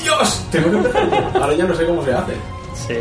[0.02, 0.46] ¡Dios!
[0.52, 1.32] Tengo que empezar.
[1.36, 2.34] Ahora ya no sé cómo se hace.
[2.74, 2.96] Sí.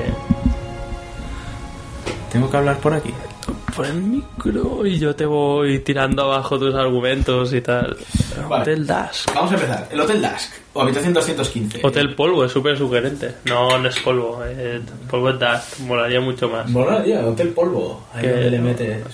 [2.33, 3.15] Tengo que hablar por aquí.
[3.75, 7.97] Por el micro y yo te voy tirando abajo tus argumentos y tal.
[8.49, 8.63] Vale.
[8.63, 9.33] Hotel Dusk.
[9.35, 9.89] Vamos a empezar.
[9.93, 11.81] El Hotel Dusk, o habitación 215.
[11.87, 13.35] Hotel Polvo es súper sugerente.
[13.45, 14.41] No, no es polvo.
[14.45, 15.79] eh, polvo es Dust.
[15.81, 16.69] Molaría mucho más.
[16.71, 18.03] Mola, tío, Hotel Polvo.
[18.15, 19.05] Ahí Que- donde le metes.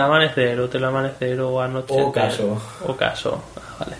[0.00, 1.94] Amanecer, Hotel Amanecer o Anoche.
[2.00, 2.60] Ocaso.
[2.86, 3.42] Ocaso.
[3.56, 3.96] Ah, vale.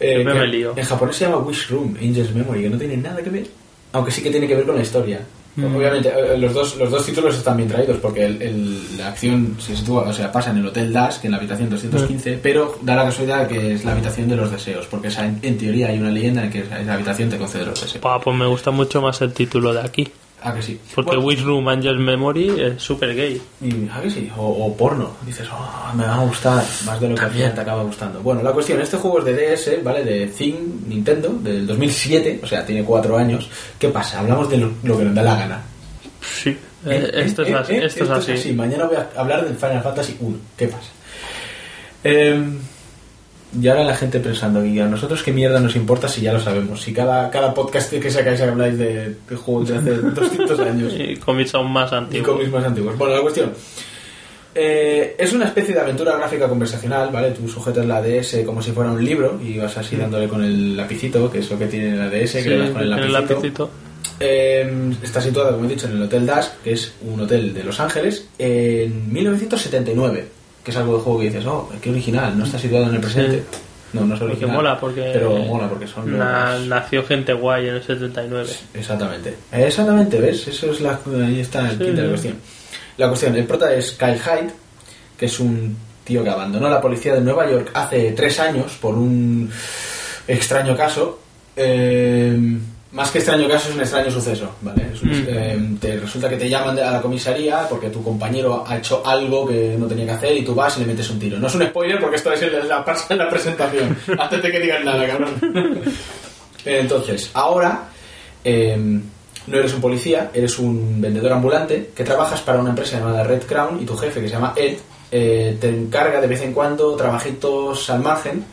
[0.00, 0.72] Eh, Siempre me lío.
[0.76, 3.46] En japonés se llama Wish Room, Angel's Memory, que no tiene nada que ver.
[3.92, 5.20] Aunque sí que tiene que ver con la historia.
[5.56, 9.56] Obviamente, eh, los dos, los dos títulos están bien traídos porque el- el- la acción
[9.58, 12.96] se sitúa, o sea, pasa en el Hotel Dusk, en la habitación 215, pero da
[12.96, 15.98] la casualidad que es la habitación de los deseos, porque esa- en, en teoría hay
[15.98, 18.00] una leyenda en que esa, esa habitación te concede los deseos.
[18.02, 20.08] Pa, pues me gusta mucho más el título de aquí.
[20.44, 20.80] Ah, que sí.
[20.94, 23.40] Porque Bueno, Wish Room Angel Memory es súper gay.
[23.60, 24.28] Y, ¿a que sí?
[24.36, 25.10] O, o porno.
[25.24, 28.20] Dices, oh, me va a gustar más de lo que al final te acaba gustando.
[28.20, 30.02] Bueno, la cuestión, este juego es de DS, ¿vale?
[30.04, 33.48] De Thing Nintendo, del 2007, o sea, tiene cuatro años.
[33.78, 34.18] ¿Qué pasa?
[34.20, 35.62] Hablamos de lo, lo que nos da la gana.
[36.20, 36.50] Sí.
[36.50, 38.52] Eh, Eh, esto, eh, es así, esto es así.
[38.52, 40.36] Mañana voy a hablar del Final Fantasy 1.
[40.56, 40.90] ¿Qué pasa?
[42.02, 42.58] Em,
[43.60, 46.40] y ahora la gente pensando, ¿y a nosotros qué mierda nos importa si ya lo
[46.40, 46.80] sabemos?
[46.82, 50.92] Si cada, cada podcast que sacáis habláis de, de juegos de hace 200 años.
[50.98, 52.28] Y cómics aún más y antiguos.
[52.28, 52.96] cómics más antiguos.
[52.96, 53.52] Bueno, la cuestión.
[54.54, 57.30] eh, es una especie de aventura gráfica conversacional, ¿vale?
[57.32, 60.76] Tú sujetas la DS como si fuera un libro y vas así dándole con el
[60.76, 63.12] lapicito, que es lo que tiene la DS, que le das con el lapicito.
[63.20, 63.70] lapicito.
[64.20, 67.64] Eh, está situada, como he dicho, en el Hotel Dusk, que es un hotel de
[67.64, 70.26] Los Ángeles, en 1979,
[70.64, 73.00] que es algo de juego que dices, oh, qué original, no está situado en el
[73.00, 73.42] presente.
[73.92, 74.56] No, no es Porque original.
[74.56, 75.10] mola, porque.
[75.12, 78.48] Pero mola, porque son los- na- nació gente guay en el 79.
[78.74, 79.36] Exactamente.
[79.52, 80.48] Exactamente, ¿ves?
[80.48, 80.98] Eso es la...
[81.26, 81.84] Ahí está el Sí.
[81.90, 82.34] de la cuestión.
[82.96, 84.50] La cuestión, el prota es Kyle Hyde,
[85.18, 88.94] que es un tío que abandonó la policía de Nueva York hace tres años por
[88.94, 89.50] un
[90.26, 91.20] extraño caso.
[91.54, 92.58] Eh,
[92.92, 94.92] más que extraño caso, es un extraño suceso, ¿vale?
[95.02, 95.24] Un- Mm.
[95.28, 99.46] eh, te resulta que te llaman a la comisaría porque tu compañero ha hecho algo
[99.46, 101.38] que no tenía que hacer y tú vas y le metes un tiro.
[101.38, 104.60] No es un spoiler porque esto es en la, en la presentación, antes de que
[104.60, 105.30] digan nada, cabrón.
[106.64, 107.88] Entonces, ahora
[108.44, 108.76] eh,
[109.46, 113.42] no eres un policía, eres un vendedor ambulante que trabajas para una empresa llamada Red
[113.42, 114.76] Crown y tu jefe, que se llama Ed,
[115.10, 118.44] eh, te encarga de vez en cuando trabajitos al margen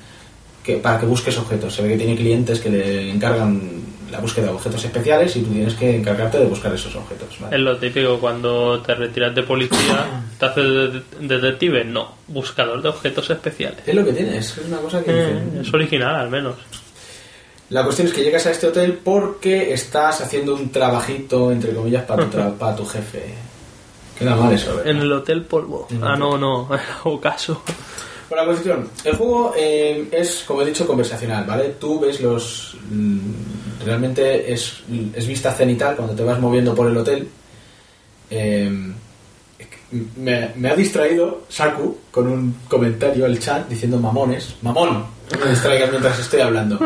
[0.63, 1.73] que, para que busques objetos.
[1.75, 3.79] Se ve que tiene clientes que le encargan
[4.11, 7.29] la búsqueda de objetos especiales y tú tienes que encargarte de buscar esos objetos.
[7.39, 7.55] ¿vale?
[7.55, 11.83] Es lo típico cuando te retiras de policía, te haces de- detective.
[11.85, 13.79] No, buscador de objetos especiales.
[13.85, 15.61] Es lo que tienes, es una cosa que Eh, dicen.
[15.61, 16.55] es original, al menos.
[17.69, 22.03] La cuestión es que llegas a este hotel porque estás haciendo un trabajito, entre comillas,
[22.03, 23.23] para tu, tra- para tu jefe.
[24.17, 24.87] Queda mal eso, ¿verdad?
[24.91, 25.87] En el Hotel Polvo.
[25.91, 26.19] El Ah, hotel.
[26.19, 27.61] no, no, era ocaso.
[28.29, 28.87] Bueno, la cuestión.
[29.03, 31.75] El juego eh, es, como he dicho, conversacional, ¿vale?
[31.79, 32.77] Tú ves los...
[32.89, 33.19] mm,
[33.85, 34.81] Realmente es,
[35.15, 37.27] es vista cenital cuando te vas moviendo por el hotel.
[38.29, 38.69] Eh,
[40.17, 44.55] me, me ha distraído Saku con un comentario al chat diciendo mamones.
[44.61, 46.77] Mamón, no me distraigas mientras estoy hablando.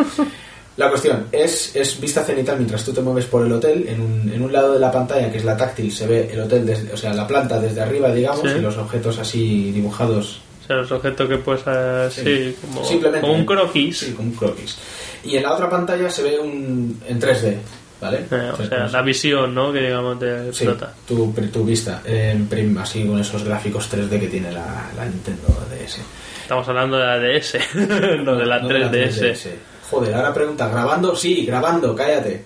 [0.78, 3.86] La cuestión es, es vista cenital mientras tú te mueves por el hotel.
[3.90, 6.42] En un, en un lado de la pantalla, que es la táctil, se ve el
[6.42, 8.58] hotel, desde, o sea, la planta desde arriba, digamos, Sí.
[8.58, 13.22] y los objetos así dibujados O sea, los objetos que puedes así, como, Simplemente.
[13.22, 13.98] como un croquis.
[13.98, 14.78] Sí, como un croquis.
[15.26, 17.58] Y en la otra pantalla se ve un en 3D,
[18.00, 18.18] ¿vale?
[18.20, 19.72] Eh, o Entonces, sea, la visión, ¿no?
[19.74, 20.94] Que digamos te sí, explota.
[21.08, 25.48] tu, tu vista, en prim, así con esos gráficos 3D que tiene la, la Nintendo
[25.70, 26.00] DS.
[26.42, 27.58] Estamos hablando de la DS,
[28.24, 29.50] no de la No 3DS.
[29.92, 31.16] Joder, ahora pregunta, ¿grabando?
[31.16, 32.44] Sí, grabando, cállate.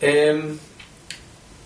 [0.00, 0.56] Em,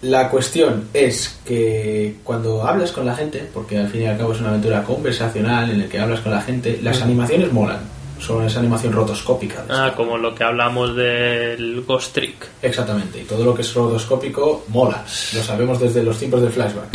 [0.05, 4.33] la cuestión es que cuando hablas con la gente, porque al fin y al cabo
[4.33, 7.81] es una aventura conversacional en la que hablas con la gente, las animaciones molan.
[8.21, 9.65] son esa animación rotoscópica.
[9.69, 12.47] Ah, como lo que hablamos del Ghost Trick.
[12.63, 15.05] Exactamente, y todo lo que es rotoscópico mola,
[15.35, 16.89] lo sabemos desde los tiempos del flashback.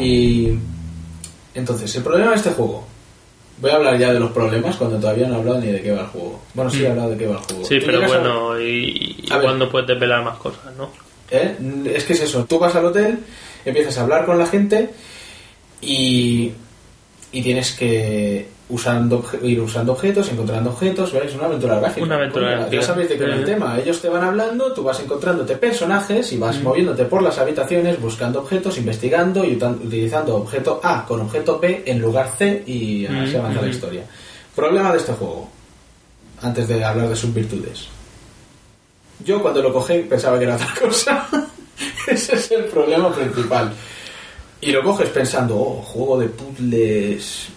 [0.00, 0.58] Y
[1.54, 2.84] entonces, el problema de este juego.
[3.58, 5.92] Voy a hablar ya de los problemas cuando todavía no he hablado ni de qué
[5.92, 6.40] va el juego.
[6.54, 7.62] Bueno, sí he hablado de qué va el juego.
[7.62, 7.66] Mm.
[7.66, 10.88] Sí, pero a- bueno, y, y A cuando puedes desvelar más cosas, ¿no?
[11.30, 11.56] ¿Eh?
[11.94, 13.18] Es que es eso, tú vas al hotel,
[13.64, 14.90] empiezas a hablar con la gente
[15.80, 16.52] y,
[17.32, 21.34] y tienes que usando, ir usando objetos, encontrando objetos, ¿ves?
[21.34, 22.06] Una aventura gráfica.
[22.06, 22.76] Una aventura gráfica.
[22.76, 23.78] Ya sabéis de qué va el tema.
[23.78, 28.40] Ellos te van hablando, tú vas encontrándote personajes y vas moviéndote por las habitaciones, buscando
[28.40, 33.40] objetos, investigando y utilizando objeto A con objeto B en lugar C y así Mm,
[33.40, 34.04] avanza la historia.
[34.56, 35.50] Problema de este juego,
[36.40, 37.88] antes de hablar de sus virtudes.
[39.24, 41.28] Yo cuando lo cogí pensaba que era otra cosa.
[42.06, 43.72] Ese es el problema principal.
[44.60, 47.48] Y lo coges pensando, oh, juego de puzzles.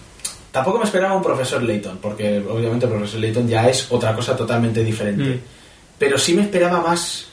[0.52, 4.36] Tampoco me esperaba un profesor Layton, porque obviamente el profesor Layton ya es otra cosa
[4.36, 5.36] totalmente diferente.
[5.36, 5.40] Mm.
[6.00, 7.28] Pero sí me esperaba más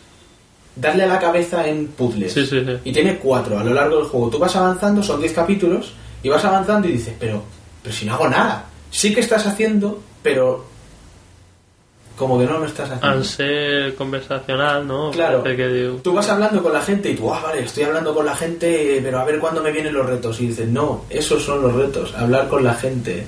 [0.75, 2.33] darle a la cabeza en puzzles.
[2.33, 2.79] Sí, sí, sí.
[2.85, 4.29] Y tiene cuatro a lo largo del juego.
[4.29, 5.93] Tú vas avanzando, son diez capítulos,
[6.23, 7.43] y vas avanzando y dices, pero,
[7.83, 8.67] pero si no hago nada.
[8.91, 10.67] Sí que estás haciendo, pero
[12.23, 13.07] como que no lo estás haciendo.
[13.07, 15.11] Al ser conversacional, ¿no?
[15.11, 15.43] Claro.
[15.43, 18.15] Parece que digo- Tú vas hablando con la gente y tú, ah, vale, estoy hablando
[18.15, 20.41] con la gente, pero a ver cuándo me vienen los retos.
[20.41, 23.27] Y dices, no, esos son los retos, hablar con la gente.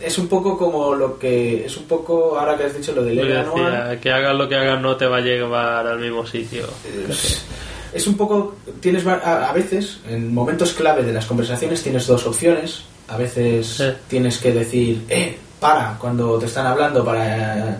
[0.00, 1.64] Es un poco como lo que.
[1.66, 4.80] Es un poco, ahora que has dicho lo del anual, que hagas lo que hagas
[4.80, 6.64] no te va a llevar al mismo sitio.
[7.08, 7.44] es,
[7.92, 8.56] es un poco.
[8.80, 12.82] Tienes a, a veces, en momentos clave de las conversaciones, tienes dos opciones.
[13.08, 13.84] A veces Sí.
[14.08, 17.74] tienes que decir, eh, para, cuando te están hablando para eh,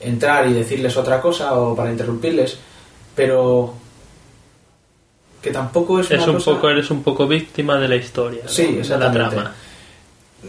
[0.00, 2.58] entrar y decirles otra cosa o para interrumpirles.
[3.14, 3.74] Pero.
[5.40, 8.42] Que tampoco es, Es una un cosa- poco, eres un poco víctima de la historia,
[8.44, 8.50] ¿no?
[8.50, 9.36] Sí, de la exactamente.
[9.36, 9.54] trama.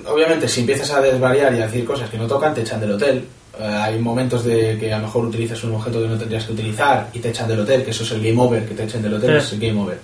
[0.08, 2.92] Obviamente, si empiezas a desvariar y a decir cosas que no tocan, te echan del
[2.94, 3.24] hotel.
[3.60, 6.54] Eh, hay momentos de que a lo mejor utilizas un objeto que no tendrías que
[6.54, 9.02] utilizar y te echan del hotel, que eso es el game over, que te echen
[9.04, 9.38] del hotel, Eh.
[9.38, 10.00] es el game over.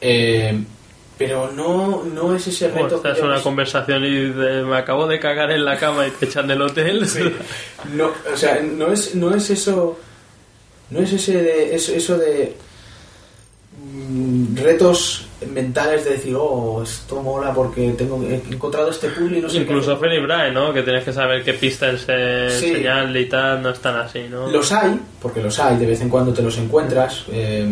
[0.00, 0.58] Eh,
[1.18, 2.96] pero no, no es ese reto.
[2.96, 4.10] estás que en yo- una conversación y
[4.64, 7.06] me acabo de cagar en la cama y te echan del hotel.
[7.94, 9.98] No, o sea, no es, no es eso.
[10.90, 12.54] No es ese de, eso, eso de
[13.82, 19.42] mm, retos mentales de decir, oh, esto mola porque tengo he encontrado este puzzle y
[19.42, 20.08] no sé qué Incluso hacer".
[20.10, 20.72] Fenny Brian, ¿no?
[20.72, 22.66] Que tienes que saber qué pistas eh, Sí.
[22.68, 24.48] enseñarle y tal, no están así, ¿no?
[24.50, 27.24] Los hay, porque los hay, de vez en cuando te los encuentras.
[27.30, 27.66] eh,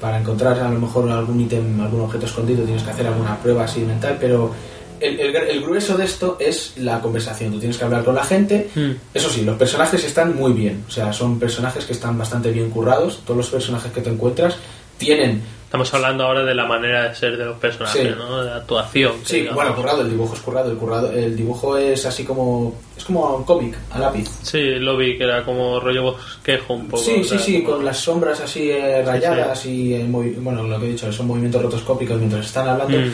[0.00, 3.64] para encontrar a lo mejor algún ítem, algún objeto escondido, tienes que hacer alguna prueba
[3.64, 4.52] así mental, pero
[5.00, 7.52] el, el- el grueso de esto es la conversación.
[7.52, 8.70] Tú tienes que hablar con la gente.
[8.74, 8.92] Hmm.
[9.12, 10.84] Eso sí, los personajes están muy bien.
[10.88, 13.20] O sea, son personajes que están bastante bien currados.
[13.24, 14.56] Todos los personajes que te encuentras
[14.98, 15.42] tienen.
[15.74, 18.14] Estamos hablando ahora de la manera de ser de los personajes, Sí.
[18.16, 18.44] ¿no?
[18.44, 19.18] De actuación.
[19.22, 19.56] que Sí, digamos.
[19.56, 20.70] bueno, currado, el dibujo es currado.
[20.70, 22.76] El, currado, el dibujo es así como.
[22.96, 24.28] Es como un cómic, a lápiz.
[24.44, 27.02] Sí, lo vi que era como rollo bosquejo un poco.
[27.02, 30.78] Sí, sí, sí, como- con las sombras así eh, rayadas y eh, movi- bueno, lo
[30.78, 32.96] que he dicho, son movimientos rotoscópicos mientras están hablando.
[32.96, 33.12] Mm.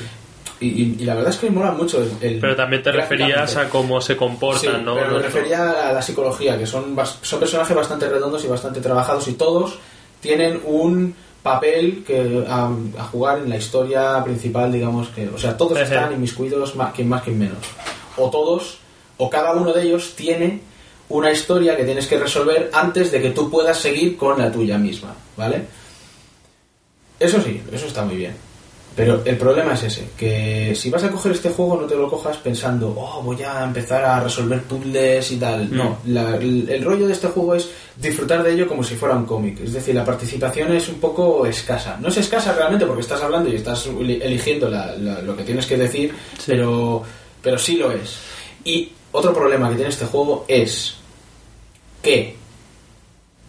[0.61, 2.93] Y, y- y la verdad es que me mola mucho el, el- Pero también te
[2.93, 4.97] referías a cómo se comportan, Sí, ¿no?
[4.97, 9.27] pero me refería a la psicología, que son, son personajes bastante redondos y bastante trabajados
[9.29, 9.79] y todos
[10.21, 15.57] tienen un papel que a, a jugar en la historia principal, digamos que, o sea,
[15.57, 17.59] todos están inmiscuidos más, quien más, quien menos.
[18.17, 18.79] O todos,
[19.17, 20.61] o cada uno de ellos tiene
[21.09, 24.79] una historia que tienes que resolver antes de que tú puedas seguir con la tuya
[24.79, 25.67] misma, ¿vale?
[27.19, 28.50] Eso sí, eso está muy bien.
[29.01, 32.09] Pero el problema es ese, que si vas a coger este juego no te lo
[32.11, 35.75] cojas pensando, oh, voy a empezar a resolver puzzles y tal.
[35.75, 39.17] No, la- el, el rollo de este juego es disfrutar de ello como si fuera
[39.17, 39.61] un cómic.
[39.61, 41.97] Es decir, la participación es un poco escasa.
[42.01, 45.45] No es escasa realmente porque estás hablando y estás eli- eligiendo la- la- lo que
[45.45, 46.15] tienes que decir,
[46.47, 47.03] pero,
[47.43, 48.17] pero sí lo es.
[48.65, 50.95] Y otro problema que tiene este juego es
[52.03, 52.37] que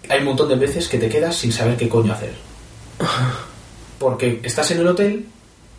[0.10, 2.34] hay un montón de veces que te quedas sin saber qué coño hacer.
[4.00, 5.26] Porque estás en el hotel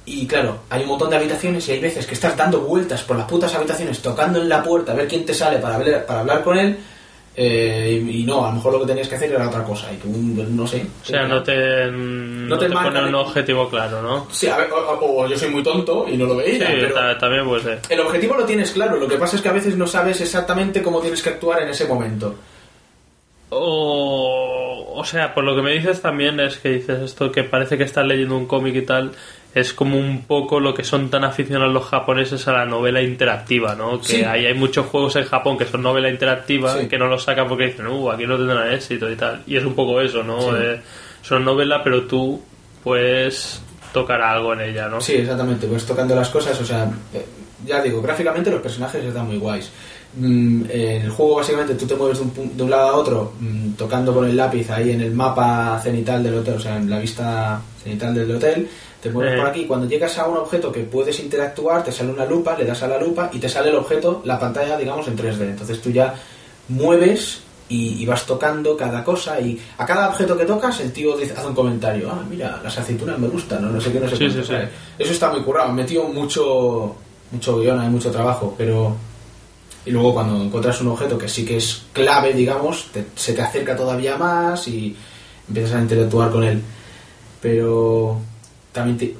[0.05, 3.17] y claro, hay un montón de habitaciones y hay veces que estás dando vueltas por
[3.17, 6.21] las putas habitaciones, tocando en la puerta a ver quién te sale para hablar, para
[6.21, 6.77] hablar con él.
[7.35, 9.91] eh, y, y no, a lo mejor lo que tenías que hacer era otra cosa.
[9.93, 10.85] Y tú, no sé.
[11.03, 14.27] O sea, no te, no te te, pone un objetivo claro, ¿no?
[14.31, 16.73] Sí, a ver, o, o- o yo soy muy tonto y no lo veía, Sí,
[16.81, 17.81] pero ta- también puede ser.
[17.89, 18.97] el objetivo lo tienes claro.
[18.97, 21.69] Lo que pasa es que a veces no sabes exactamente cómo tienes que actuar en
[21.71, 22.35] ese momento.
[23.55, 27.77] O, o sea, por lo que me dices también es que dices esto que parece
[27.79, 29.13] que estás leyendo un cómic y tal,
[29.55, 33.75] es como un poco lo que son tan aficionados los japoneses a la novela interactiva,
[33.75, 34.01] ¿no?
[34.01, 34.23] Que Sí.
[34.25, 36.89] ahí hay muchos juegos en Japón que son novela interactiva Sí.
[36.89, 39.43] que no los sacan porque dicen, uh, aquí no tendrán éxito y tal.
[39.47, 40.41] Y es un poco eso, ¿no?
[40.41, 40.49] Sí.
[40.59, 40.81] Eh,
[41.23, 42.41] son novela, pero tú
[42.83, 43.63] puedes
[43.93, 45.01] tocar algo en ella, ¿no?
[45.01, 47.25] Sí, exactamente, pues tocando las cosas, o sea, eh,
[47.67, 49.71] ya digo, gráficamente los personajes están muy guays.
[50.15, 53.33] mm, en el juego básicamente tú te mueves de un, de un lado a otro
[53.41, 56.91] mm, tocando con el lápiz ahí en el mapa cenital del hotel, o sea, en
[56.91, 58.69] la vista cenital del hotel,
[59.03, 59.37] te mueves Eh.
[59.39, 59.65] por aquí.
[59.67, 62.89] Cuando llegas a un objeto que puedes interactuar, te sale una lupa, le das a
[62.89, 65.43] la lupa y te sale el objeto, la pantalla, digamos, en 3D.
[65.51, 66.15] Entonces tú ya
[66.69, 71.17] mueves y, y vas tocando cada cosa y a cada objeto que tocas el tío
[71.17, 72.11] dice, hace un comentario.
[72.13, 74.47] Ah, mira, las aceitunas me gustan, no, no sé qué, no sé Sí, cuánto", sí,
[74.47, 74.53] sí.
[74.53, 74.69] ¿sabes?
[74.99, 75.73] Eso está muy currado.
[75.73, 76.95] Metido mucho,
[77.31, 78.95] mucho guion, hay mucho trabajo, pero...
[79.85, 83.43] Y luego cuando encuentras un objeto que sí que es clave, digamos, te- se te
[83.43, 84.95] acerca todavía más y
[85.49, 86.63] empiezas a interactuar con él.
[87.41, 88.19] Pero
[88.73, 88.99] también...
[88.99, 89.15] te-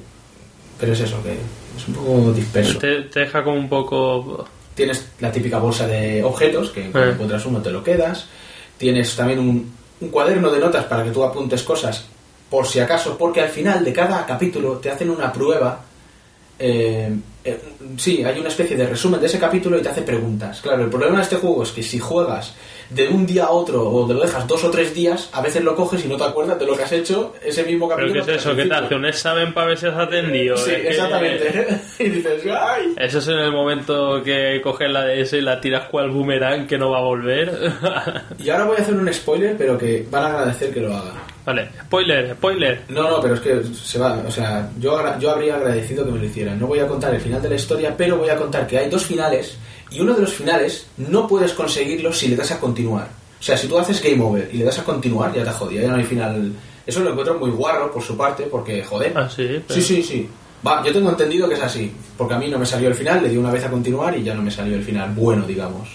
[0.79, 2.77] pero es eso, que es un poco disperso.
[2.79, 4.45] Te, te deja como un poco...
[4.75, 7.13] Tienes la típica bolsa de objetos, que cuando Eh.
[7.13, 8.25] encuentras uno te lo quedas.
[8.77, 9.71] Tienes también un,
[10.01, 12.05] un cuaderno de notas para que tú apuntes cosas
[12.49, 15.79] por si acaso, porque al final de cada capítulo te hacen una prueba.
[16.59, 17.59] eh, eh,
[17.97, 20.61] sí, hay una especie de resumen de ese capítulo y te hace preguntas.
[20.61, 22.53] Claro, el problema de este juego es que si juegas
[22.89, 25.63] de un día a otro o te lo dejas dos o tres días, a veces
[25.63, 28.25] lo coges y no te acuerdas de lo que has hecho ese mismo ¿Pero capítulo.
[28.25, 28.55] qué es eso?
[28.55, 28.95] ¿Qué te hace?
[28.95, 30.57] ¿Un examen para ver si has atendido?
[30.57, 31.67] Sí, Es que- exactamente.
[31.99, 32.93] y dices, ¡ay!
[32.97, 36.77] Eso es en el momento que coges la DS y la tiras cual boomerang que
[36.77, 37.51] no va a volver.
[38.39, 41.13] Y ahora voy a hacer un spoiler, pero que van a agradecer que lo haga.
[41.45, 42.81] Vale, spoiler, spoiler.
[42.89, 44.21] No, no, pero es que se va.
[44.27, 46.59] O sea, yo, yo habría agradecido que me lo hicieran.
[46.59, 48.89] No voy a contar el final de la historia, pero voy a contar que hay
[48.89, 49.57] dos finales
[49.91, 53.07] y uno de los finales no puedes conseguirlo si le das a continuar.
[53.39, 55.81] O sea, si tú haces game over y le das a continuar, ya te jodía,
[55.81, 56.53] ya no hay final.
[56.85, 59.13] Eso lo encuentro muy guarro por su parte, porque joder.
[59.15, 60.29] Ah, sí, pero- Sí, sí, sí.
[60.65, 63.21] Va, yo tengo entendido que es así, porque a mí no me salió el final,
[63.21, 65.89] le di una vez a continuar y ya no me salió el final bueno, digamos.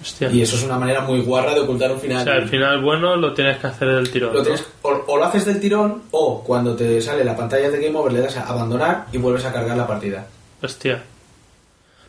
[0.00, 0.30] Hostia.
[0.30, 2.24] Y eso es una manera muy guarra de ocultar un O final.
[2.24, 4.32] sea, el final bueno lo tienes que hacer del tirón.
[4.32, 4.44] Lo ¿no?
[4.44, 7.98] tienes- o, o lo haces del tirón o cuando te sale la pantalla de Game
[7.98, 10.26] Over le das a abandonar y vuelves a cargar la partida.
[10.62, 11.02] Hostia.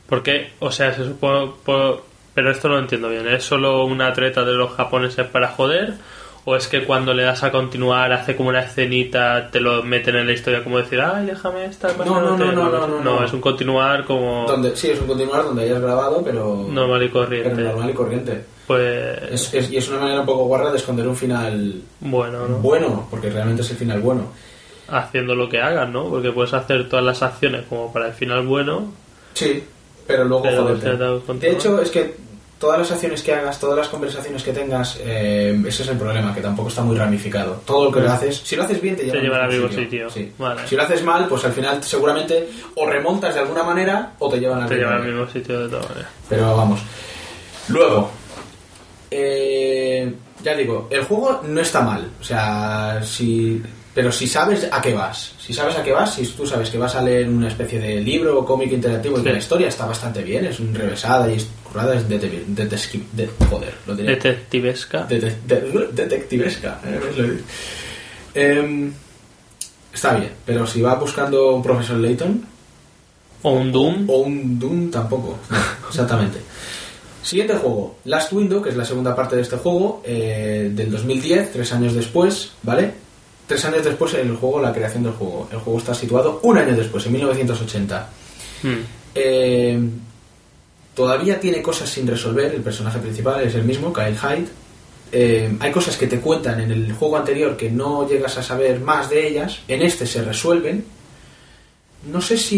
[0.08, 1.52] Porque, o sea, se supone...
[1.66, 2.04] por-
[2.34, 3.28] Pero esto no lo entiendo bien.
[3.28, 5.96] ¿Es solo una treta de los japoneses para joder?
[6.44, 10.16] ¿O es que cuando le das a continuar hace como una escenita, te lo meten
[10.16, 13.24] en la historia como decir, ay, déjame estar No, no, no, no, no, no, no.
[13.24, 17.10] es un continuar como Donde, sí, es un continuar donde hayas grabado, pero, normal y
[17.10, 17.62] pero corriente.
[17.62, 18.42] normal y corriente.
[18.66, 22.48] Pues, Es- es- y es una manera un poco guarra de esconder un final bueno,
[22.48, 22.58] ¿no?
[22.58, 24.24] bueno, porque realmente es el final bueno.
[24.88, 26.06] Haciendo lo que hagas, ¿no?
[26.10, 28.92] Porque puedes hacer todas las acciones como para el final bueno.
[29.36, 29.64] Sí,
[30.08, 32.16] pero luego Pero De hecho, es que
[32.62, 36.34] todas las acciones que hagas, todas las conversaciones que tengas, eh, ese es el problema,
[36.34, 37.64] que tampoco está muy ramificado.
[37.66, 39.50] Todo lo que lo haces, si lo haces bien, te lleva, Te lleva al al
[39.50, 40.10] mismo mismo sitio.
[40.12, 40.32] Sí.
[40.38, 40.68] Vale.
[40.68, 44.40] Si lo haces mal, pues al final seguramente o remontas de alguna manera o te
[44.40, 46.12] llevan al Te lleva al mismo sitio de todas maneras.
[46.30, 46.80] Pero vamos.
[47.70, 48.12] Luego,
[49.10, 50.14] eh,
[50.44, 52.12] ya digo, el juego no está mal.
[52.22, 53.62] O sea, si.
[53.94, 56.78] Pero si sabes a qué vas, si sabes a qué vas, si tú sabes que
[56.78, 59.24] vas a leer una especie de libro o cómic interactivo y Sí.
[59.26, 62.30] que la historia está bastante bien, es un revesada y es currada, es de, de,
[62.30, 62.78] de- de-
[63.14, 64.16] de- joder, lo diré.
[64.16, 65.04] Detectivesca.
[65.04, 66.80] De- de- de- detectivesca.
[66.86, 67.40] ¿eh?
[68.34, 68.94] Em,
[69.94, 72.46] está bien, pero si vas buscando un profesor Layton,
[73.44, 74.10] O un Doom.
[74.10, 75.38] o un Doom tampoco.
[75.50, 75.58] No,
[75.90, 76.40] exactamente.
[77.24, 81.52] Siguiente juego, Last Window, que es la segunda parte de este juego, eh, del 2010,
[81.52, 82.94] tres años después, ¿vale?
[83.52, 85.50] Tres años después el juego, la creación del juego.
[85.52, 88.10] El juego está situado un año después, en 1980.
[88.64, 88.70] Hmm.
[89.14, 89.78] Eh,
[90.96, 94.48] todavía tiene cosas sin resolver, el personaje principal es el mismo, Kyle Hyde.
[95.12, 98.80] Eh, hay cosas que te cuentan en el juego anterior que no llegas a saber
[98.80, 100.86] más de ellas, en este se resuelven.
[102.10, 102.56] No sé si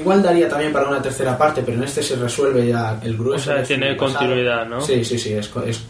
[0.00, 3.50] igual daría también para una tercera parte, pero en este se resuelve ya el grueso.
[3.50, 4.18] O sea, tiene pasado.
[4.20, 4.80] continuidad, ¿no?
[4.80, 5.80] Sí, sí, sí, es, es-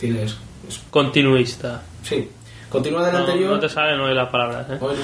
[0.00, 0.36] tiene, es-
[0.68, 1.82] es- Continuista.
[2.02, 2.28] sí.
[2.70, 3.50] Continúa del No, anterior.
[3.50, 4.78] no te salen hoy las palabras, ¿eh?
[4.80, 4.94] Hoy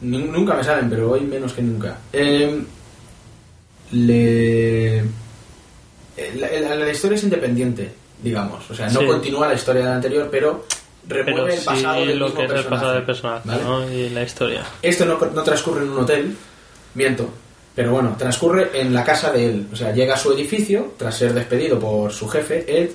[0.00, 0.18] no.
[0.18, 1.96] Nunca me salen, pero hoy menos que nunca.
[2.12, 2.62] Eh,
[3.92, 5.02] le...
[6.36, 7.90] La, la- la historia es independiente,
[8.22, 8.68] digamos.
[8.70, 9.06] O sea, no Sí.
[9.06, 10.64] continúa la historia del anterior, pero
[11.06, 13.48] remueve Pero el pasado sí del lo mismo que es el personaje, pasado del personaje,
[13.48, 13.62] ¿vale?
[13.64, 13.90] ¿no?
[13.92, 14.62] Y la historia.
[14.82, 16.36] Esto no, no transcurre en un hotel,
[16.94, 17.30] miento.
[17.74, 19.68] Pero bueno, transcurre en la casa de él.
[19.72, 22.90] O sea, llega a su edificio tras ser despedido por su jefe, Ed.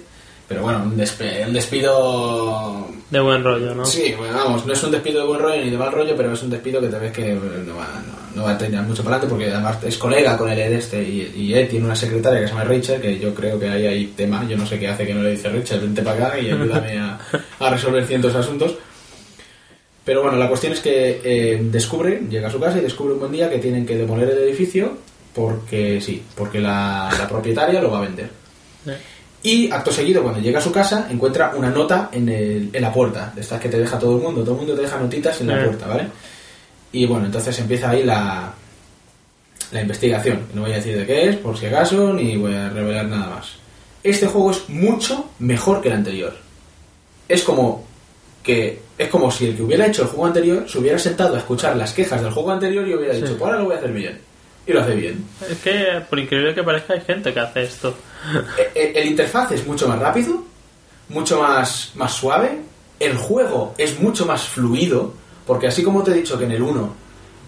[0.48, 3.86] Pero bueno, un, despe- un despido De buen rollo, ¿no?
[3.86, 6.34] Sí, bueno, vamos, no es un despido de buen rollo ni de mal rollo, pero
[6.34, 9.04] es un despido que te ves que no va, no, no va a tener mucho
[9.04, 11.96] para adelante porque además es colega con el Ed este y, y Ed tiene una
[11.96, 14.78] secretaria que se llama Rachel, que yo creo que ahí hay tema, yo no sé
[14.78, 17.20] qué hace que no le dice Rachel, vente para acá y ayúdame a,
[17.60, 18.76] a resolver cientos de asuntos.
[20.06, 23.20] Pero bueno, la cuestión es que eh, descubre, llega a su casa y descubre un
[23.22, 24.98] buen día que tienen que demoler el edificio
[25.34, 28.30] porque sí, porque la, la propietaria lo va a vender.
[28.86, 28.98] Eh.
[29.44, 32.94] Y acto seguido, cuando llega a su casa, encuentra una nota en, el- en la
[32.94, 35.40] puerta, de estas que te deja todo el mundo, todo el mundo te deja notitas
[35.42, 35.66] en la Eh.
[35.66, 36.08] puerta, ¿vale?
[36.94, 38.54] Y bueno, entonces empieza ahí la,
[39.72, 40.44] la investigación.
[40.54, 43.28] No voy a decir de qué es, por si acaso, ni voy a revelar nada
[43.36, 43.48] más.
[44.02, 46.34] Este juego es mucho mejor que el anterior.
[47.28, 47.86] Es como
[48.44, 51.40] que es como si el que hubiera hecho el juego anterior se hubiera sentado a
[51.40, 53.92] escuchar las quejas del juego anterior y hubiera dicho, pues ahora lo voy a hacer
[53.92, 54.20] bien.
[54.66, 55.26] Y lo hace bien.
[55.50, 57.96] Es que, por increíble que parezca, hay gente que hace esto.
[58.76, 60.44] El, el interfaz es mucho más rápido,
[61.10, 62.60] mucho más, más suave.
[63.00, 65.14] El juego es mucho más fluido,
[65.46, 66.96] porque así como te he dicho que en el 1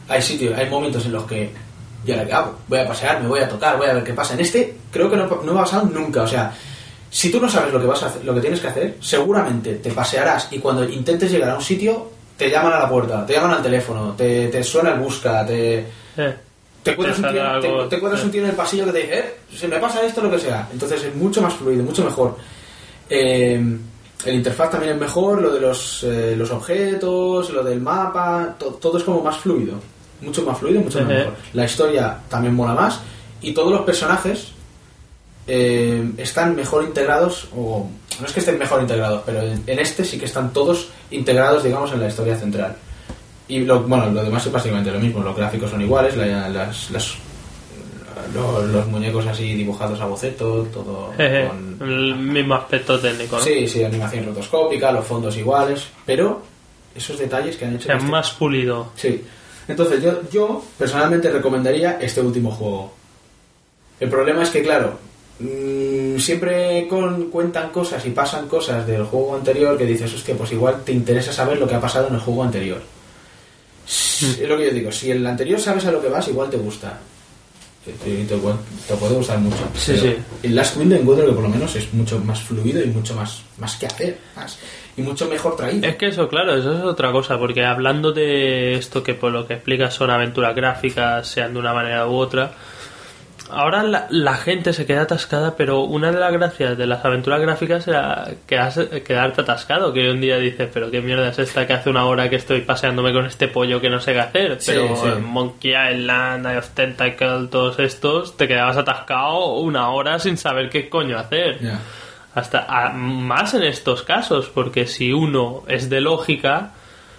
[0.09, 1.51] hay sitios, hay momentos en los que
[2.05, 4.33] ya la hago, voy a pasear, me voy a tocar, voy a ver qué pasa.
[4.33, 6.53] En este creo que no, no me ha pasado nunca, o sea,
[7.09, 9.75] si tú no sabes lo que vas a hacer, lo que tienes que hacer, seguramente
[9.75, 13.33] te pasearás y cuando intentes llegar a un sitio te llaman a la puerta, te
[13.33, 15.85] llaman al teléfono, te, te suena el busca, te
[16.17, 16.35] Eh,
[16.85, 18.25] te encuentras, un tío, sale te- algo, te encuentras sí.
[18.27, 20.39] un tío en el pasillo que te dice, eh, se me pasa esto, lo que
[20.39, 20.69] sea.
[20.71, 22.37] Entonces es mucho más fluido, mucho mejor.
[23.09, 23.77] Eh,
[24.25, 28.75] el interfaz también es mejor, lo de los, eh, los objetos, lo del mapa, to-
[28.81, 29.73] todo es como más fluido.
[30.21, 31.13] Mucho más fluido, mucho Ejé.
[31.13, 31.33] mejor.
[31.53, 33.01] La historia también mola más
[33.41, 34.51] y todos los personajes
[35.47, 37.87] eh, están mejor integrados, o
[38.19, 41.63] no es que estén mejor integrados, pero en, en este sí que están todos integrados,
[41.63, 42.75] digamos, en la historia central.
[43.47, 46.89] Y lo, bueno, lo demás es básicamente lo mismo, los gráficos son iguales, la- las,
[46.91, 47.13] las-
[48.33, 51.77] lo- los muñecos así dibujados a boceto, todo jeje, con...
[51.89, 53.43] el mismo aspecto técnico, ¿no?
[53.43, 56.41] Sí, sí, animación rotoscópica, los fondos iguales, pero
[56.95, 57.89] esos detalles que han hecho...
[57.91, 58.91] Es este- más pulido.
[58.95, 59.23] Sí.
[59.67, 62.93] Entonces yo, yo personalmente recomendaría este último juego.
[63.99, 64.97] El problema es que, claro,
[65.39, 70.51] mm, siempre con, cuentan cosas y pasan cosas del juego anterior que dices, hostia, pues
[70.51, 72.81] igual te interesa saber lo que ha pasado en el juego anterior.
[73.87, 76.57] Es lo que yo digo, si el anterior sabes a lo que vas, igual te
[76.57, 76.97] gusta.
[77.83, 78.55] Te, te- te pu-
[78.87, 79.57] te puede gustar mucho.
[79.75, 80.15] Sí.
[80.41, 83.43] El Last Wind encuentro que por lo menos es mucho más fluido y mucho más,
[83.59, 84.17] más que hacer.
[84.35, 84.57] más-
[84.97, 85.85] y mucho mejor traído.
[85.85, 89.45] Es que eso, claro, eso es otra cosa, porque hablando de esto que por lo
[89.45, 92.53] que explicas son aventuras gráficas, sean de una manera u otra,
[93.49, 97.39] ahora la, la gente se queda atascada, pero una de las gracias de las aventuras
[97.41, 101.73] gráficas era quedarse- quedarte atascado, que un día dices, pero qué mierda es esta que
[101.73, 104.71] hace una hora que estoy paseándome con este pollo que no sé qué hacer, Sí,
[104.73, 105.07] pero sí.
[105.07, 110.69] en Monkey Island, Eye of Tentacle, todos estos, te quedabas atascado una hora sin saber
[110.69, 111.59] qué coño hacer.
[112.33, 116.71] Hasta a- más en estos casos, porque si uno es de lógica,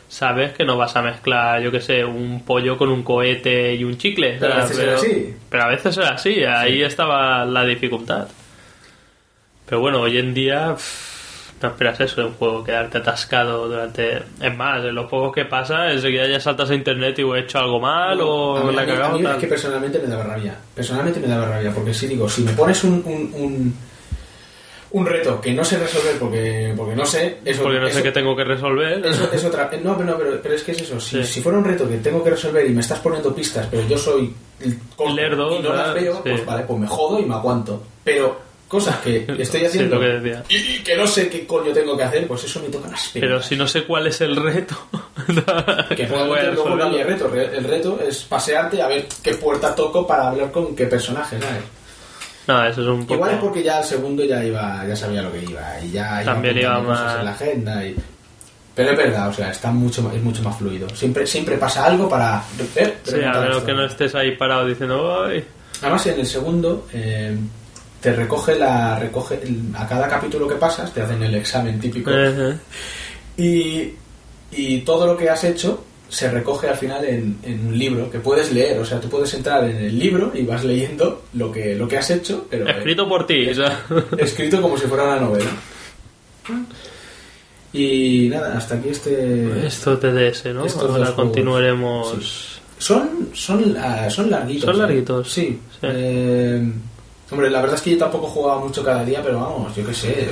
[0.09, 3.85] sabes que no vas a mezclar, yo que sé, un pollo con un cohete y
[3.85, 4.37] un chicle.
[4.41, 5.35] Pero a veces era así.
[5.51, 8.29] Pero a veces era así, ahí estaba la dificultad.
[9.69, 14.19] Pero bueno, hoy en día pff, no esperas eso de un juego, quedarte atascado durante...
[14.41, 17.59] Es más, en los juegos que pasa, enseguida ya saltas a internet y he hecho
[17.59, 18.83] algo mal o mí- la
[19.33, 20.55] es que personalmente me daba rabia.
[20.75, 23.75] Personalmente me daba rabia, porque si digo, si me pones un, un, un,
[24.97, 28.03] un reto que no sé resolver porque, porque no sé, eso, Porque no eso- sé
[28.03, 29.05] qué tengo que resolver.
[29.07, 29.71] eso es otra.
[29.83, 30.99] No, pero, no, pero, pero es que es eso.
[31.01, 31.35] Si, Sí.
[31.35, 33.99] si fuera un reto que tengo que resolver y me estás poniendo pistas, pero yo
[33.99, 36.21] soy el corto Lerdo, y no las veo, Sí.
[36.31, 37.83] pues vale, pues me jodo y me aguanto.
[38.05, 42.03] Pero cosas que estoy haciendo que y, y que no sé qué coño tengo que
[42.03, 43.29] hacer, pues eso me toca las penas.
[43.29, 44.75] Pero si no sé cuál es el reto,
[45.97, 47.29] Que ¿cómo voy a probablemente luego el reto.
[47.29, 51.39] Re- El reto es pasearte a ver qué puerta toco para hablar con qué personaje,
[51.41, 51.63] ¿sabes?
[52.49, 53.15] No, eso es un poco...
[53.15, 56.23] Igual es porque ya el segundo ya iba, ya sabía lo que iba y ya
[56.23, 57.97] iba También iba cosas más- en la agenda y...
[58.75, 60.89] Pero es verdad, o sea, está mucho más- es mucho más fluido.
[60.91, 62.43] Siempre siempre pasa algo para
[62.77, 65.43] eh, Sí, a menos que no estés ahí parado diciendo, ¡ay!
[65.81, 67.37] Además en el segundo eh,
[68.01, 72.11] te recoge la recoge el- a cada capítulo que pasas te hacen el examen típico
[73.37, 73.93] y,
[74.53, 78.19] y todo lo que has hecho se recoge al final en, en un libro que
[78.19, 78.79] puedes leer.
[78.79, 81.99] O sea, tú puedes entrar en el libro y vas leyendo lo que, lo que
[81.99, 83.85] has hecho, pero eh, Escrito por ti, o sea.
[84.19, 85.51] escrito como si fuera una novela.
[87.73, 89.67] Y nada, hasta aquí este...
[89.67, 90.65] Esto TDS, ¿no?
[90.65, 92.61] Estos Ahora continuaremos...
[92.79, 94.65] Son, son, ah, son larguitos.
[94.65, 94.79] Son ¿eh?
[94.79, 95.33] larguitos.
[95.33, 95.59] Sí.
[95.73, 95.79] Sí.
[95.83, 96.73] Eh,
[97.31, 99.95] hombre, la verdad es que yo tampoco jugaba mucho cada día, pero vamos, yo qué
[99.95, 100.29] sé.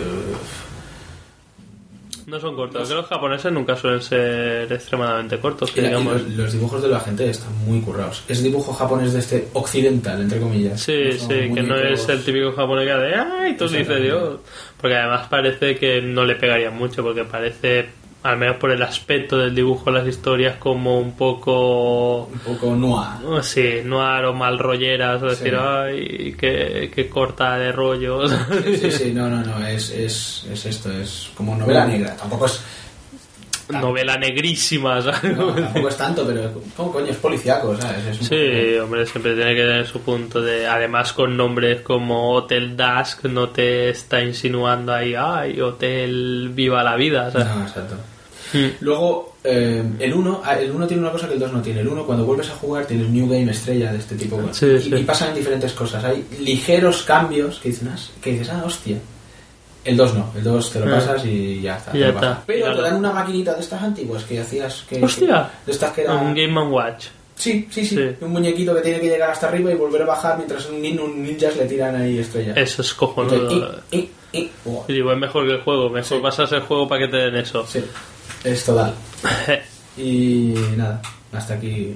[2.26, 2.88] No son cortos.
[2.88, 6.22] Que los japoneses nunca suelen ser extremadamente cortos, que digamos.
[6.22, 8.24] los, los dibujos de la gente están muy currados.
[8.28, 10.80] Es dibujo japonés de este occidental, entre comillas.
[10.80, 13.56] Sí, sí, que no es el típico japonés que de ¡ay!
[13.56, 14.02] Tú dices.
[14.02, 14.40] Dios.
[14.80, 17.88] Porque además parece que no le pegaría mucho, porque parece,
[18.24, 22.24] al menos por el aspecto del dibujo de las historias, como un poco.
[22.24, 23.22] Un poco noir.
[23.26, 25.58] oh, Sí, noir o mal rolleras, o decir, Sí.
[25.60, 26.34] ¡ay!
[26.38, 28.34] Qué, qué corta de rollos.
[28.64, 32.16] Sí, sí, sí, no, no, no, es, es, es esto, es como novela negra.
[32.16, 32.62] Tampoco es,
[33.68, 35.36] Novela negrísima, ¿sabes?
[35.36, 37.06] no, tampoco es tanto, pero ¿cómo coño?
[37.10, 38.20] Es policiaco, ¿sabes?
[38.20, 40.66] Es Sí, hombre, siempre tiene que tener su punto de...
[40.66, 46.96] Además, con nombres como Hotel Dusk no te está insinuando ahí, ay, Hotel Viva la
[46.96, 47.48] Vida, ¿sabes?
[47.48, 47.96] No, exacto.
[48.54, 48.66] Mm.
[48.80, 51.80] Luego, eh, el 1 el uno tiene una cosa que el 2 no tiene.
[51.80, 54.40] El 1, cuando vuelves a jugar, tienes New Game estrella de este tipo.
[54.52, 54.94] Sí, y, sí.
[54.94, 56.04] y pasan diferentes cosas.
[56.04, 58.98] Hay ligeros cambios que, dicen, ah, que dices, ah, hostia.
[59.84, 60.94] El 2 no, el 2 te lo Ah.
[60.98, 61.92] pasas y ya está.
[61.96, 62.42] Ya está.
[62.46, 62.76] Pero Claro.
[62.76, 65.04] te dan una maquinita de estas antiguas que hacías que...
[65.04, 65.50] Hostia.
[65.60, 66.14] que- de estas que era...
[66.14, 67.06] Un Game and Watch.
[67.36, 68.02] Sí, sí, sí, Sí.
[68.20, 71.00] Un muñequito que tiene que llegar hasta arriba y volver a bajar mientras un, nin-
[71.00, 72.56] un ninjas le tiran ahí estrellas.
[72.56, 73.50] Eso es cojonudo.
[73.50, 76.60] Entonces, y- y- y- oh, Y digo, es mejor que el juego, mejor pasas el
[76.60, 77.66] juego para que te den eso.
[77.66, 77.84] Sí,
[78.44, 78.94] es total.
[79.96, 81.00] Y nada,
[81.32, 81.94] hasta aquí.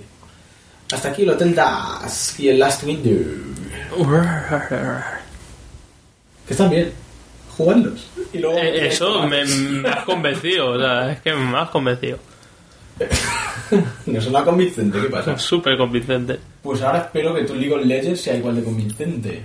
[0.93, 3.13] Hasta aquí el Hotel Dusk y el Last Window.
[6.47, 6.93] Que están bien.
[7.57, 8.07] Jugadlos.
[8.33, 8.57] Y luego.
[8.57, 12.19] Eh, Eso me, me has convencido, o sea, es que me has convencido.
[14.07, 15.33] No suena convincente, ¿qué pasa?
[15.35, 16.39] Es súper convincente.
[16.63, 19.43] Pues ahora espero que tu League of Legends sea igual de convincente.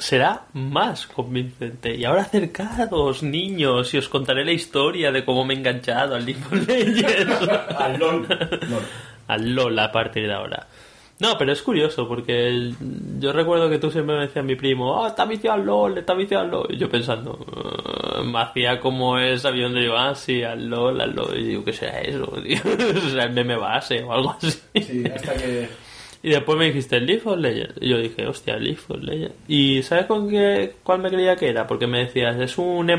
[0.00, 1.94] Será más convincente.
[1.94, 6.24] Y ahora acercados, niños, y os contaré la historia de cómo me he enganchado al
[6.26, 7.48] League of Legends.
[7.78, 8.26] Al LOL.
[8.28, 8.82] LOL.
[9.28, 10.66] al LOL a partir de ahora.
[11.18, 12.74] No, pero es curioso porque el-
[13.18, 15.98] yo recuerdo que tú siempre me decías a mi primo, ah, está viciado al LOL,
[15.98, 16.66] está viciado al LOL.
[16.70, 20.98] Y yo pensando, "Ah", me hacía como ese avión de yo, ah, sí, al LOL,
[20.98, 21.38] al LOL.
[21.38, 22.24] Y digo, ¿qué será eso?
[22.42, 22.56] tío?
[23.10, 24.58] ¿Será el meme base o algo así?
[24.80, 25.68] Sí, hasta que.
[26.22, 27.74] Y después me dijiste League of Legends.
[27.80, 29.34] Y yo dije, hostia, League of Legends.
[29.48, 31.66] ¿Y sabes con qué, cuál me creía que era?
[31.66, 32.90] Porque me decías, es un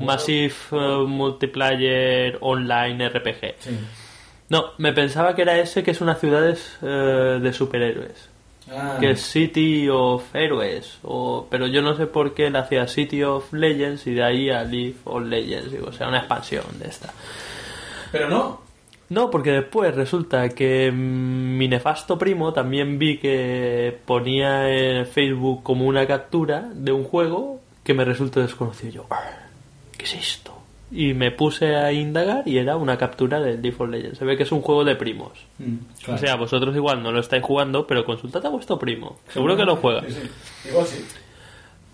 [0.00, 3.54] Massive eh, Multiplayer Online RPG.
[3.58, 3.78] Sí.
[4.50, 8.28] No, me pensaba que era ese que es una ciudad eh, de superhéroes.
[8.70, 10.98] Ah, Que es City of Heroes.
[11.02, 14.50] O, pero yo no sé por qué le hacía City of Legends y de ahí
[14.50, 15.72] a League of Legends.
[15.72, 17.12] Digo, o sea, una expansión de esta.
[18.10, 18.60] Pero no.
[19.12, 25.62] No, porque después resulta que mm, mi nefasto primo también vi que ponía en Facebook
[25.62, 28.92] como una captura de un juego que me resultó desconocido.
[28.92, 29.20] Yo, "Ah,
[29.98, 30.58] ¿qué es esto?
[30.90, 34.18] Y me puse a indagar y era una captura del League of Legends.
[34.18, 35.32] Se ve que es un juego de primos.
[35.58, 35.74] Mm,
[36.04, 36.14] claro.
[36.14, 39.18] O sea, vosotros igual no lo estáis jugando, pero consultad a vuestro primo.
[39.28, 40.02] Seguro que lo juega.
[40.02, 40.68] Sí, sí.
[40.70, 41.04] Igual sí.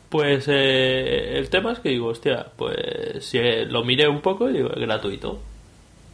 [0.09, 4.49] Pues eh, el tema es que digo, hostia, pues si eh, lo miré un poco
[4.49, 5.41] y digo, es gratuito.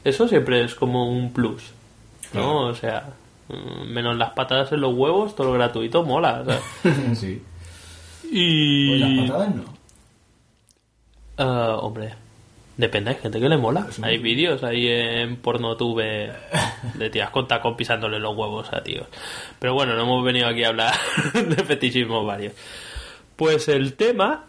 [0.04, 1.72] Eso siempre es como un plus,
[2.32, 2.40] ¿no?
[2.40, 2.58] Claro.
[2.66, 3.14] O sea,
[3.48, 6.44] mm, menos las patadas en los huevos, todo lo gratuito mola.
[6.44, 7.18] ¿sabes?
[7.18, 7.42] sí.
[8.30, 8.88] Y...
[8.90, 9.64] Pues las patadas no.
[11.36, 12.14] Ah, hombre,
[12.76, 13.84] depende, hay gente que le mola.
[13.84, 16.32] Pues Hay vídeos ahí en pornotube
[16.94, 19.06] de tías con tacón pisándole los huevos a tíos.
[19.58, 20.94] Pero bueno, no hemos venido aquí a hablar
[21.34, 22.52] de fetichismos varios.
[23.36, 24.44] Pues el tema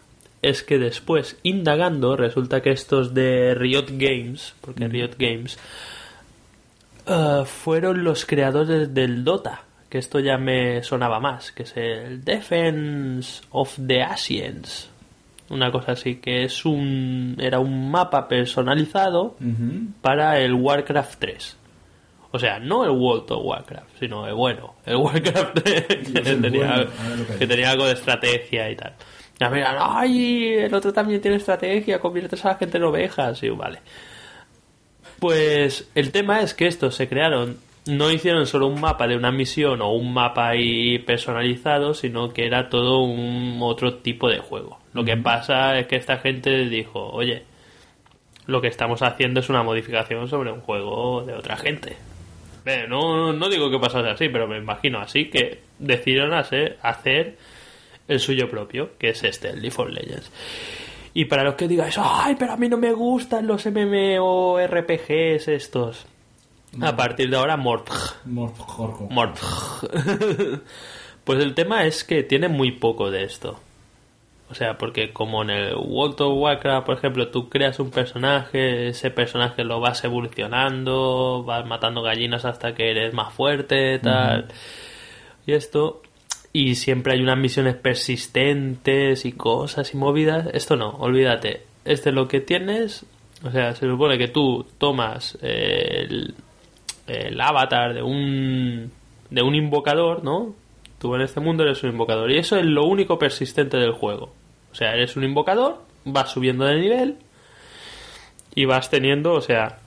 [0.46, 5.58] es que después, indagando, resulta que estos de Riot Games, porque Riot Games,
[7.06, 12.24] ah, fueron los creadores del Dota, que esto ya me sonaba más, que es el
[12.24, 14.88] Defense of the Asians.
[15.48, 19.36] Una cosa así, que es un era un mapa personalizado
[20.00, 21.56] para el Warcraft 3.
[22.32, 26.86] O sea, no el World of Warcraft, sino el bueno, el Warcraft 3, que, tenía,
[27.08, 28.94] bueno, que tenía algo de estrategia y tal.
[29.38, 33.50] Ya miran, ay, el otro también tiene estrategia, conviertes a la gente en ovejas, y
[33.50, 33.80] vale.
[35.18, 39.30] Pues el tema es que estos se crearon, no hicieron solo un mapa de una
[39.30, 44.78] misión o un mapa ahí personalizado, sino que era todo un otro tipo de juego.
[44.92, 47.44] Lo que pasa es que esta gente dijo, oye,
[48.46, 51.96] lo que estamos haciendo es una modificación sobre un juego de otra gente.
[52.88, 57.36] No, no digo que pasase así, pero me imagino así que decidieron hacer, hacer
[58.08, 60.30] el suyo propio, que es este, el League of Legends.
[61.14, 66.06] Y para los que digáis, ay, pero a mí no me gustan los MMORPGs estos.
[66.80, 68.26] A partir de ahora, Morpg.
[68.26, 69.08] Morjorjo.
[69.10, 70.60] Morpg.
[71.24, 73.58] pues el tema es que tiene muy poco de esto.
[74.48, 78.88] O sea, porque como en el World of Warcraft, por ejemplo, tú creas un personaje,
[78.88, 84.48] ese personaje lo vas evolucionando, vas matando gallinas hasta que eres más fuerte, tal.
[85.46, 86.02] Y esto,
[86.56, 90.48] y siempre hay unas misiones persistentes y cosas y movidas.
[90.54, 91.64] Esto no, olvídate.
[91.84, 93.04] Este lo que tienes,
[93.44, 96.34] o sea, se supone que tú tomas el,
[97.06, 98.90] el avatar de un
[99.28, 100.54] de un invocador, ¿no?
[100.98, 104.32] Tú en este mundo eres un invocador y eso es lo único persistente del juego.
[104.72, 107.16] O sea, eres un invocador, vas subiendo de nivel
[108.54, 109.80] y vas teniendo, o sea,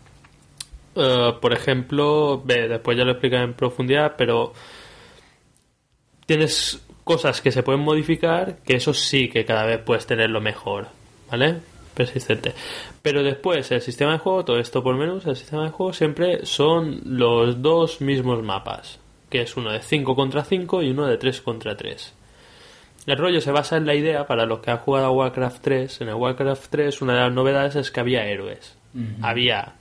[0.95, 4.53] eh, por ejemplo, ve, después ya lo explicaré en profundidad, pero
[6.29, 10.85] tienes cosas que se pueden modificar, que eso sí que cada vez puedes tenerlo mejor,
[11.31, 11.55] ¿vale?
[11.95, 12.53] Persistente.
[13.01, 16.45] Pero después, el sistema de juego, todo esto por menús, el sistema de juego siempre
[16.45, 18.99] son los dos mismos mapas,
[19.31, 22.13] que es uno de 5 contra 5 y uno de 3 contra 3.
[23.07, 26.01] el rollo se basa en la idea, para los que han jugado a Warcraft 3,
[26.01, 28.77] en el Warcraft 3 una de las novedades es que había héroes.
[29.23, 29.78] Había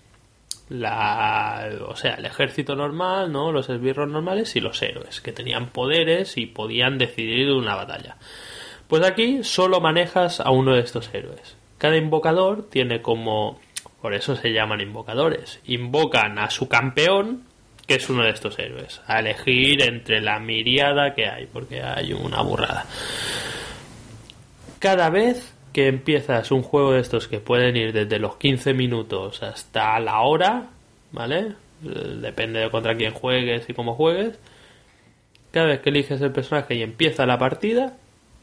[0.68, 3.52] la, o sea, el ejército normal, ¿no?
[3.52, 8.16] Los esbirros normales y los héroes, que tenían poderes y podían decidir una batalla.
[8.86, 11.56] Pues aquí solo manejas a uno de estos héroes.
[11.78, 13.60] Cada invocador tiene como,
[14.00, 17.44] por eso se llaman invocadores, invocan a su campeón,
[17.86, 22.12] que es uno de estos héroes, a elegir entre la miriada que hay, porque hay
[22.12, 22.84] una burrada.
[24.78, 29.44] Cada vez que empiezas un juego de estos que pueden ir desde los 15 minutos
[29.44, 30.70] hasta la hora,
[31.12, 31.52] ¿vale?
[31.84, 34.40] Eh, Depende de contra quién juegues y cómo juegues.
[35.52, 37.96] Cada vez que eliges el personaje y empieza la partida,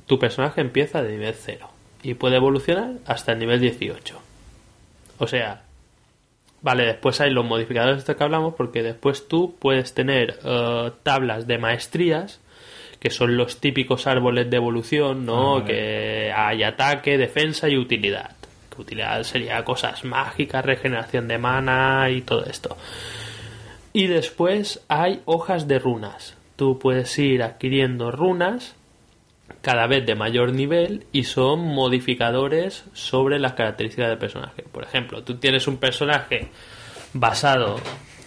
[0.06, 1.68] tu personaje empieza de nivel 0
[2.04, 4.18] y puede evolucionar hasta el nivel 18.
[5.18, 5.64] O sea,
[6.62, 10.92] vale, después hay los modificadores de estos que hablamos porque después tú puedes tener eh,
[11.04, 12.40] tablas de maestrías
[13.06, 15.58] que son los típicos árboles de evolución, ¿no?
[15.58, 15.64] Ah.
[15.64, 18.32] Que hay ataque, defensa y utilidad.
[18.76, 22.76] Que utilidad sería cosas mágicas, regeneración de mana y todo esto.
[23.94, 26.36] Y después hay hojas de runas.
[26.56, 28.76] Tú puedes ir adquiriendo runas
[29.62, 34.64] cada vez de mayor nivel y son modificadores sobre las características del personaje.
[34.64, 36.48] Por ejemplo, tú tienes un personaje
[37.14, 37.76] basado.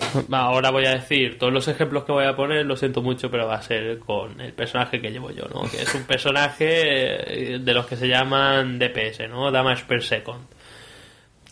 [0.32, 3.46] Ahora voy a decir todos los ejemplos que voy a poner, lo siento mucho, pero
[3.46, 5.62] va a ser con el personaje que llevo yo, ¿no?
[5.62, 9.50] Que es un personaje eh, de los que se llaman DPS, ¿no?
[9.50, 10.46] Damage per second.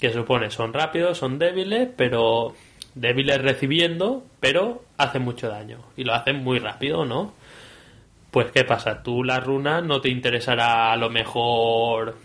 [0.00, 2.54] Que supone son rápidos, son débiles, pero
[2.94, 7.34] débiles recibiendo, pero hacen mucho daño y lo hacen muy rápido, ¿no?
[8.30, 12.16] Pues qué pasa, tú la runa no te interesará a lo mejor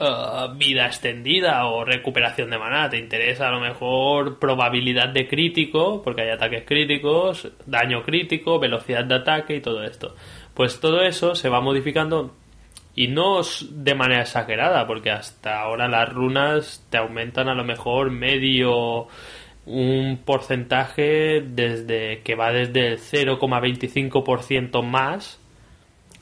[0.00, 6.00] eh, vida extendida o recuperación de maná, te interesa a lo mejor probabilidad de crítico,
[6.02, 10.14] porque hay ataques críticos, daño crítico, velocidad de ataque y todo esto.
[10.54, 12.34] Pues todo eso se va modificando
[12.94, 13.40] y no
[13.70, 19.06] de manera exagerada, porque hasta ahora las runas te aumentan a lo mejor medio
[19.66, 25.39] un porcentaje desde que va desde el 0,25% más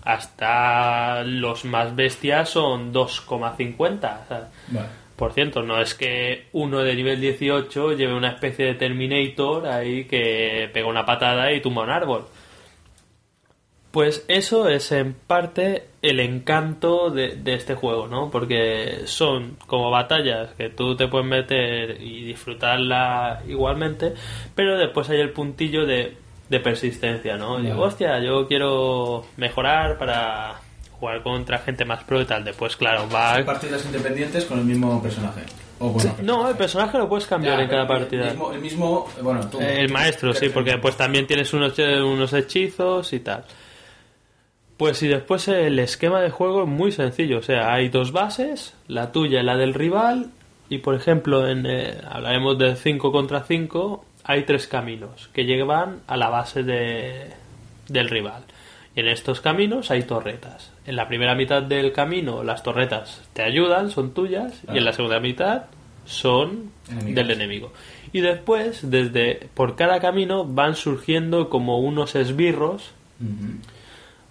[0.08, 4.88] hasta los más bestias son 2,50 o sea, Vale.
[5.16, 5.62] por ciento.
[5.62, 10.88] No es que uno de nivel 18 lleve una especie de Terminator ahí que pega
[10.88, 12.24] una patada y tumba un árbol.
[13.90, 18.30] Pues eso es en parte el encanto de, de este juego, ¿no?
[18.30, 24.14] Porque son como batallas que tú te puedes meter y disfrutarla igualmente,
[24.54, 26.16] pero después hay el puntillo de,
[26.48, 27.58] de persistencia, ¿no?
[27.58, 30.60] Digo, hostia, yo quiero mejorar para
[30.98, 32.44] jugar contra gente más pro y tal.
[32.44, 33.44] Después, claro, va...
[33.44, 35.42] Partidas independientes con el mismo personaje.
[35.78, 38.24] O bueno, No, el personaje lo puedes cambiar Ya, en cada partida.
[38.24, 39.60] El mismo, el mismo, bueno, tú.
[39.60, 43.44] El maestro, sí, porque pues también tienes unos, unos hechizos y tal.
[44.76, 48.74] Pues y después el esquema de juego es muy sencillo, o sea, hay dos bases,
[48.86, 50.30] la tuya y la del rival,
[50.68, 56.02] y por ejemplo, en, eh, hablaremos del 5 contra 5, hay tres caminos que llevan
[56.06, 57.30] a la base de,
[57.88, 58.44] del rival.
[58.94, 60.70] Y en estos caminos hay torretas.
[60.84, 64.92] En la primera mitad del camino las torretas te ayudan, son tuyas, y en la
[64.92, 65.64] segunda mitad
[66.04, 66.72] son
[67.06, 67.72] del enemigo.
[68.12, 72.92] Y después, desde por cada camino van surgiendo como unos esbirros.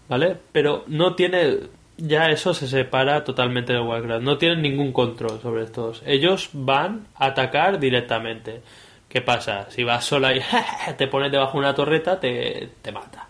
[0.07, 0.37] ¿vale?
[0.51, 1.57] Pero no tiene,
[1.97, 6.03] ya eso se separa totalmente de Warcraft, no tienen ningún control sobre estos.
[6.05, 8.61] Ellos van a atacar directamente.
[9.09, 9.67] ¿Qué pasa?
[9.69, 10.41] Si vas sola y
[10.97, 13.27] te pones debajo de una torreta, te, te mata.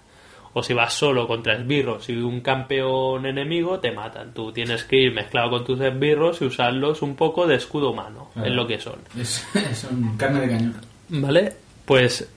[0.53, 4.33] O si vas solo contra esbirros y un campeón enemigo, te matan.
[4.33, 8.29] Tú tienes que ir mezclado con tus esbirros y usarlos un poco de escudo humano,
[8.33, 8.49] Claro.
[8.49, 8.95] es lo que son.
[9.19, 10.75] Es, son carne de cañón.
[11.09, 11.53] ¿Vale?
[11.85, 12.27] Pues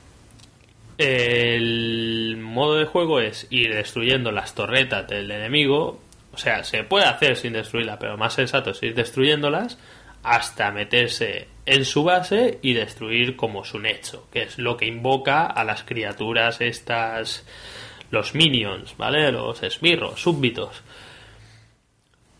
[0.98, 6.00] el modo de juego es ir destruyendo las torretas del enemigo.
[6.32, 9.78] O sea, se puede hacer sin destruirla, pero más sensato es ir destruyéndolas
[10.22, 15.47] hasta meterse en su base y destruir como su hecho, que es lo que invoca
[15.47, 17.47] a las criaturas estas,
[18.10, 19.30] los minions, ¿vale?
[19.32, 20.82] Los esbirros, súbditos.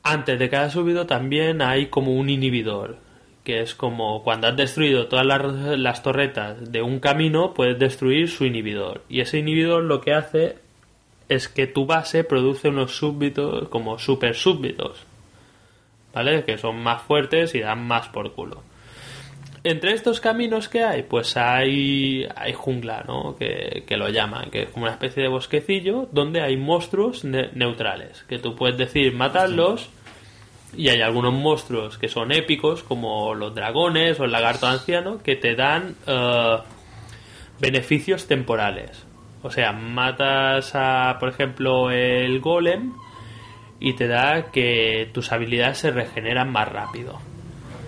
[0.03, 2.99] Antes de cada súbdito también hay como un inhibidor,
[3.45, 5.43] que es como cuando has destruido todas las,
[5.79, 9.05] las torretas de un camino, puedes destruir su inhibidor.
[9.09, 10.57] Y ese inhibidor lo que hace
[11.29, 15.07] es que tu base produce unos súbditos como super súbditos,
[16.13, 16.45] ¿vale?
[16.45, 18.63] Que son más fuertes y dan más por culo.
[19.63, 23.37] Entre estos caminos que hay, pues hay, hay jungla, ¿no?
[23.37, 27.51] Que, que lo llaman, que es como una especie de bosquecillo donde hay monstruos ne-
[27.53, 29.91] neutrales, que tú puedes decir matarlos
[30.75, 35.37] y hay algunos monstruos que son épicos, como los dragones o el lagarto anciano, que
[35.37, 36.57] te dan eh,
[37.61, 39.05] beneficios temporales.
[39.43, 42.95] O sea, matas a, por ejemplo, el golem
[43.81, 47.19] y te da que tus habilidades se regeneran más rápido.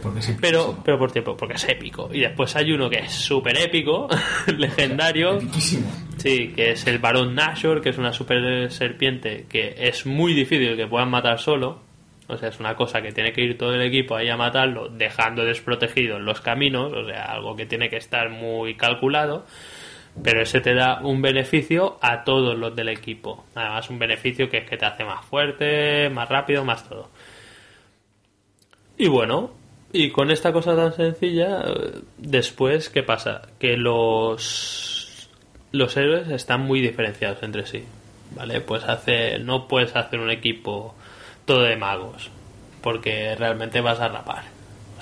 [0.02, 2.10] Porque es Pero, pero por tiempo, porque es épico.
[2.12, 4.09] Y después hay uno que es súper épico,
[4.56, 5.36] legendario.
[5.36, 5.89] Epiquísimo.
[6.16, 10.77] Sí, que es el Barón Nashor, que es una super serpiente que es muy difícil
[10.77, 11.81] que puedan matar solo.
[12.27, 14.89] O sea, es una cosa que tiene que ir todo el equipo ahí a matarlo,
[14.89, 16.93] dejando desprotegidos los caminos.
[16.93, 19.44] O sea, algo que tiene que estar muy calculado.
[20.22, 23.44] Pero ese te da un beneficio a todos los del equipo.
[23.55, 27.09] Además, un beneficio que es que te hace más fuerte, más rápido, más todo.
[28.98, 29.52] Y bueno,
[29.93, 31.64] y con esta cosa tan sencilla,
[32.18, 33.43] después, ¿qué pasa?
[33.59, 35.28] Que los,
[35.70, 37.84] los héroes están muy diferenciados entre sí.
[38.34, 38.60] ¿Vale?
[38.62, 40.94] Pues hace, no puedes hacer un equipo
[41.44, 42.30] todo de magos,
[42.80, 44.44] porque realmente vas a rapar.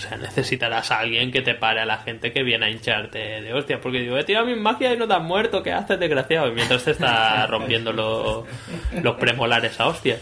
[0.01, 3.19] O sea, necesitarás a alguien que te pare a la gente que viene a hincharte
[3.43, 6.01] de hostia, porque digo, he tirado mi magia y no te has muerto, ¿qué haces,
[6.01, 6.49] desgraciado?
[6.49, 8.47] Y mientras te está rompiendo lo-
[9.03, 10.17] los premolares a hostia.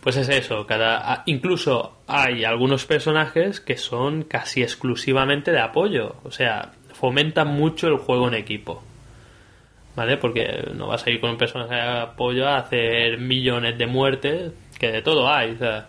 [0.00, 6.14] Pues es eso, cada a- incluso hay algunos personajes que son casi exclusivamente de apoyo,
[6.22, 8.84] o sea, fomentan mucho el juego en equipo.
[9.96, 10.16] ¿Vale?
[10.18, 14.52] Porque no vas a ir con un personaje de apoyo a hacer millones de muertes,
[14.78, 15.86] que de todo hay, o sea.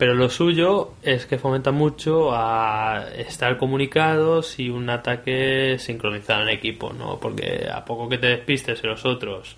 [0.00, 6.48] Pero lo suyo es que fomenta mucho a estar comunicados y un ataque sincronizado en
[6.48, 7.18] equipo, ¿no?
[7.20, 9.56] Porque a poco que te despistes y los otros,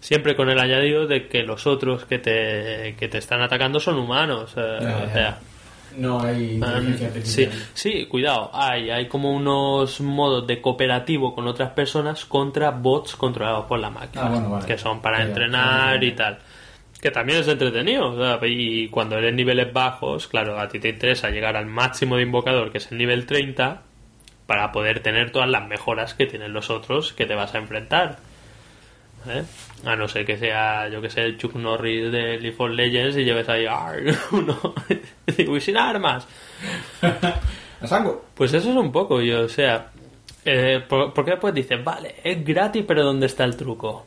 [0.00, 3.98] siempre con el añadido de que los otros que te, que te están atacando son
[3.98, 4.54] humanos.
[4.56, 4.78] eh,
[5.08, 5.38] o sea,
[5.96, 11.70] No hay Um, sí, sí, cuidado, hay, hay como unos modos de cooperativo con otras
[11.70, 14.66] personas contra bots controlados por la máquina, Ah, bueno, vale.
[14.66, 16.38] que son para Ya, entrenar ya, y tal.
[17.00, 21.30] Que también es entretenido, sea, y cuando eres niveles bajos, claro, a ti te interesa
[21.30, 23.82] llegar al máximo de invocador, que es el nivel 30,
[24.46, 28.16] para poder tener todas las mejoras que tienen los otros que te vas a enfrentar.
[29.28, 29.42] ¿eh?
[29.84, 33.16] A no ser que sea, yo que sé, el Chuck Norris de League of Legends
[33.18, 33.66] y lleves ahí
[34.32, 34.74] uno
[35.36, 36.26] y sin armas.
[38.34, 39.90] Pues eso es un poco, yo, o sea,
[40.44, 44.06] eh, por- porque después dices, vale, es gratis, pero ¿dónde está el truco?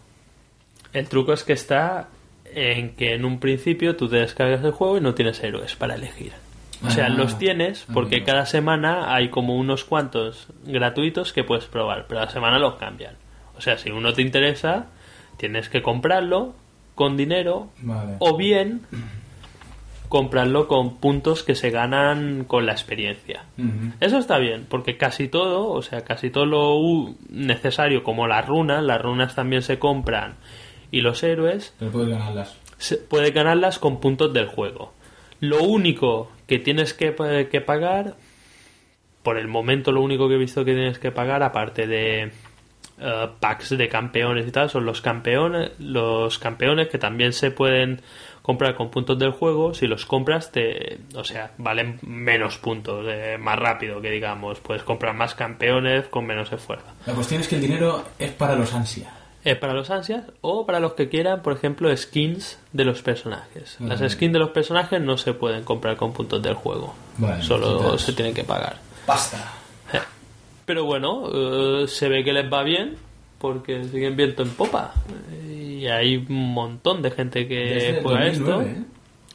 [0.91, 2.07] El truco es que está
[2.55, 5.95] en que en un principio tú te descargas el juego y no tienes héroes para
[5.95, 6.31] elegir.
[6.85, 8.27] O sea, Ah, los tienes porque amigo.
[8.27, 12.75] cada semana hay como unos cuantos gratuitos que puedes probar, pero a la semana los
[12.75, 13.15] cambian.
[13.57, 14.85] O sea, si uno te interesa,
[15.37, 16.55] tienes que comprarlo
[16.95, 18.15] con dinero Vale.
[18.19, 18.81] o bien
[20.07, 23.43] comprarlo con puntos que se ganan con la experiencia.
[23.99, 28.83] Eso está bien, porque casi todo, o sea, casi todo lo necesario, como las runas,
[28.83, 30.35] las runas también se compran,
[30.91, 32.57] y los héroes, Pero puedes ganarlas.
[32.77, 34.93] se puede ganarlas con puntos del juego.
[35.39, 38.15] Lo único que tienes que, pa- que pagar,
[39.23, 42.31] por el momento lo único que he visto que tienes que pagar, aparte de
[43.01, 48.01] eh, packs de campeones y tal, son los campeones, los campeones que también se pueden
[48.41, 49.73] comprar con puntos del juego.
[49.73, 54.59] Si los compras, te, o sea, valen menos puntos, eh, más rápido que digamos.
[54.59, 56.85] Puedes comprar más campeones con menos esfuerzo.
[57.05, 59.13] La cuestión es que el dinero es para los ansia.
[59.43, 63.77] Es para los ansias o para los que quieran, por ejemplo, skins de los personajes.
[63.79, 66.93] Las skins de los personajes no se pueden comprar con puntos del juego.
[67.41, 68.77] Solo se tienen que pagar.
[69.07, 69.53] Basta.
[69.93, 69.99] Eh.
[70.65, 72.97] Pero bueno, eh, se ve que les va bien
[73.39, 74.93] porque siguen viento en popa.
[75.47, 78.81] Y hay un montón de gente que Desde juega 2009, esto.
[78.81, 78.83] ¿eh?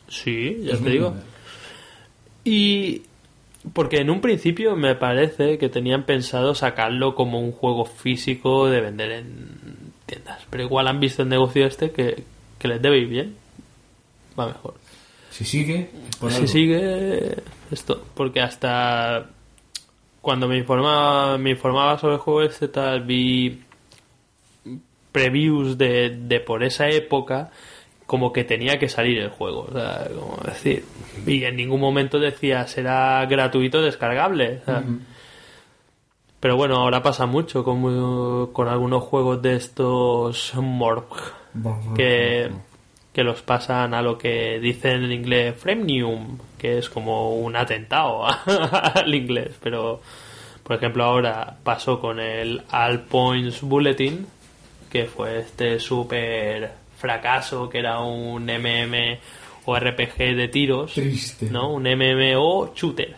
[0.09, 0.93] Sí, ya te 2009.
[0.93, 1.15] digo.
[2.45, 3.03] Y
[3.73, 8.83] porque en un principio me parece que tenían pensado sacarlo como un juego físico de
[8.83, 9.84] vender en
[10.15, 10.43] tiendas.
[10.51, 12.23] Pero igual han visto el negocio este que,
[12.59, 13.37] que les debe ir bien.
[14.39, 14.75] Va mejor.
[15.31, 16.49] Si sigue, por si algo.
[16.49, 17.37] sigue
[17.71, 18.05] esto.
[18.15, 19.27] Porque hasta
[20.21, 23.63] cuando me informaba, me informaba sobre el juego este tal, vi
[25.13, 27.51] previews de, de por esa época
[28.07, 29.67] como que tenía que salir el juego.
[29.69, 30.85] O sea, como decir.
[31.27, 34.61] Y en ningún momento decía será gratuito descargable.
[34.63, 34.85] o sea.
[36.45, 41.07] Pero bueno, ahora pasa mucho con, con algunos juegos de estos Morg
[41.97, 42.51] que,
[43.15, 48.27] que los pasan a lo que dicen en inglés Fremnium, que es como un atentado
[48.95, 49.53] al inglés.
[49.63, 50.03] Pero,
[50.63, 54.27] por ejemplo, ahora pasó con el All Points Bulletin,
[54.91, 59.19] que fue este súper fracaso, que era un MM
[59.65, 61.49] o RPG de tiros, Triste.
[61.51, 61.73] ¿no?
[61.73, 63.17] Un MMO shooter,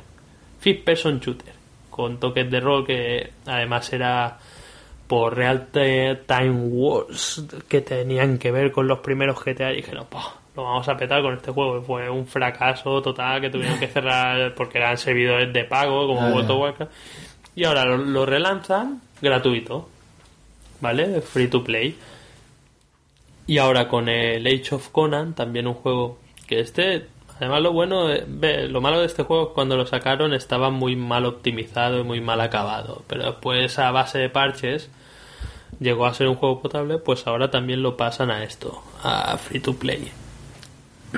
[0.61, 1.56] fifth person shooter,
[1.97, 4.39] con toques de rol que además era
[5.09, 10.35] por Real Time Wars que tenían que ver con los primeros GTA y dijeron, "Pah,
[10.55, 11.83] lo vamos a petar con este juego.
[11.83, 16.31] Fue un fracaso total que tuvieron que cerrar porque eran servidores de pago como Ah,
[16.33, 16.61] World of.
[16.61, 16.93] Warcraft.
[17.55, 19.89] Y ahora lo, lo relanzan gratuito,
[20.81, 21.21] ¿vale?
[21.21, 21.97] Free to play.
[23.47, 27.07] Y ahora con el Age of Conan, también un juego que este,
[27.37, 32.01] además lo bueno, lo malo de este juego cuando lo sacaron estaba muy mal optimizado
[32.01, 34.91] y muy mal acabado, pero después a base de parches
[35.81, 39.61] llegó a ser un juego potable, pues ahora también lo pasan a esto, a free
[39.61, 40.11] to play.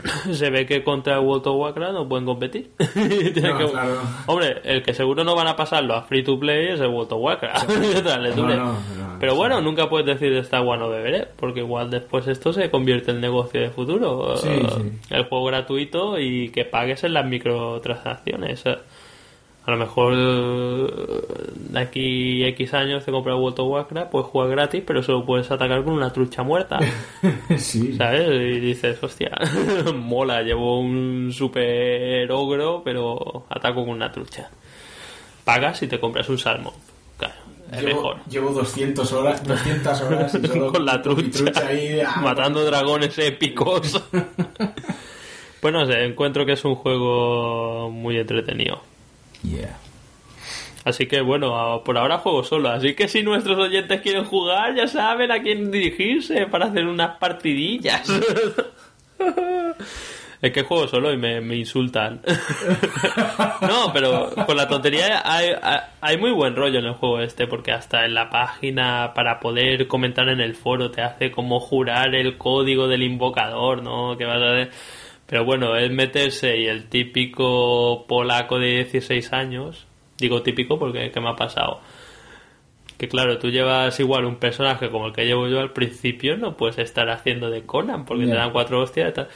[0.32, 2.70] Se ve que contra World of Warcraft no pueden competir.
[2.94, 4.00] Tienen No, que- claro.
[4.26, 7.12] Hombre, el que seguro no van a pasarlo a free to play es el World
[7.12, 7.70] of Warcraft.
[8.38, 8.78] No, no,
[9.20, 12.70] Pero bueno, nunca puedes decir de esta agua no beberé, porque igual después esto se
[12.70, 14.36] convierte en negocio de futuro.
[14.36, 14.92] Sí, Eh, sí.
[15.14, 18.64] El juego gratuito y que pagues en las microtransacciones.
[19.68, 20.86] A lo mejor eh,
[21.54, 25.50] de aquí X años te compras World of Warcraft, puedes jugar gratis, pero solo puedes
[25.50, 26.78] atacar con una trucha muerta.
[27.58, 27.92] sí.
[27.94, 28.30] ¿Sabes?
[28.30, 29.30] Y dices, hostia,
[29.94, 34.48] mola, llevo un super ogro, pero ataco con una trucha.
[35.44, 36.72] Pagas y te compras un salmón.
[37.18, 37.34] Claro,
[37.70, 38.16] es Llevo, mejor.
[38.26, 44.02] llevo 200 horas, 200 horas y solo con la trucha, ahí, ah, matando dragones épicos.
[45.60, 48.80] pues no sé, encuentro que es un juego muy entretenido.
[49.42, 49.76] Yeah.
[50.84, 52.70] Así que bueno, por ahora juego solo.
[52.70, 57.18] Así que si nuestros oyentes quieren jugar, ya saben a quién dirigirse para hacer unas
[57.18, 58.08] partidillas.
[60.40, 62.20] Es que juego solo y me, me insultan.
[63.62, 67.48] no, pero con la tontería hay, hay- hay muy buen rollo en el juego este,
[67.48, 72.14] porque hasta en la página para poder comentar en el foro te hace como jurar
[72.14, 74.16] el código del invocador, ¿no?
[74.16, 74.70] Que vas a hacer.
[75.28, 79.86] Pero bueno, es meterse y el típico polaco de 16 años,
[80.16, 81.82] digo típico porque ¿qué me ha pasado?
[82.96, 86.56] Que claro, tú llevas igual un personaje como el que llevo yo al principio, no
[86.56, 89.28] puedes estar haciendo de Conan porque te dan cuatro hostias y tal.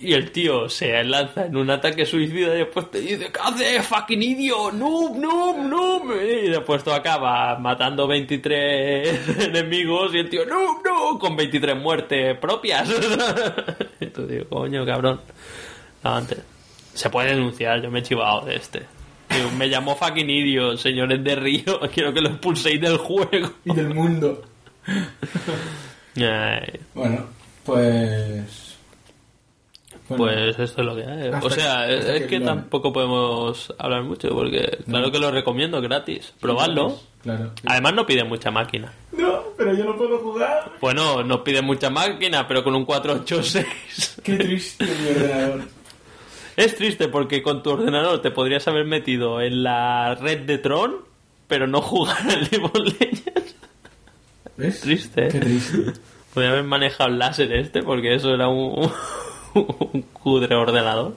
[0.00, 3.86] Y, el tío se lanza en un ataque suicida y después te dice, ¿qué haces,
[3.86, 4.72] fucking idiot?
[4.74, 6.12] ¡Noob, noob, noob!
[6.22, 11.18] Y después tú acabas matando 23 enemigos y el tío, ¡noob, noob!
[11.18, 12.88] Con 23 muertes propias.
[14.00, 15.20] y tú digo, coño, cabrón.
[16.02, 16.38] No, antes.
[16.92, 18.82] Se puede denunciar, yo me he chivado de este.
[19.30, 21.80] Digo, me llamó fucking idiot, señores de Río.
[21.92, 23.52] Quiero que lo expulséis del juego.
[23.64, 24.42] Y del mundo.
[26.16, 27.26] Ay, Bueno,
[27.64, 28.63] pues.
[30.08, 31.28] Bueno, Pues esto es lo que hay.
[31.42, 35.80] O sea, que- es, es que tampoco podemos hablar mucho porque claro que lo recomiendo
[35.80, 36.32] gratis.
[36.40, 36.98] Probadlo.
[37.22, 37.52] Claro.
[37.64, 38.92] Además no pide mucha máquina.
[39.12, 40.72] No, pero yo no puedo jugar.
[40.80, 44.20] Bueno, no pide mucha máquina, pero con un 486.
[44.22, 45.62] Qué triste mi ordenador.
[46.56, 50.96] Es triste porque con tu ordenador te podrías haber metido en la red de Tron,
[51.48, 53.56] pero no jugar al League of Legends.
[54.56, 54.80] ¿Ves?
[54.82, 55.28] Triste, ¿eh?
[55.32, 55.78] Qué triste.
[56.32, 58.90] Podría haber manejado el láser este porque eso era un,
[59.54, 61.16] un cudre ordenador.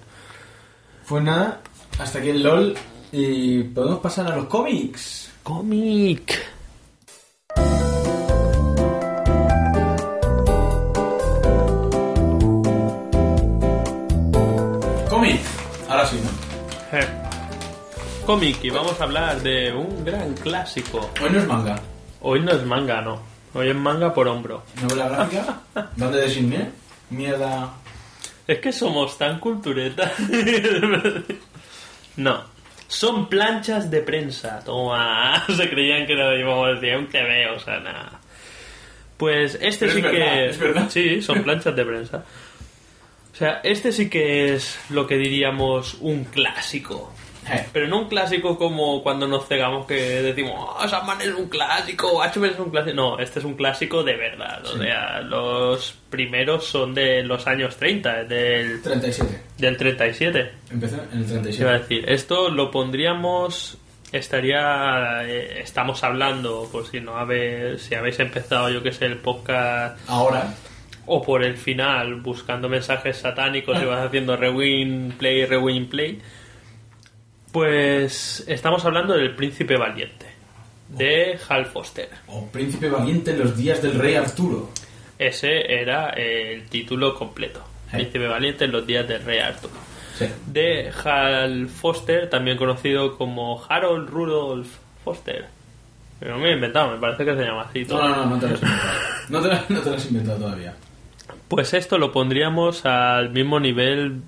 [1.07, 1.61] Pues nada,
[1.99, 2.75] hasta aquí el LOL.
[3.11, 5.31] Y podemos pasar a los cómics.
[5.43, 6.37] Cómic.
[15.09, 15.39] Cómic.
[15.87, 16.97] Ahora sí, ¿no?
[16.97, 17.07] Eh.
[18.25, 21.09] Cómic y vamos a hablar de un gran clásico.
[21.23, 21.79] Hoy no es manga.
[22.21, 23.19] Hoy no es manga, no.
[23.53, 24.63] Hoy es manga por hombro.
[24.81, 25.61] Novela gráfica.
[25.95, 26.69] ¿Dónde designé?
[27.09, 27.71] Mierda.
[28.47, 30.13] Es que somos tan culturetas.
[32.15, 32.43] no.
[32.87, 34.61] Son planchas de prensa.
[34.63, 35.43] Toma.
[35.55, 38.21] Se creían que lo íbamos a decir un TV, o sea, nada.
[39.17, 40.45] Pues este Pero sí es verdad, que.
[40.45, 40.89] es verdad.
[40.89, 42.23] Sí, son planchas de prensa.
[43.33, 47.13] O sea, este sí que es lo que diríamos un clásico.
[47.49, 51.47] Eh, Pero no un clásico como cuando nos cegamos que decimos, oh, Sandman es un
[51.49, 52.95] clásico, Watchmen es un clásico.
[52.95, 54.65] No, este es un clásico de verdad.
[54.65, 59.41] O sea, los primeros son de los años 30, del, 37.
[59.57, 60.51] del 37.
[60.71, 61.71] Empezó en el Iba a 37.
[61.79, 63.77] decir, esto lo pondríamos.
[64.11, 65.23] Estaría.
[65.25, 69.97] eh, estamos hablando, por si no habéis, si habéis empezado, yo que sé, el podcast
[70.09, 70.53] Ahora.
[71.05, 76.21] o por el final buscando mensajes satánicos y vas haciendo rewind play, rewind play.
[77.67, 80.27] Pues estamos hablando del príncipe valiente
[80.89, 82.07] de Hal Foster.
[82.27, 84.69] O Príncipe Valiente en los días del rey Arturo.
[85.17, 87.59] Ese era el título completo.
[87.91, 89.71] Príncipe valiente en los días del rey Arthur.
[90.19, 90.25] Sí.
[90.45, 94.69] De Hal Foster, también conocido como Harold Rudolph
[95.03, 95.47] Foster.
[96.19, 97.85] Pero no me he inventado, me parece que se llama así.
[97.85, 98.99] No, no, no, no te lo has inventado.
[99.29, 100.75] No te, lo- no te lo has inventado todavía.
[101.47, 104.21] Pues esto lo pondríamos al mismo nivel.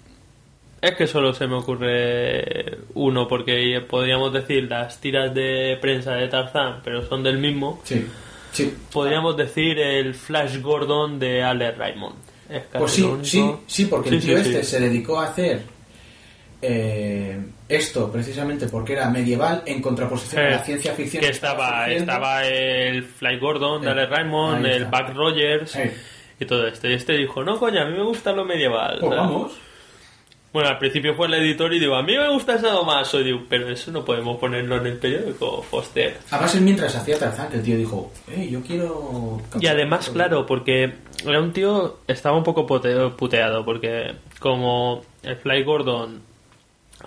[0.82, 6.28] Es que solo se me ocurre uno, porque podríamos decir las tiras de prensa de
[6.28, 7.82] Tarzán, pero son del mismo.
[7.84, 8.06] Sí.
[8.52, 8.74] Sí.
[8.92, 12.16] Podríamos decir el Flash Gordon de Alex Raymond.
[12.50, 15.62] Es Pues sí, sí, sí, porque el tío sí, este se dedicó a hacer
[16.62, 17.38] eh,
[17.68, 21.24] esto precisamente porque era medieval en contraposición a Eh, la ciencia ficción.
[21.24, 24.86] Que estaba, estaba el Flash Gordon de Eh, Alex Raymond, el.
[24.86, 25.76] Buck Rogers.
[25.76, 25.94] Eh.
[26.40, 26.88] y todo esto.
[26.88, 28.98] Y este dijo, no, coño, a mí me gusta lo medieval.
[29.00, 29.52] Pues vamos.
[30.52, 33.20] Bueno, al principio fue el editor y digo, a mí me gusta el sadomaso.
[33.20, 36.18] Y digo, pero eso no podemos ponerlo en el periódico, Foster.
[36.32, 39.42] Además es mientras hacía Tarzán que el tío dijo, eh, yo quiero...
[39.60, 40.94] Y además, claro, porque
[41.26, 46.22] era un tío, estaba un poco puteado, porque como el Fly Gordon,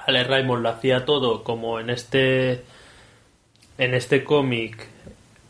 [0.06, 2.62] Ale Raymond lo hacía todo, como en este
[3.78, 4.86] en este cómic,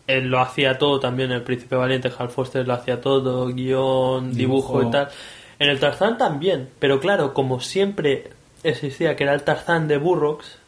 [0.07, 4.79] él lo hacía todo también, el Príncipe Valiente, Hal Foster lo hacía todo, guion, dibujo,
[4.79, 4.89] Dibujo.
[4.89, 5.09] y tal.
[5.63, 8.31] En el Tarzán también, pero claro, como siempre
[8.63, 10.59] existía que era el Tarzán de Burroughs,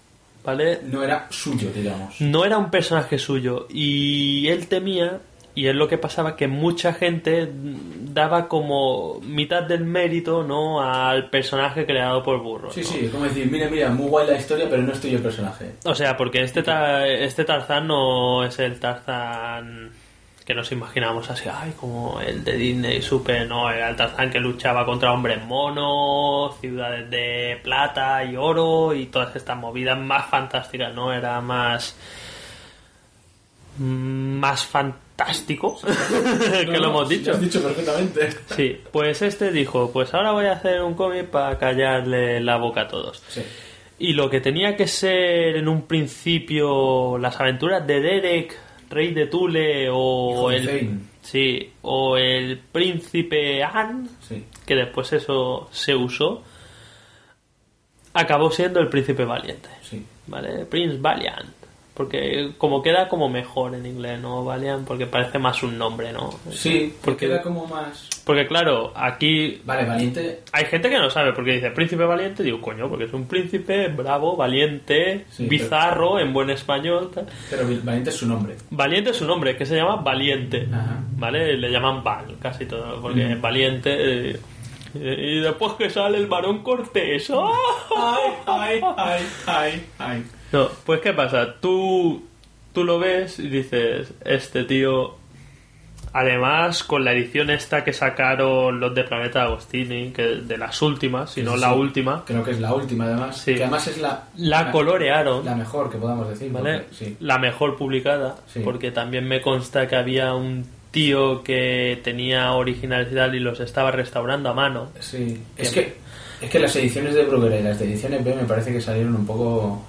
[0.44, 0.80] ¿vale?
[0.84, 2.20] No era suyo, digamos.
[2.20, 5.20] no era un personaje suyo y él temía
[5.56, 7.48] y es lo que pasaba que mucha gente
[8.12, 13.22] daba como mitad del mérito no al personaje creado por Burro Sí, sí, es como
[13.24, 15.70] decir, mira, mira, muy guay la historia, pero no estoy yo el personaje.
[15.84, 19.90] o sea porque este ta- este Tarzán no es el Tarzán
[20.44, 24.84] que nos imaginamos así ay como el de Disney super no el Tarzán que luchaba
[24.84, 31.12] contra hombres monos ciudades de plata y oro y todas estas movidas más fantásticas no
[31.12, 31.96] era más
[33.78, 35.04] más fantástico
[36.50, 37.30] que lo hemos dicho.
[37.30, 38.30] Lo has dicho perfectamente.
[38.54, 42.82] Sí, pues este dijo, pues ahora voy a hacer un cómic para callarle la boca
[42.82, 43.22] a todos.
[43.28, 43.42] Sí.
[43.98, 48.58] Y lo que tenía que ser en un principio las aventuras de Derek,
[48.90, 53.62] rey de Tule, o el sí, o el príncipe
[54.28, 54.44] Sí.
[54.66, 56.42] que después eso se usó,
[58.12, 59.68] acabó siendo el príncipe valiente.
[59.82, 60.04] Sí.
[60.26, 60.64] ¿vale?
[60.66, 61.48] Prince Valiant.
[61.94, 64.44] Porque como queda como mejor en inglés, ¿no?
[64.44, 66.30] Valiant, porque parece más un nombre, ¿no?
[66.50, 68.08] Sí, Porque- era como más...
[68.24, 70.40] Porque claro, aquí Vale, valiente...
[70.50, 73.86] hay gente que no sabe porque dice príncipe valiente, digo, coño, porque es un príncipe
[73.88, 77.10] bravo, valiente, Sí, bizarro, en buen español.
[77.14, 77.26] tal.
[77.48, 78.56] Pero valiente es su nombre.
[78.70, 80.98] Valiente es su nombre, que se llama Valiente, Ajá.
[81.16, 81.56] ¿vale?
[81.56, 83.40] Le llaman Val, casi todo, porque Mm.
[83.40, 84.30] Valiente...
[84.30, 84.40] eh,
[84.96, 87.28] y después que sale el varón Cortés.
[87.30, 90.24] Ay, ay, ay, ay, ay.
[90.54, 91.54] No, pues ¿qué pasa?
[91.60, 92.22] Tú,
[92.72, 95.16] tú lo ves y dices, este tío...
[96.16, 101.32] Además, con la edición esta que sacaron los de Planeta Agostini, que de las últimas,
[101.32, 101.78] si no Sí, la sí.
[101.80, 103.36] última, Creo que es la última, además.
[103.38, 103.56] Sí.
[103.56, 104.22] Que además es la...
[104.36, 106.52] la colorearon, La mejor que podamos decir.
[106.52, 106.82] ¿vale?
[106.88, 107.16] porque-.
[107.18, 113.40] La mejor publicada, porque también me consta que había un tío que tenía originalidad y
[113.40, 114.90] los estaba restaurando a mano.
[115.00, 115.42] Sí.
[115.56, 115.96] Es que,
[116.40, 119.16] es que las ediciones de Bruguera y las de ediciones B me parece que salieron
[119.16, 119.84] un poco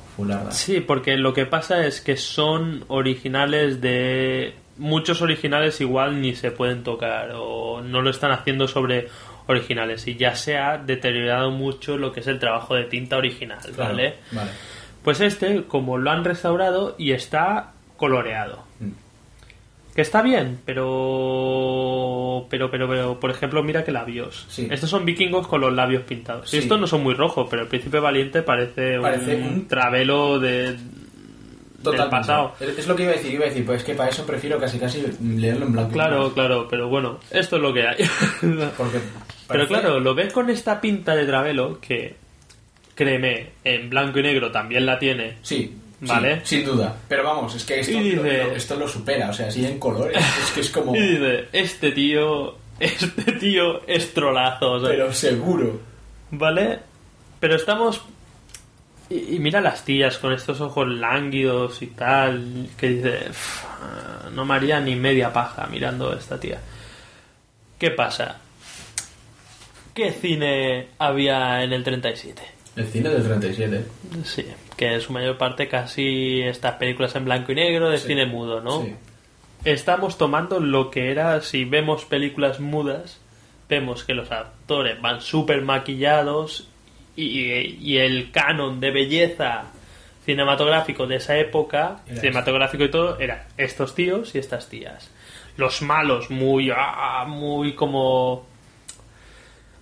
[0.52, 4.56] Sí, porque lo que pasa es que son originales de...
[4.78, 9.08] Muchos originales igual ni se pueden tocar o no lo están haciendo sobre
[9.48, 13.60] originales y ya se ha deteriorado mucho lo que es el trabajo de tinta original,
[13.74, 14.16] Claro, ¿vale?
[14.32, 14.52] Vale.
[15.02, 18.65] Pues este, como lo han restaurado y está coloreado.
[19.96, 22.46] Que está bien, pero...
[22.50, 24.46] Pero, pero, pero, por ejemplo, mira que labios.
[24.50, 24.68] Sí.
[24.70, 26.50] Estos son vikingos con los labios pintados.
[26.50, 26.58] Sí.
[26.58, 30.74] Estos no son muy rojos, pero el príncipe valiente parece, Parece un, un- travelo de,
[30.74, 30.78] del
[31.82, 32.10] Totalmente.
[32.12, 32.54] pasado.
[32.60, 33.34] Es lo que iba a decir.
[33.34, 35.90] Iba a decir, pues es que para eso prefiero casi casi leerlo en blanco.
[35.92, 37.96] y Claro, claro, pero bueno, esto es lo que hay.
[38.78, 39.00] Porque
[39.48, 42.16] Pero claro, lo ves con esta pinta de travelo que,
[42.96, 45.38] créeme, en blanco y negro también la tiene.
[45.42, 45.74] Sí.
[46.00, 46.42] Sí, Vale.
[46.46, 46.96] sin duda.
[47.08, 49.30] Pero vamos, es que esto, lo, esto lo supera.
[49.30, 50.18] O sea, así en colores.
[50.44, 50.96] Es que es como...
[50.96, 54.74] Y dice, este tío, este tío es trolazo.
[54.74, 55.80] o sea, Pero seguro.
[56.32, 56.80] ¿Vale?
[57.40, 58.02] Pero estamos...
[59.10, 63.64] Y, y mira las tías con estos ojos lánguidos y tal, que dice, "Uf,
[64.34, 66.60] no me haría ni media paja mirando a esta tía.
[67.78, 68.38] ¿Qué pasa?
[69.94, 72.42] ¿Qué cine había en el 37?
[72.76, 73.86] El cine del 37.
[74.26, 74.46] Sí,
[74.76, 78.08] que en su mayor parte casi estas películas en blanco y negro de Sí.
[78.08, 78.82] cine mudo, ¿no?
[78.84, 78.96] Sí.
[79.64, 83.20] Estamos tomando lo que era, si vemos películas mudas,
[83.70, 86.68] vemos que los actores van súper maquillados
[87.16, 87.40] y,
[87.82, 89.64] y el canon de belleza
[90.26, 95.10] cinematográfico de esa época, Era cinematográfico y todo, era estos tíos y estas tías.
[95.58, 98.46] Los malos, muy, ah, muy como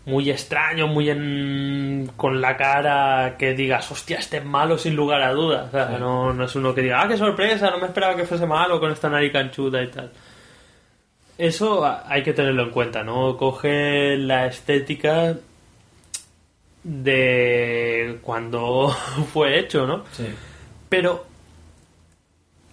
[0.06, 5.22] muy extraño, muy en, con la cara que digas, hostia, este es malo sin lugar
[5.22, 5.68] a dudas.
[5.70, 5.96] O sea, Sí.
[6.00, 8.80] no, no es uno que diga, ah, qué sorpresa, no me esperaba que fuese malo
[8.80, 10.12] con esta nariz canchuda y tal.
[11.38, 13.38] Eso hay que tenerlo en cuenta, ¿no?
[13.38, 15.36] Coge la estética
[16.84, 18.90] de cuando
[19.34, 20.04] fue hecho, ¿no?
[20.12, 20.28] Sí.
[20.90, 21.26] Pero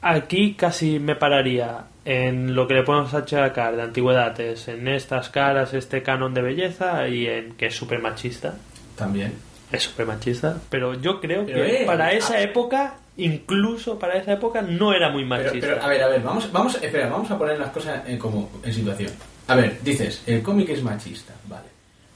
[0.02, 5.74] aquí casi me pararía en lo que le podemos achacar de antigüedades, en estas caras,
[5.74, 8.56] este canon de belleza y en que es súper machista.
[8.96, 9.32] También.
[9.70, 12.12] Es súper machista, pero yo creo Pero, que eh, para ah.
[12.12, 15.68] esa época, incluso para esa época, no era muy Pero, machista.
[15.68, 18.50] pero, a ver, a ver, vamos, vamos, espera, vamos a poner las cosas en, como
[18.64, 19.12] en situación.
[19.46, 21.68] A ver, dices, el cómic es machista, vale.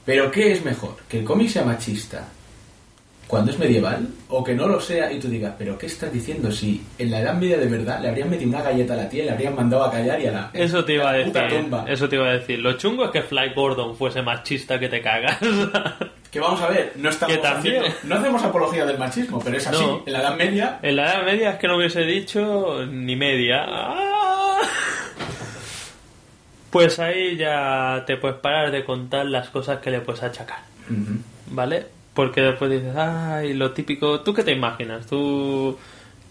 [0.03, 0.97] Pero ¿qué es mejor?
[1.07, 2.27] ¿Que el cómic sea machista
[3.35, 6.49] cuando es medieval o que no lo sea y tú digas, pero ¿qué estás diciendo?
[6.51, 9.23] Si en la Edad Media de verdad le habrían metido una galleta a la tía
[9.23, 11.33] y le habrían mandado a callar y a la, Eso te iba a decir.
[11.49, 11.85] tumba.
[11.87, 12.59] Eso te iba a decir.
[12.59, 15.37] Lo chungo es que Fly Gordon fuese machista que te cagas.
[16.31, 17.77] Que vamos a ver, no estamos también.
[17.77, 19.81] haciendo- no hacemos apología del machismo, pero es así.
[19.81, 20.03] No.
[20.05, 23.63] En la Edad Media, en la edad media es que no hubiese dicho ni media.
[23.65, 24.59] ¡Ah!
[26.71, 30.59] Pues ahí ya te puedes parar de contar las cosas que le puedes achacar.
[31.51, 31.85] ¿Vale?
[32.15, 34.21] Porque después dices, ay, lo típico.
[34.21, 35.05] ¿Tú qué te imaginas?
[35.05, 35.77] Tú,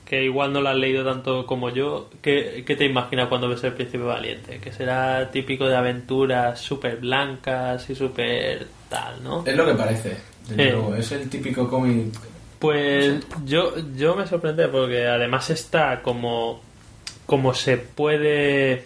[0.04, 3.64] que igual no lo has leído tanto como yo, ¿qué, qué te imaginas cuando ves
[3.64, 4.58] El Príncipe Valiente?
[4.58, 9.44] Que será típico de aventuras súper blancas y súper tal, ¿no?
[9.46, 10.16] es lo que parece.
[10.48, 10.94] desde luego.
[10.96, 12.14] Es el típico cómic.
[12.58, 16.60] Pues yo, yo me sorprende porque además está como,
[17.26, 18.84] como se puede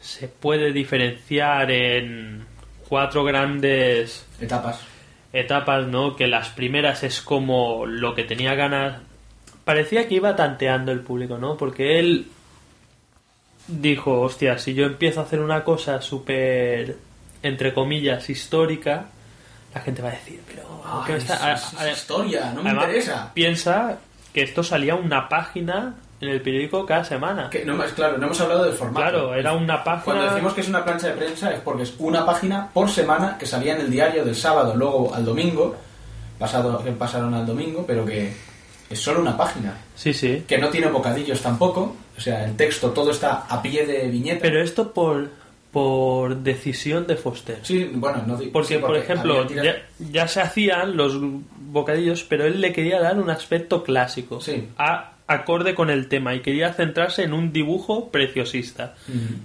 [0.00, 2.44] se puede diferenciar en
[2.88, 4.93] cuatro grandes Etapas.
[5.34, 6.16] Etapas, ¿no?
[6.16, 9.02] Que las primeras es como lo que tenía ganas.
[9.66, 11.56] Parecía que iba tanteando el público, ¿no?
[11.58, 12.28] Porque él
[13.66, 16.96] dijo, hostia, si yo empiezo a hacer una cosa súper,
[17.42, 19.06] entre comillas, histórica,
[19.74, 20.82] la gente va a decir, pero...
[21.06, 23.30] ¿qué Ay, me está-?" es- es- es A- a- historia, no me además, interesa.
[23.34, 23.98] Piensa
[24.32, 25.94] que esto salía una página
[26.28, 27.48] en el periódico cada semana.
[27.50, 29.00] Que no, es claro, no hemos hablado del formato.
[29.00, 30.04] Claro, era una página...
[30.04, 33.36] Cuando decimos que es una plancha de prensa es porque es una página por semana
[33.38, 35.76] que salía en el diario del sábado, luego al domingo,
[36.38, 38.32] pasado, que pasaron al domingo, pero que
[38.90, 39.76] es solo una página.
[39.94, 40.44] Sí, sí.
[40.46, 44.40] Que no tiene bocadillos tampoco, o sea, el texto todo está a pie de viñeta.
[44.42, 45.30] Pero esto por,
[45.72, 47.58] por decisión de Foster.
[47.62, 52.44] Sí, bueno, no Porque, sí, por ejemplo, tiras- ya, ya se hacían los bocadillos, pero
[52.44, 54.68] él le quería dar un aspecto clásico, Sí.
[54.78, 58.94] a- acorde con el tema, y quería centrarse en un dibujo preciosista.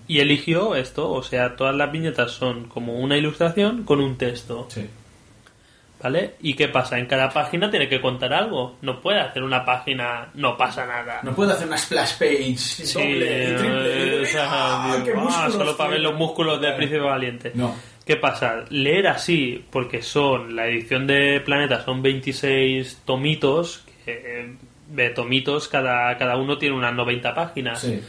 [0.08, 4.66] Y eligió esto, o sea, todas las viñetas son como una ilustración con un texto,
[4.70, 4.88] Sí.
[6.02, 6.36] ¿vale?
[6.42, 6.98] ¿Y qué pasa?
[6.98, 8.78] En cada página tiene que contar algo.
[8.82, 11.20] No puede hacer una página, no pasa nada.
[11.24, 14.16] No puedo hacer una splash page Sí, doble y triple.
[14.18, 17.52] eh, o sea, ¡Ah, qué ah, músculos solo para ver los músculos del príncipe valiente.
[17.56, 17.76] No.
[18.06, 18.66] ¿Qué pasa?
[18.70, 24.56] Leer así, porque son, la edición de Planeta son 26 tomitos, que, eh,
[24.90, 27.80] de tomitos, cada, cada uno tiene unas 90 páginas.
[27.82, 28.02] Sí.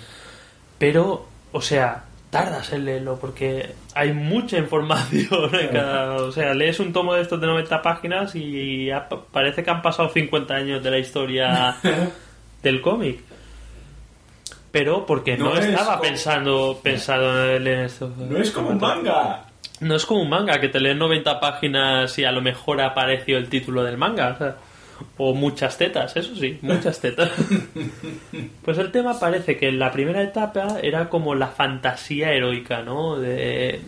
[0.78, 6.14] Pero, o sea, tardas en leerlo porque hay mucha información en cada...
[6.16, 8.88] O sea, lees un tomo de estos de 90 páginas y
[9.32, 11.76] parece que han pasado 50 años de la historia
[12.62, 13.20] del cómic.
[14.70, 18.10] Pero porque no, No es estaba como- pensando pensado en leer esto.
[18.16, 19.44] No es como un manga.
[19.80, 23.36] No es como un manga, que te lees 90 páginas y a lo mejor apareció
[23.38, 24.28] el título del manga.
[24.34, 24.56] O, sea,
[25.16, 27.30] o muchas tetas, eso sí, muchas tetas.
[28.64, 33.18] pues el tema parece que en la primera etapa era como la fantasía heroica, ¿no?
[33.18, 33.80] De...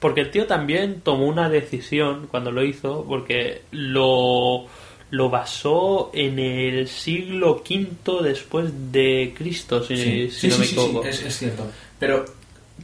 [0.00, 4.66] Porque el tío también tomó una decisión cuando lo hizo, porque lo,
[5.10, 10.60] lo basó en el siglo V después de Cristo, si, Sí, si sí, no sí,
[10.60, 11.02] me sí, equivoco.
[11.04, 11.66] sí, es, es cierto.
[11.98, 12.24] Pero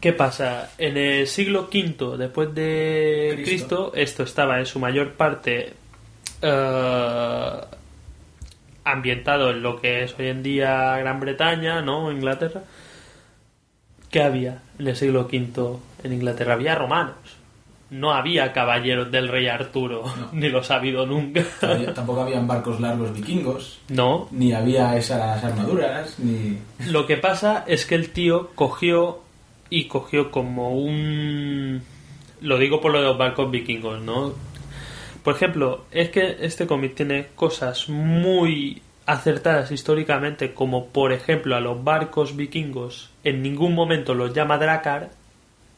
[0.01, 0.71] ¿Qué pasa?
[0.79, 3.45] En el siglo V después de Cristo.
[3.45, 5.75] Cristo, esto estaba en su mayor parte
[6.43, 7.61] eh,
[8.85, 12.11] ambientado en lo que es hoy en día Gran Bretaña, ¿no?
[12.11, 12.63] Inglaterra.
[14.11, 16.55] ¿Qué había en el siglo V en Inglaterra?
[16.55, 17.15] Había romanos.
[17.91, 21.45] No había caballeros del rey Arturo, ni los ha habido nunca.
[21.93, 26.57] tampoco habían barcos largos vikingos, no, ni había esas armaduras, ni...
[26.89, 29.23] Lo que pasa es que el tío cogió
[29.71, 31.83] y cogió como un...
[32.41, 34.35] Lo digo por lo de los barcos vikingos, ¿no?
[35.23, 41.61] Por ejemplo, es que este cómic tiene cosas muy acertadas históricamente, como por ejemplo a
[41.61, 45.11] los barcos vikingos en ningún momento los llama Dracar,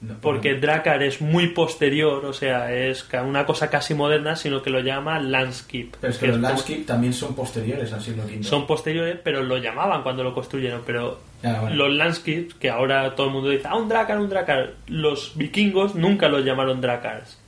[0.02, 4.68] no, porque Dracar es muy posterior, o sea, es una cosa casi moderna, sino que
[4.68, 5.90] lo llama Landscape.
[6.00, 8.42] Pero es que que los es landscape también son posteriores al siglo V.
[8.42, 10.82] son posteriores, pero lo llamaban cuando lo construyeron.
[10.84, 11.70] Pero bueno.
[11.70, 15.94] los landscapes, que ahora todo el mundo dice, ah, un dracar, un dracar, los vikingos
[15.94, 17.38] nunca los llamaron dracars.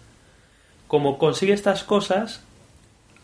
[0.94, 2.40] Como consigue estas cosas,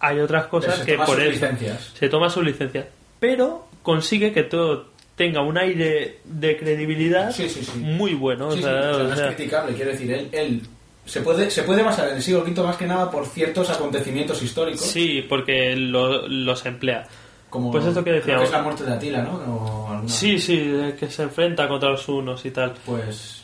[0.01, 1.93] hay otras cosas se que toma por sus licencias.
[1.97, 2.89] se toma su licencia.
[3.21, 7.79] Pero consigue que todo tenga un aire de credibilidad Sí, sí, sí.
[7.79, 8.49] muy bueno.
[8.49, 10.63] o Sí, sí, sea, o sea, o no es criticable, quiero decir, él, él
[11.05, 14.43] se, puede, se puede basar en el siglo V más que nada por ciertos acontecimientos
[14.43, 17.07] históricos, sí, porque lo- los emplea.
[17.51, 18.45] como pues esto que creo decíamos.
[18.47, 19.35] es la muerte de Atila, ¿no?
[19.35, 22.75] O alguna- Sí, sí, que se enfrenta contra los unos y tal.
[22.85, 23.40] Pues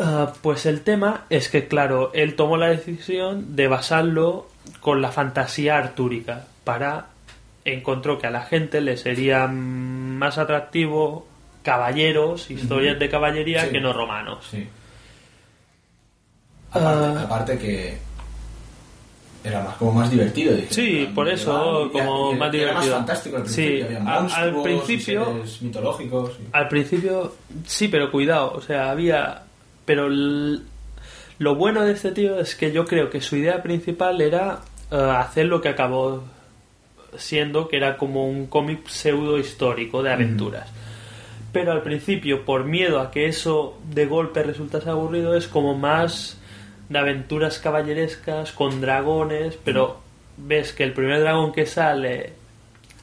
[0.00, 4.46] Ah, pues el tema es que, claro, él tomó la decisión de basarlo
[4.80, 7.06] con la fantasía artúrica para
[7.64, 11.26] encontró que a la gente le sería más atractivo
[11.62, 13.70] caballeros, historias de caballería Sí.
[13.70, 14.46] que no romanos.
[14.50, 14.66] Sí.
[16.70, 17.22] Aparte, Ah.
[17.24, 17.98] aparte que
[19.44, 20.54] era más, como más divertido.
[20.54, 22.94] dije, Sí, era por eso, y- como más Era más divertido.
[22.96, 23.86] fantástico al Sí, principio.
[23.86, 26.30] había a- al principio- mitológicos.
[26.40, 27.34] y- Al principio,
[27.66, 29.42] sí, pero cuidado, o sea, había...
[29.88, 34.60] Pero lo bueno de este tío es que yo creo que su idea principal era
[34.90, 36.24] eh, hacer lo que acabó
[37.16, 40.70] siendo, que era como un cómic pseudo histórico de aventuras.
[41.54, 46.38] Pero al principio, por miedo a que eso de golpe resultase aburrido, es como más
[46.90, 50.02] de aventuras caballerescas con dragones, pero
[50.36, 52.34] ves que el primer dragón que sale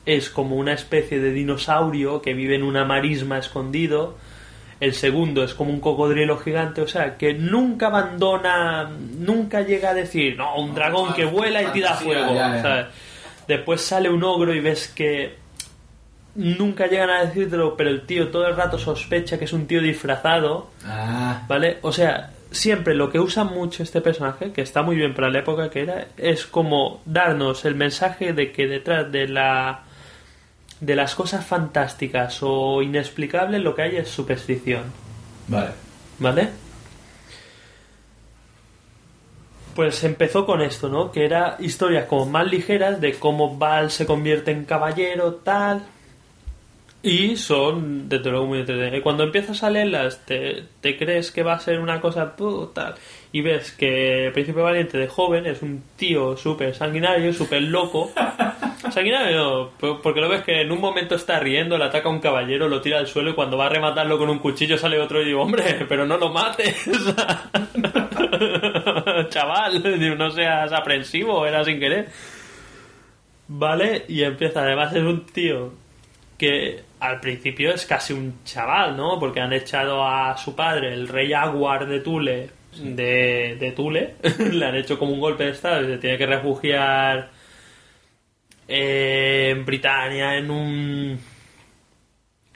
[0.05, 4.17] es como una especie de dinosaurio que vive en una marisma escondido.
[4.79, 9.93] El segundo es como un cocodrilo gigante, o sea, que nunca abandona, nunca llega a
[9.93, 12.33] decir, no, un dragón que vuela y tira fuego.
[12.35, 12.61] ya, ya.
[12.61, 12.85] ¿sabes?
[13.47, 15.35] Después sale un ogro y ves que
[16.35, 19.81] nunca llegan a decírtelo, pero el tío todo el rato sospecha que es un tío
[19.81, 21.77] disfrazado, Ah, ¿vale?
[21.81, 25.39] O sea, siempre lo que usa mucho este personaje, que está muy bien para la
[25.39, 29.83] época que era, es como darnos el mensaje de que detrás de la
[30.85, 34.83] de las cosas fantásticas o inexplicables lo que hay es superstición,
[35.47, 35.71] vale.
[36.19, 36.49] ¿vale?
[39.75, 41.11] Pues empezó con esto, ¿no?
[41.11, 45.83] Que era historias como más ligeras de cómo Val se convierte en caballero, tal.
[47.07, 48.97] Y son, desde luego, muy entretenidas.
[48.97, 52.73] Y cuando empiezas a leerlas, te, te crees que va a ser una cosa pu-
[52.73, 52.95] tal.
[53.31, 58.11] Y ves que el Príncipe Valiente de joven es un tío súper sanguinario, súper loco.
[58.91, 62.67] sanguinario porque lo ves que en un momento está riendo, le ataca a un caballero,
[62.69, 65.25] lo tira al suelo y cuando va a rematarlo con un cuchillo sale otro y
[65.25, 66.75] digo, hombre, pero no lo mates.
[69.29, 72.07] Chaval, no seas aprensivo, era sin querer.
[73.47, 75.71] Vale, y empieza, además es un tío
[76.37, 79.19] que al principio es casi un chaval, ¿no?
[79.19, 82.49] Porque han echado a su padre, el rey Aguar de Tule,
[82.81, 84.15] de, de Tule,
[84.51, 87.29] le han hecho como un golpe de estado y se tiene que refugiar
[88.67, 91.19] eh, en Britania en un...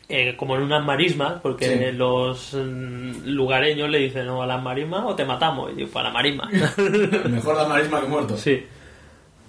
[0.07, 1.95] eh, como en unas marismas, porque Sí.
[1.95, 5.71] los mm, lugareños le dicen, no, a las marismas o te matamos.
[5.71, 6.49] Y digo, para la marisma.
[7.29, 8.35] Mejor la marisma que muerto.
[8.37, 8.65] Sí.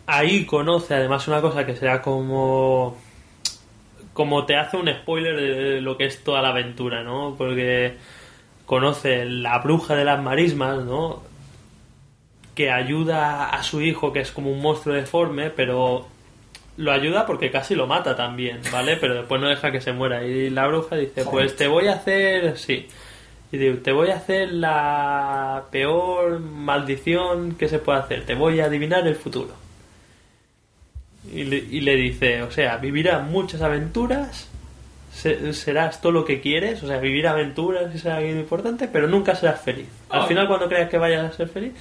[0.07, 2.97] Ahí conoce además una cosa que será como.
[4.13, 7.35] Como te hace un spoiler de lo que es toda la aventura, ¿no?
[7.39, 7.97] Porque
[8.67, 11.23] conoce la bruja de las marismas, ¿no?
[12.55, 16.07] Que ayuda a su hijo, que es como un monstruo deforme, pero
[16.77, 18.97] lo ayuda porque casi lo mata también, ¿vale?
[18.97, 20.25] Pero después no deja que se muera.
[20.25, 22.89] Y la bruja dice, pues te voy a hacer, sí.
[23.53, 28.25] Y digo, te voy a hacer la peor maldición que se puede hacer.
[28.25, 29.55] Te voy a adivinar el futuro.
[31.33, 34.49] Y le, y le dice, o sea, vivirás muchas aventuras,
[35.13, 39.35] se- serás todo lo que quieres, o sea, vivir aventuras es algo importante, pero nunca
[39.35, 39.87] serás feliz.
[40.09, 40.27] Al Oh.
[40.27, 41.73] final, cuando creas que vayas a ser feliz.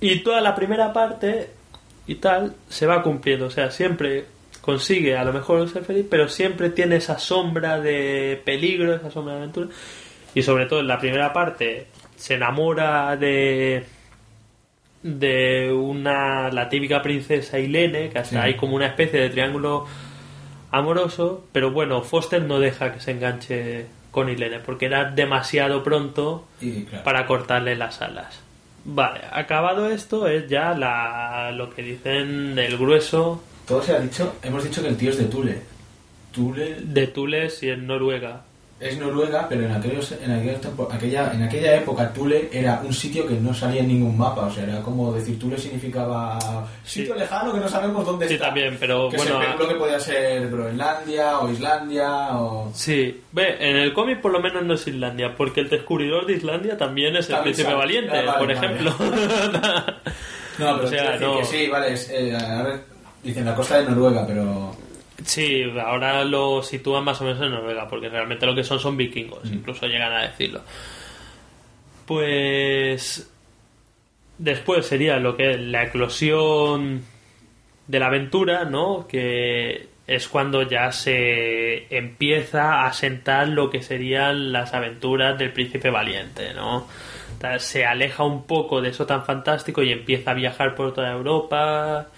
[0.00, 1.48] Y toda la primera parte
[2.06, 4.26] y tal se va cumpliendo, o sea, siempre
[4.60, 9.34] consigue a lo mejor ser feliz, pero siempre tiene esa sombra de peligro, esa sombra
[9.34, 9.68] de aventura.
[10.34, 13.84] Y sobre todo en la primera parte se enamora de
[15.04, 18.46] de una la típica princesa Ilene, que hasta Sí.
[18.48, 19.86] hay como una especie de triángulo
[20.70, 26.46] amoroso, pero bueno, Foster no deja que se enganche con Ilene porque era demasiado pronto
[26.60, 27.04] Y claro.
[27.04, 28.40] para cortarle las alas.
[28.86, 34.36] Vale, acabado esto es ya la, lo que dicen el grueso Todo se ha dicho,
[34.42, 35.60] hemos dicho que el tío es de Tule.
[36.32, 38.42] Tule de Tules y en Noruega.
[38.86, 42.92] Es Noruega, pero en, aquellos, en, aquellos tempo- aquella, en aquella época Tule era un
[42.92, 44.42] sitio que no salía en ningún mapa.
[44.42, 46.38] O sea, era como decir Tule significaba
[46.84, 47.20] sitio Sí.
[47.20, 48.46] lejano que no sabemos dónde Sí, está.
[48.46, 52.70] también, pero que bueno, se especuló que podía ser Groenlandia o Islandia o...
[52.74, 56.34] Sí, ve, en el cómic por lo menos no es Islandia, porque el descubridor de
[56.34, 57.78] Islandia también es el También príncipe sabe.
[57.78, 58.74] valiente, Ah, vale, por vale.
[58.74, 58.94] ejemplo.
[60.58, 61.38] No, pero O sea, no.
[61.38, 62.80] que sí, vale, es, eh, ahora
[63.24, 64.70] dicen la costa de Noruega, pero...
[65.24, 68.96] Sí, ahora lo sitúan más o menos en Noruega, porque realmente lo que son son
[68.96, 70.60] vikingos, incluso llegan a decirlo.
[72.06, 73.30] Pues
[74.36, 77.02] después sería lo que es la eclosión
[77.86, 79.06] de la aventura, ¿no?
[79.08, 85.88] Que es cuando ya se empieza a sentar lo que serían las aventuras del príncipe
[85.88, 86.86] valiente, ¿no?
[87.58, 92.08] Se aleja un poco de eso tan fantástico y empieza a viajar por toda Europa,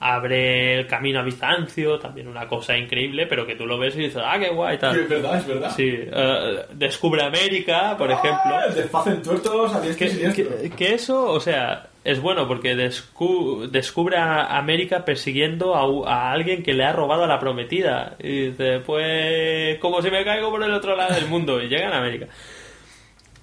[0.00, 4.00] abre el camino a Bizancio, también una cosa increíble, pero que tú lo ves y
[4.00, 4.98] dices, ah, qué guay, tal.
[4.98, 5.72] es verdad, es verdad.
[5.74, 8.54] Sí, eh, descubre América, por ejemplo.
[8.56, 14.18] Ah, Desfacen tuertos a Que, que- que eso, o sea, es bueno porque descu- descubre
[14.18, 18.16] a América persiguiendo a, a alguien que le ha robado a la prometida.
[18.18, 21.62] Y dice, pues, como si me caigo por el otro lado del mundo.
[21.62, 22.26] Y llega a América.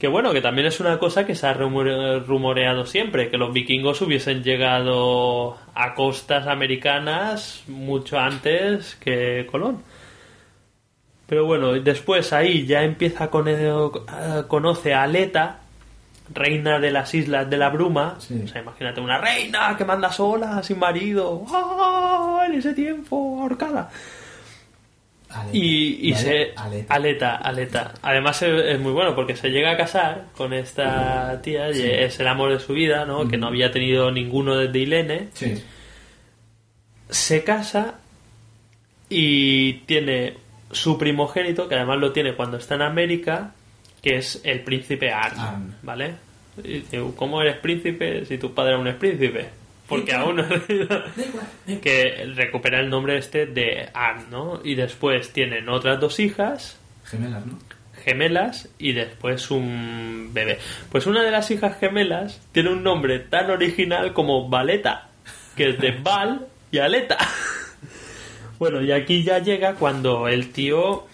[0.01, 3.53] Que bueno, que también es una cosa que se ha rumore- rumoreado siempre, que los
[3.53, 9.83] vikingos hubiesen llegado a costas americanas mucho antes que Colón.
[11.27, 13.45] Pero bueno, después ahí ya empieza con
[14.47, 15.59] conoce a Aleta,
[16.33, 18.15] reina de las islas de la bruma.
[18.17, 18.41] Sí.
[18.43, 21.45] O sea, imagínate una reina que manda sola, sin marido.
[21.53, 22.45] ¡Ah!
[22.47, 23.91] En ese tiempo, ahorcada.
[25.33, 25.57] Aleta.
[25.57, 26.51] Y, y Vale, se.
[26.55, 26.93] aleta.
[26.93, 27.93] Aleta, aleta.
[28.01, 32.19] Además es, es muy bueno porque se llega a casar con esta tía y es
[32.19, 33.27] el amor de su vida, ¿no?
[33.27, 35.27] Que no había tenido ninguno desde Ilene.
[35.33, 35.63] Sí.
[37.09, 37.95] Se casa
[39.09, 40.35] y tiene
[40.71, 43.53] su primogénito, que además lo tiene cuando está en América,
[44.01, 45.75] que es el príncipe Arn, Arn.
[45.81, 46.13] ¿vale?
[46.63, 46.81] Y
[47.15, 49.49] ¿cómo eres príncipe si tu padre aún es príncipe?
[49.91, 50.45] Porque aún no
[51.81, 54.61] que recupera el nombre este de Arn, ¿no?
[54.63, 57.59] Y después tienen otras dos hijas, Gemelas, ¿no?
[58.03, 60.59] gemelas y después un bebé.
[60.91, 65.09] Pues una de las hijas gemelas tiene un nombre tan original como Valeta,
[65.55, 67.17] que es de Val y Aleta.
[68.59, 71.07] Bueno, y aquí ya llega cuando el tío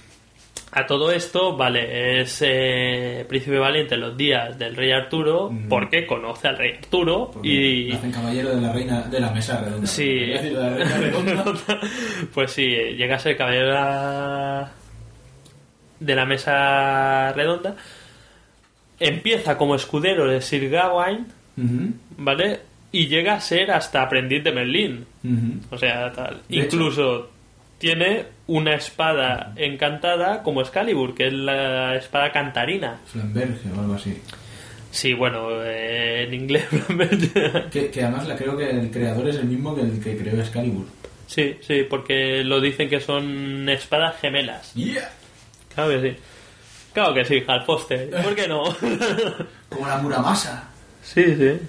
[0.71, 5.69] a todo esto, vale, es eh, príncipe valiente en los días del rey Arturo Mm.
[5.69, 9.61] porque conoce al rey Arturo Porque y Hacen caballero de la reina de la mesa
[9.61, 9.87] redonda.
[9.87, 10.07] Sí.
[10.07, 11.79] De la reina redonda.
[12.33, 14.71] pues sí, llega a ser caballero de la,
[15.99, 17.75] de la mesa redonda.
[18.99, 21.27] Empieza como escudero de Sir Gawain,
[22.17, 22.61] ¿vale?
[22.91, 25.05] Y llega a ser hasta aprendiz de Merlín.
[25.69, 26.41] O sea, tal.
[26.49, 27.29] De Incluso
[27.77, 32.99] tiene una espada encantada como Excalibur, que es la espada cantarina.
[33.05, 34.21] Flamberge o algo así.
[34.91, 36.65] Sí, bueno, eh, en inglés.
[37.71, 40.39] Que, que además la creo que el creador es el mismo que el que creó
[40.39, 40.85] Excalibur.
[41.27, 44.73] sí, sí, porque lo dicen que son espadas gemelas.
[44.73, 45.09] Yeah.
[45.75, 46.17] Claro que sí.
[46.93, 48.09] Claro que sí, Hal Foster.
[48.09, 48.63] ¿Por qué no?
[49.69, 50.69] Como la Muramasa.
[51.03, 51.59] sí, sí.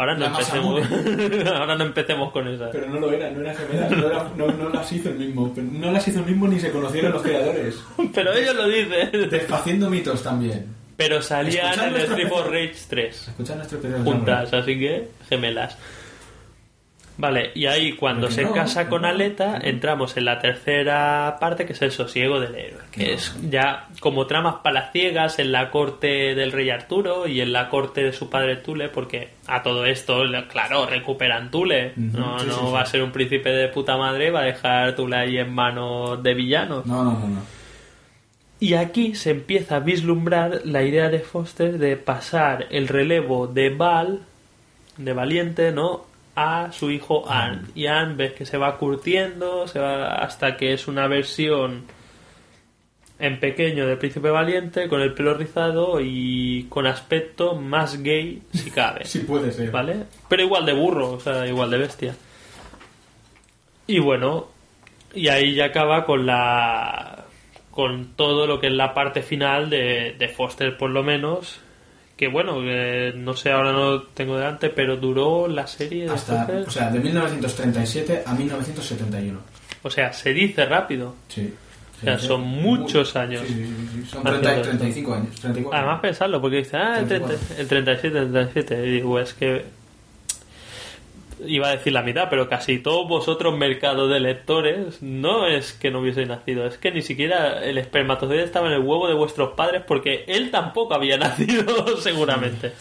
[0.00, 0.82] Ahora no empecemos.
[1.54, 2.70] Ahora no empecemos con esa.
[2.70, 5.52] Pero no lo era, no era gemelas, no, era- no- no las hizo el mismo.
[5.56, 7.76] No las hizo el mismo ni se conocieron los creadores.
[8.14, 9.28] Pero ellos lo dicen.
[9.30, 10.66] Desfaciendo mitos también.
[10.96, 12.44] Pero salían en of episodio.
[12.50, 13.28] Rage 3.
[13.28, 15.76] Escuchad nuestro juntas, así que gemelas.
[17.20, 19.64] Vale, y ahí cuando Porque se no, casa con Aleta, no.
[19.64, 24.26] entramos en la tercera parte, que es el sosiego del héroe, que es ya como
[24.26, 28.56] tramas palaciegas en la corte del rey Arturo y en la corte de su padre
[28.56, 31.92] Tule, porque a todo esto, claro, recuperan Tule.
[31.96, 32.72] No, sí, no sí, sí.
[32.72, 35.52] va a ser un príncipe de puta madre, y va a dejar Tule ahí en
[35.52, 36.86] manos de villanos.
[36.86, 37.42] No, no, no, no.
[38.60, 43.70] Y aquí se empieza a vislumbrar la idea de Foster de pasar el relevo de
[43.70, 44.20] Val,
[44.98, 46.09] de Valiente, ¿no?
[46.34, 47.62] A su hijo Anne.
[47.74, 51.84] Y Anne ves que se va curtiendo, se va hasta que es una versión
[53.20, 58.70] en pequeño del Príncipe Valiente, con el pelo rizado y con aspecto más gay si
[58.72, 59.04] cabe.
[59.04, 59.70] Sí puede ser.
[59.70, 60.04] ¿Vale?
[60.28, 62.14] Pero igual de burro, o sea, igual de bestia.
[63.86, 64.48] Y bueno,
[65.14, 67.26] y ahí ya acaba con la.
[67.70, 71.60] con todo lo que es la parte final de, de Foster, por lo menos.
[72.20, 76.10] Que bueno, que no sé, ahora no lo tengo delante, pero duró la serie de
[76.10, 79.40] Hasta, o sea, de 1937 a 1971.
[79.82, 81.16] O sea, se dice rápido.
[81.28, 81.50] Sí.
[81.96, 83.42] O sea, son muchos años.
[83.46, 84.04] Sí, sí, sí.
[84.04, 84.68] Son Haciendo 30 esto.
[84.68, 85.40] 35 años.
[85.40, 85.78] 34.
[85.78, 88.86] Además pensarlo, porque dice, ah, el, 30 el 37, el 37.
[88.86, 89.64] Y digo, es que
[91.46, 95.90] iba a decir la mitad, pero casi todos vosotros, mercado de lectores, no es que
[95.90, 99.54] no hubiese nacido, es que ni siquiera el espermatozoide estaba en el huevo de vuestros
[99.54, 102.72] padres porque él tampoco había nacido, seguramente.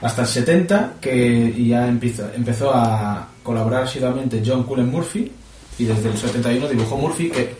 [0.00, 5.32] Hasta el 70, que ya empezó, empezó a colaborar asiduamente John Cullen Murphy,
[5.78, 7.54] y desde el 71 dibujó Murphy, que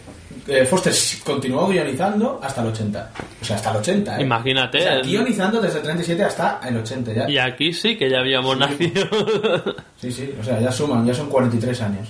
[0.49, 0.93] eh, Foster
[1.25, 3.11] continuó guionizando hasta el 80.
[3.41, 4.23] O sea, hasta el 80, ¿eh?
[4.23, 4.79] Imagínate.
[4.79, 7.31] O sea, guionizando desde el 37 hasta el 80 ya.
[7.31, 8.61] Y aquí sí que ya habíamos Sí.
[8.61, 9.07] nacido.
[10.01, 12.09] Sí, sí, o sea, ya suman, ya son 43 años.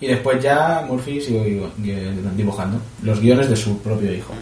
[0.00, 4.32] Y después ya Murphy siguió gui- gui- dibujando los guiones de su propio hijo.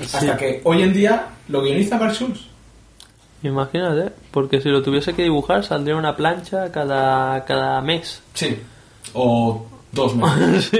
[0.00, 2.40] Hasta que hoy en día lo guioniza Mark Schultz.
[3.42, 8.22] Imagínate, porque si lo tuviese que dibujar saldría una plancha cada, cada mes.
[8.34, 8.56] Sí.
[9.14, 10.70] O dos meses.
[10.70, 10.78] Sí.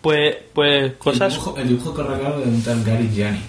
[0.00, 3.40] Pues, pues cosas El dibujo, el dibujo corre a cargo de un tal Gary Gianni.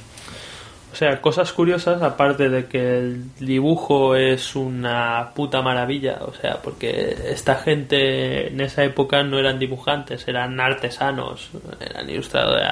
[0.92, 6.62] O sea, cosas curiosas, aparte de que el dibujo es una puta maravilla, o sea,
[6.62, 11.50] porque esta gente en esa época no eran dibujantes, eran artesanos,
[11.80, 12.68] eran ilustradores.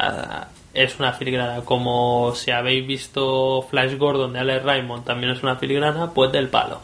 [0.73, 5.56] Es una filigrana, como si habéis visto Flash Gordon de Alex Raymond, también es una
[5.56, 6.81] filigrana, pues del palo.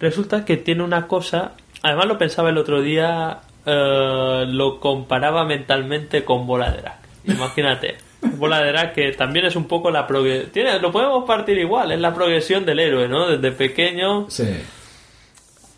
[0.00, 6.24] Resulta que tiene una cosa, además lo pensaba el otro día, eh, lo comparaba mentalmente
[6.24, 6.98] con Bola de Drag.
[7.24, 7.96] Imagínate,
[8.36, 10.82] Bola de drag que también es un poco la progresión.
[10.82, 13.28] Lo podemos partir igual, es la progresión del héroe, ¿no?
[13.28, 14.44] Desde pequeño Sí.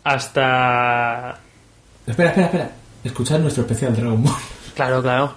[0.03, 1.39] hasta.
[2.05, 2.71] Espera, espera, espera.
[3.03, 4.33] Escuchad nuestro especial Dragon Ball.
[4.75, 5.35] Claro, claro.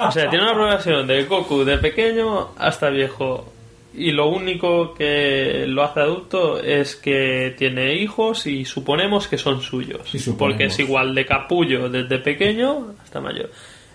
[0.00, 3.52] O sea, tiene una progresión de Goku de pequeño hasta viejo.
[4.00, 9.60] Y lo único que lo hace adulto es que tiene hijos y suponemos que son
[9.60, 10.14] suyos.
[10.14, 10.30] Y.
[10.30, 13.50] Porque es igual de capullo desde pequeño hasta mayor.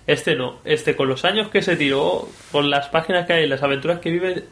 [0.05, 0.59] Este no.
[0.63, 4.11] Este con los años que se tiró, con las páginas que hay, las aventuras que
[4.11, 4.43] vive,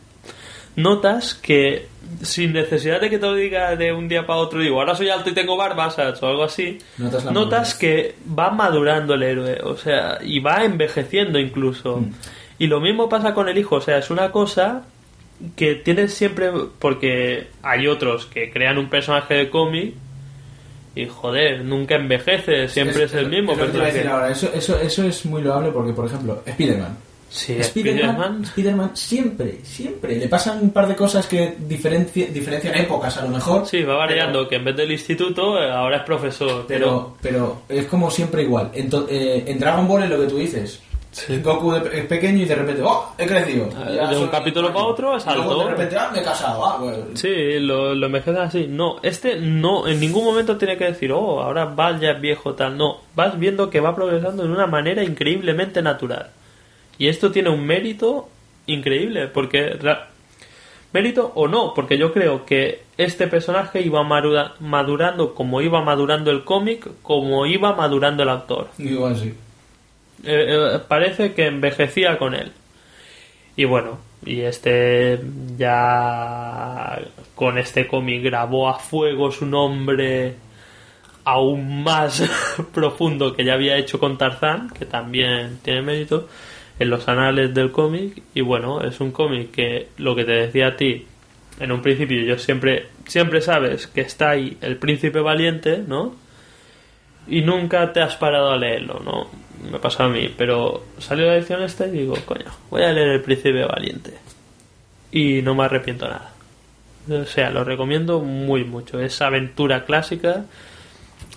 [0.75, 1.87] notas que
[2.23, 5.09] sin necesidad de que te lo diga de un día para otro, digo, ahora soy
[5.09, 9.77] alto y tengo barbas o algo así, Notas notas que va madurando el héroe, o
[9.77, 11.97] sea, y va envejeciendo incluso.
[11.97, 12.11] Mm.
[12.57, 14.83] Y lo mismo pasa con el hijo, o sea, es una cosa
[15.55, 19.93] que tienes siempre, porque hay otros que crean un personaje de cómic
[20.95, 23.93] y joder, nunca envejece, siempre es, el mismo personaje.
[23.93, 24.29] decir ahora.
[24.29, 26.97] Eso, eso, eso es muy loable porque, por ejemplo, Spider-Man.
[27.29, 30.17] Sí, Spider-Man siempre, siempre.
[30.17, 33.65] Le pasan un par de cosas que diferenci- diferencian épocas a lo mejor.
[33.65, 37.15] Sí, va variando, que en vez del instituto eh, ahora es profesor, pero...
[37.23, 38.69] Pero, pero es como siempre igual.
[38.75, 40.79] En, eh, en Dragon Ball es lo que tú dices.
[41.13, 41.37] Sí.
[41.41, 43.13] Goku es pequeño y de repente, ¡oh!
[43.17, 43.69] He crecido.
[43.77, 45.63] Ah, Ya de un capítulo para otro es Y luego alto.
[45.63, 46.09] de repente, ¡ah!
[46.11, 46.65] Me he casado.
[46.65, 46.97] Ah, bueno.
[47.13, 48.09] Sí, lo, lo
[48.41, 48.65] así.
[48.67, 52.55] No, este no, en ningún momento tiene que decir, oh, ahora vas ya es viejo,
[52.55, 52.75] tal.
[52.77, 56.31] No, vas viendo que va progresando de una manera increíblemente natural.
[56.97, 58.27] Y esto tiene un mérito
[58.65, 59.77] increíble, porque.
[60.93, 66.29] Mérito o no, porque yo creo que este personaje iba madura- madurando como iba madurando
[66.29, 68.67] el cómic, como iba madurando el autor.
[68.77, 69.33] Igual sí.
[70.23, 72.51] Eh, eh, parece que envejecía con él.
[73.55, 75.19] Y bueno, y este
[75.57, 76.99] ya
[77.35, 80.35] con este cómic grabó a fuego su nombre
[81.25, 82.23] aún más
[82.73, 86.27] profundo que ya había hecho con Tarzán, que también tiene mérito
[86.79, 88.21] en los anales del cómic.
[88.33, 91.05] Y bueno, es un cómic que lo que te decía a ti
[91.59, 96.15] en un principio, yo siempre, siempre sabes que está ahí el príncipe valiente, ¿no?
[97.27, 99.27] Y nunca te has parado a leerlo, ¿no?
[99.69, 103.09] Me pasa a mí, pero salió la edición esta y digo, coño, voy a leer
[103.09, 104.13] El Príncipe Valiente.
[105.11, 106.31] Y no me arrepiento nada.
[107.09, 108.99] O sea, lo recomiendo muy mucho.
[108.99, 110.45] Es aventura clásica.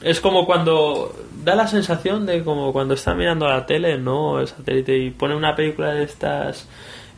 [0.02, 1.14] Es como cuando
[1.44, 4.40] da la sensación de como cuando está mirando la tele, ¿no?
[4.40, 6.68] El satélite y pone una película de estas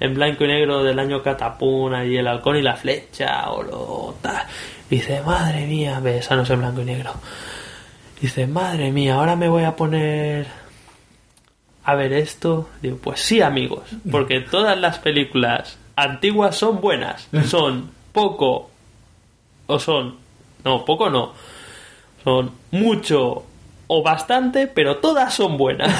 [0.01, 4.15] en blanco y negro del año Catapuna y el halcón y la flecha o lo
[4.23, 4.45] tal.
[4.91, 7.13] Y dice, madre mía, no es en blanco y negro.
[8.21, 10.47] Dice, madre mía, ahora me voy a poner
[11.85, 12.69] a ver esto.
[12.83, 17.29] Digo, pues sí, amigos, porque todas las películas antiguas son buenas.
[17.47, 18.71] Son poco
[19.67, 20.17] o son...
[20.65, 21.33] No, poco no.
[22.25, 23.45] Son mucho
[23.87, 25.95] o bastante, pero todas son buenas.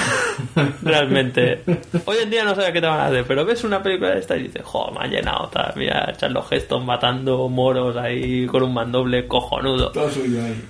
[0.83, 1.63] Realmente.
[2.05, 4.19] Hoy en día no sabes qué te van a hacer, pero ves una película de
[4.19, 5.47] esta y dices, jo, me ha llenado.
[5.47, 9.91] tal, Mira, los gestos matando moros ahí con un mandoble cojonudo.
[9.91, 10.61] Todo suyo ahí.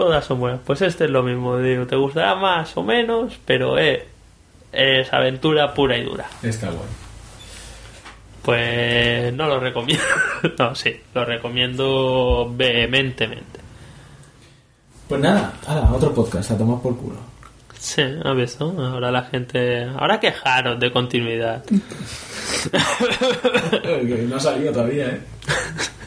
[0.00, 0.60] Todas son buenas.
[0.64, 4.08] Pues este es lo mismo, digo, te gustará más o menos, pero eh,
[4.72, 6.24] es aventura pura y dura.
[6.42, 6.90] Está bueno.
[8.40, 10.02] Pues no lo recomiendo.
[10.58, 13.60] no, sí, lo recomiendo vehementemente.
[15.06, 17.18] Pues nada, ahora otro podcast, a tomar por culo.
[17.78, 18.74] Sí, ¿has visto?
[18.78, 19.84] Ahora la gente...
[19.84, 21.62] Ahora quejaros de continuidad.
[24.28, 25.20] no ha salido todavía, ¿eh?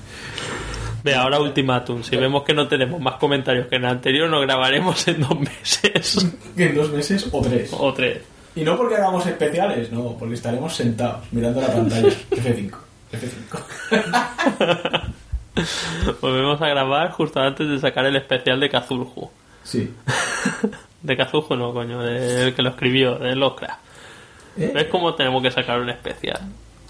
[1.04, 2.02] Ve, ahora ultimátum.
[2.02, 5.40] Si vemos que no tenemos más comentarios que en el anterior, nos grabaremos en dos
[5.40, 6.28] meses.
[6.58, 7.70] En dos meses o tres.
[7.74, 8.22] o tres.
[8.56, 12.08] Y no porque hagamos especiales, no, porque estaremos sentados mirando la pantalla.
[12.32, 12.78] F5.
[13.12, 15.04] F5.
[16.22, 19.30] Volvemos a grabar justo antes de sacar el especial de Kazulhu.
[19.64, 19.92] Sí.
[21.02, 23.80] De Kazujo no, coño, del que lo escribió, de Lovecraft.
[24.58, 24.72] ¿Eh?
[24.74, 26.40] ¿Ves cómo tenemos que sacar un especial?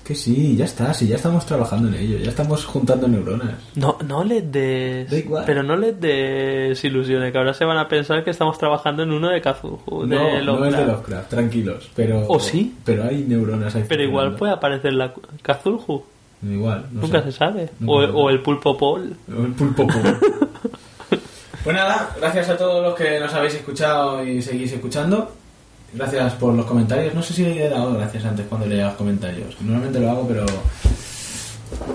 [0.03, 3.53] Que sí, ya está, sí, ya estamos trabajando en ello, ya estamos juntando neuronas.
[3.75, 5.09] No, no les des...
[5.09, 5.43] Da igual.
[5.45, 9.11] Pero no les des ilusiones, que ahora se van a pensar que estamos trabajando en
[9.13, 10.88] uno de Kazuhu, de No, no es de Lovecraft.
[10.88, 11.89] Lovecraft, tranquilos.
[11.95, 12.75] Pero, ¿O sí?
[12.84, 13.85] Pero hay neuronas ahí.
[13.88, 16.03] Pero igual puede aparecer la Kazulhu.
[16.45, 17.31] Igual, no Nunca sé.
[17.31, 17.69] se sabe.
[17.80, 18.19] Nunca O, se sabe.
[18.21, 19.15] o el pulpo Paul.
[19.34, 20.17] O el pulpo puro.
[21.63, 25.31] pues nada, gracias a todos los que nos habéis escuchado y seguís escuchando.
[25.94, 27.14] Gracias por los comentarios.
[27.14, 29.56] No sé si he dado gracias antes cuando leía los comentarios.
[29.61, 30.45] Normalmente lo hago, pero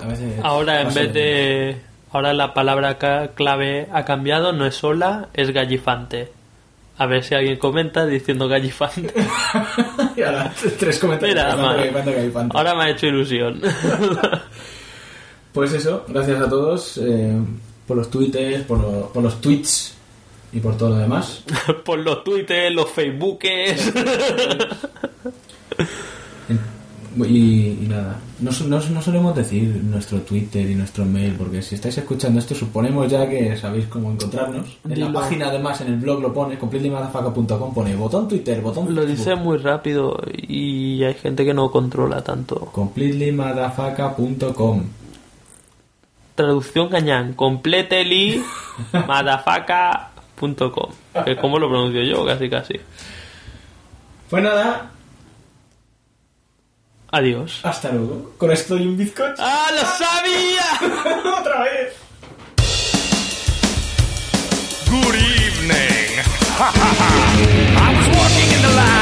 [0.03, 0.35] a veces.
[0.43, 1.77] Ahora en vez de...
[2.11, 2.97] Ahora la palabra
[3.35, 6.33] clave ha cambiado, no es sola, es gallifante.
[6.97, 9.12] A ver si alguien comenta diciendo gallifante.
[10.16, 11.37] Y ahora, tres comentarios.
[11.57, 12.49] Mira.
[12.55, 13.61] Ahora me ha hecho ilusión.
[15.53, 17.37] Pues eso, gracias a todos eh,
[17.87, 19.97] por los twitters, por, lo- por los tweets
[20.53, 21.43] y por todo lo demás.
[21.85, 23.93] Por los twitters, los facebookes.
[27.27, 31.75] Y, y nada, no, no, no solemos decir nuestro Twitter y nuestro mail, porque si
[31.75, 34.79] estáis escuchando esto, suponemos ya que sabéis cómo encontrarnos.
[34.85, 35.09] En Dilo.
[35.11, 39.16] la página, además, en el blog lo pone, completelymadafaka.com, pone botón Twitter, botón Lo Facebook.
[39.19, 42.66] dice muy rápido y hay gente que no controla tanto.
[42.66, 44.85] completelymadafaka.com.
[46.37, 48.45] Traducción cañán, completely
[50.39, 50.90] .com,
[51.24, 52.74] que es como lo pronuncio yo, casi casi.
[54.31, 54.90] Pues nada.
[57.10, 57.60] Adiós.
[57.62, 58.32] Hasta luego.
[58.36, 59.35] Con esto y un bizcocho.
[59.39, 61.32] ¡Ah, lo sabía!
[61.40, 61.94] Otra vez.
[64.90, 66.19] Good evening.
[66.59, 68.98] I was walking in the line.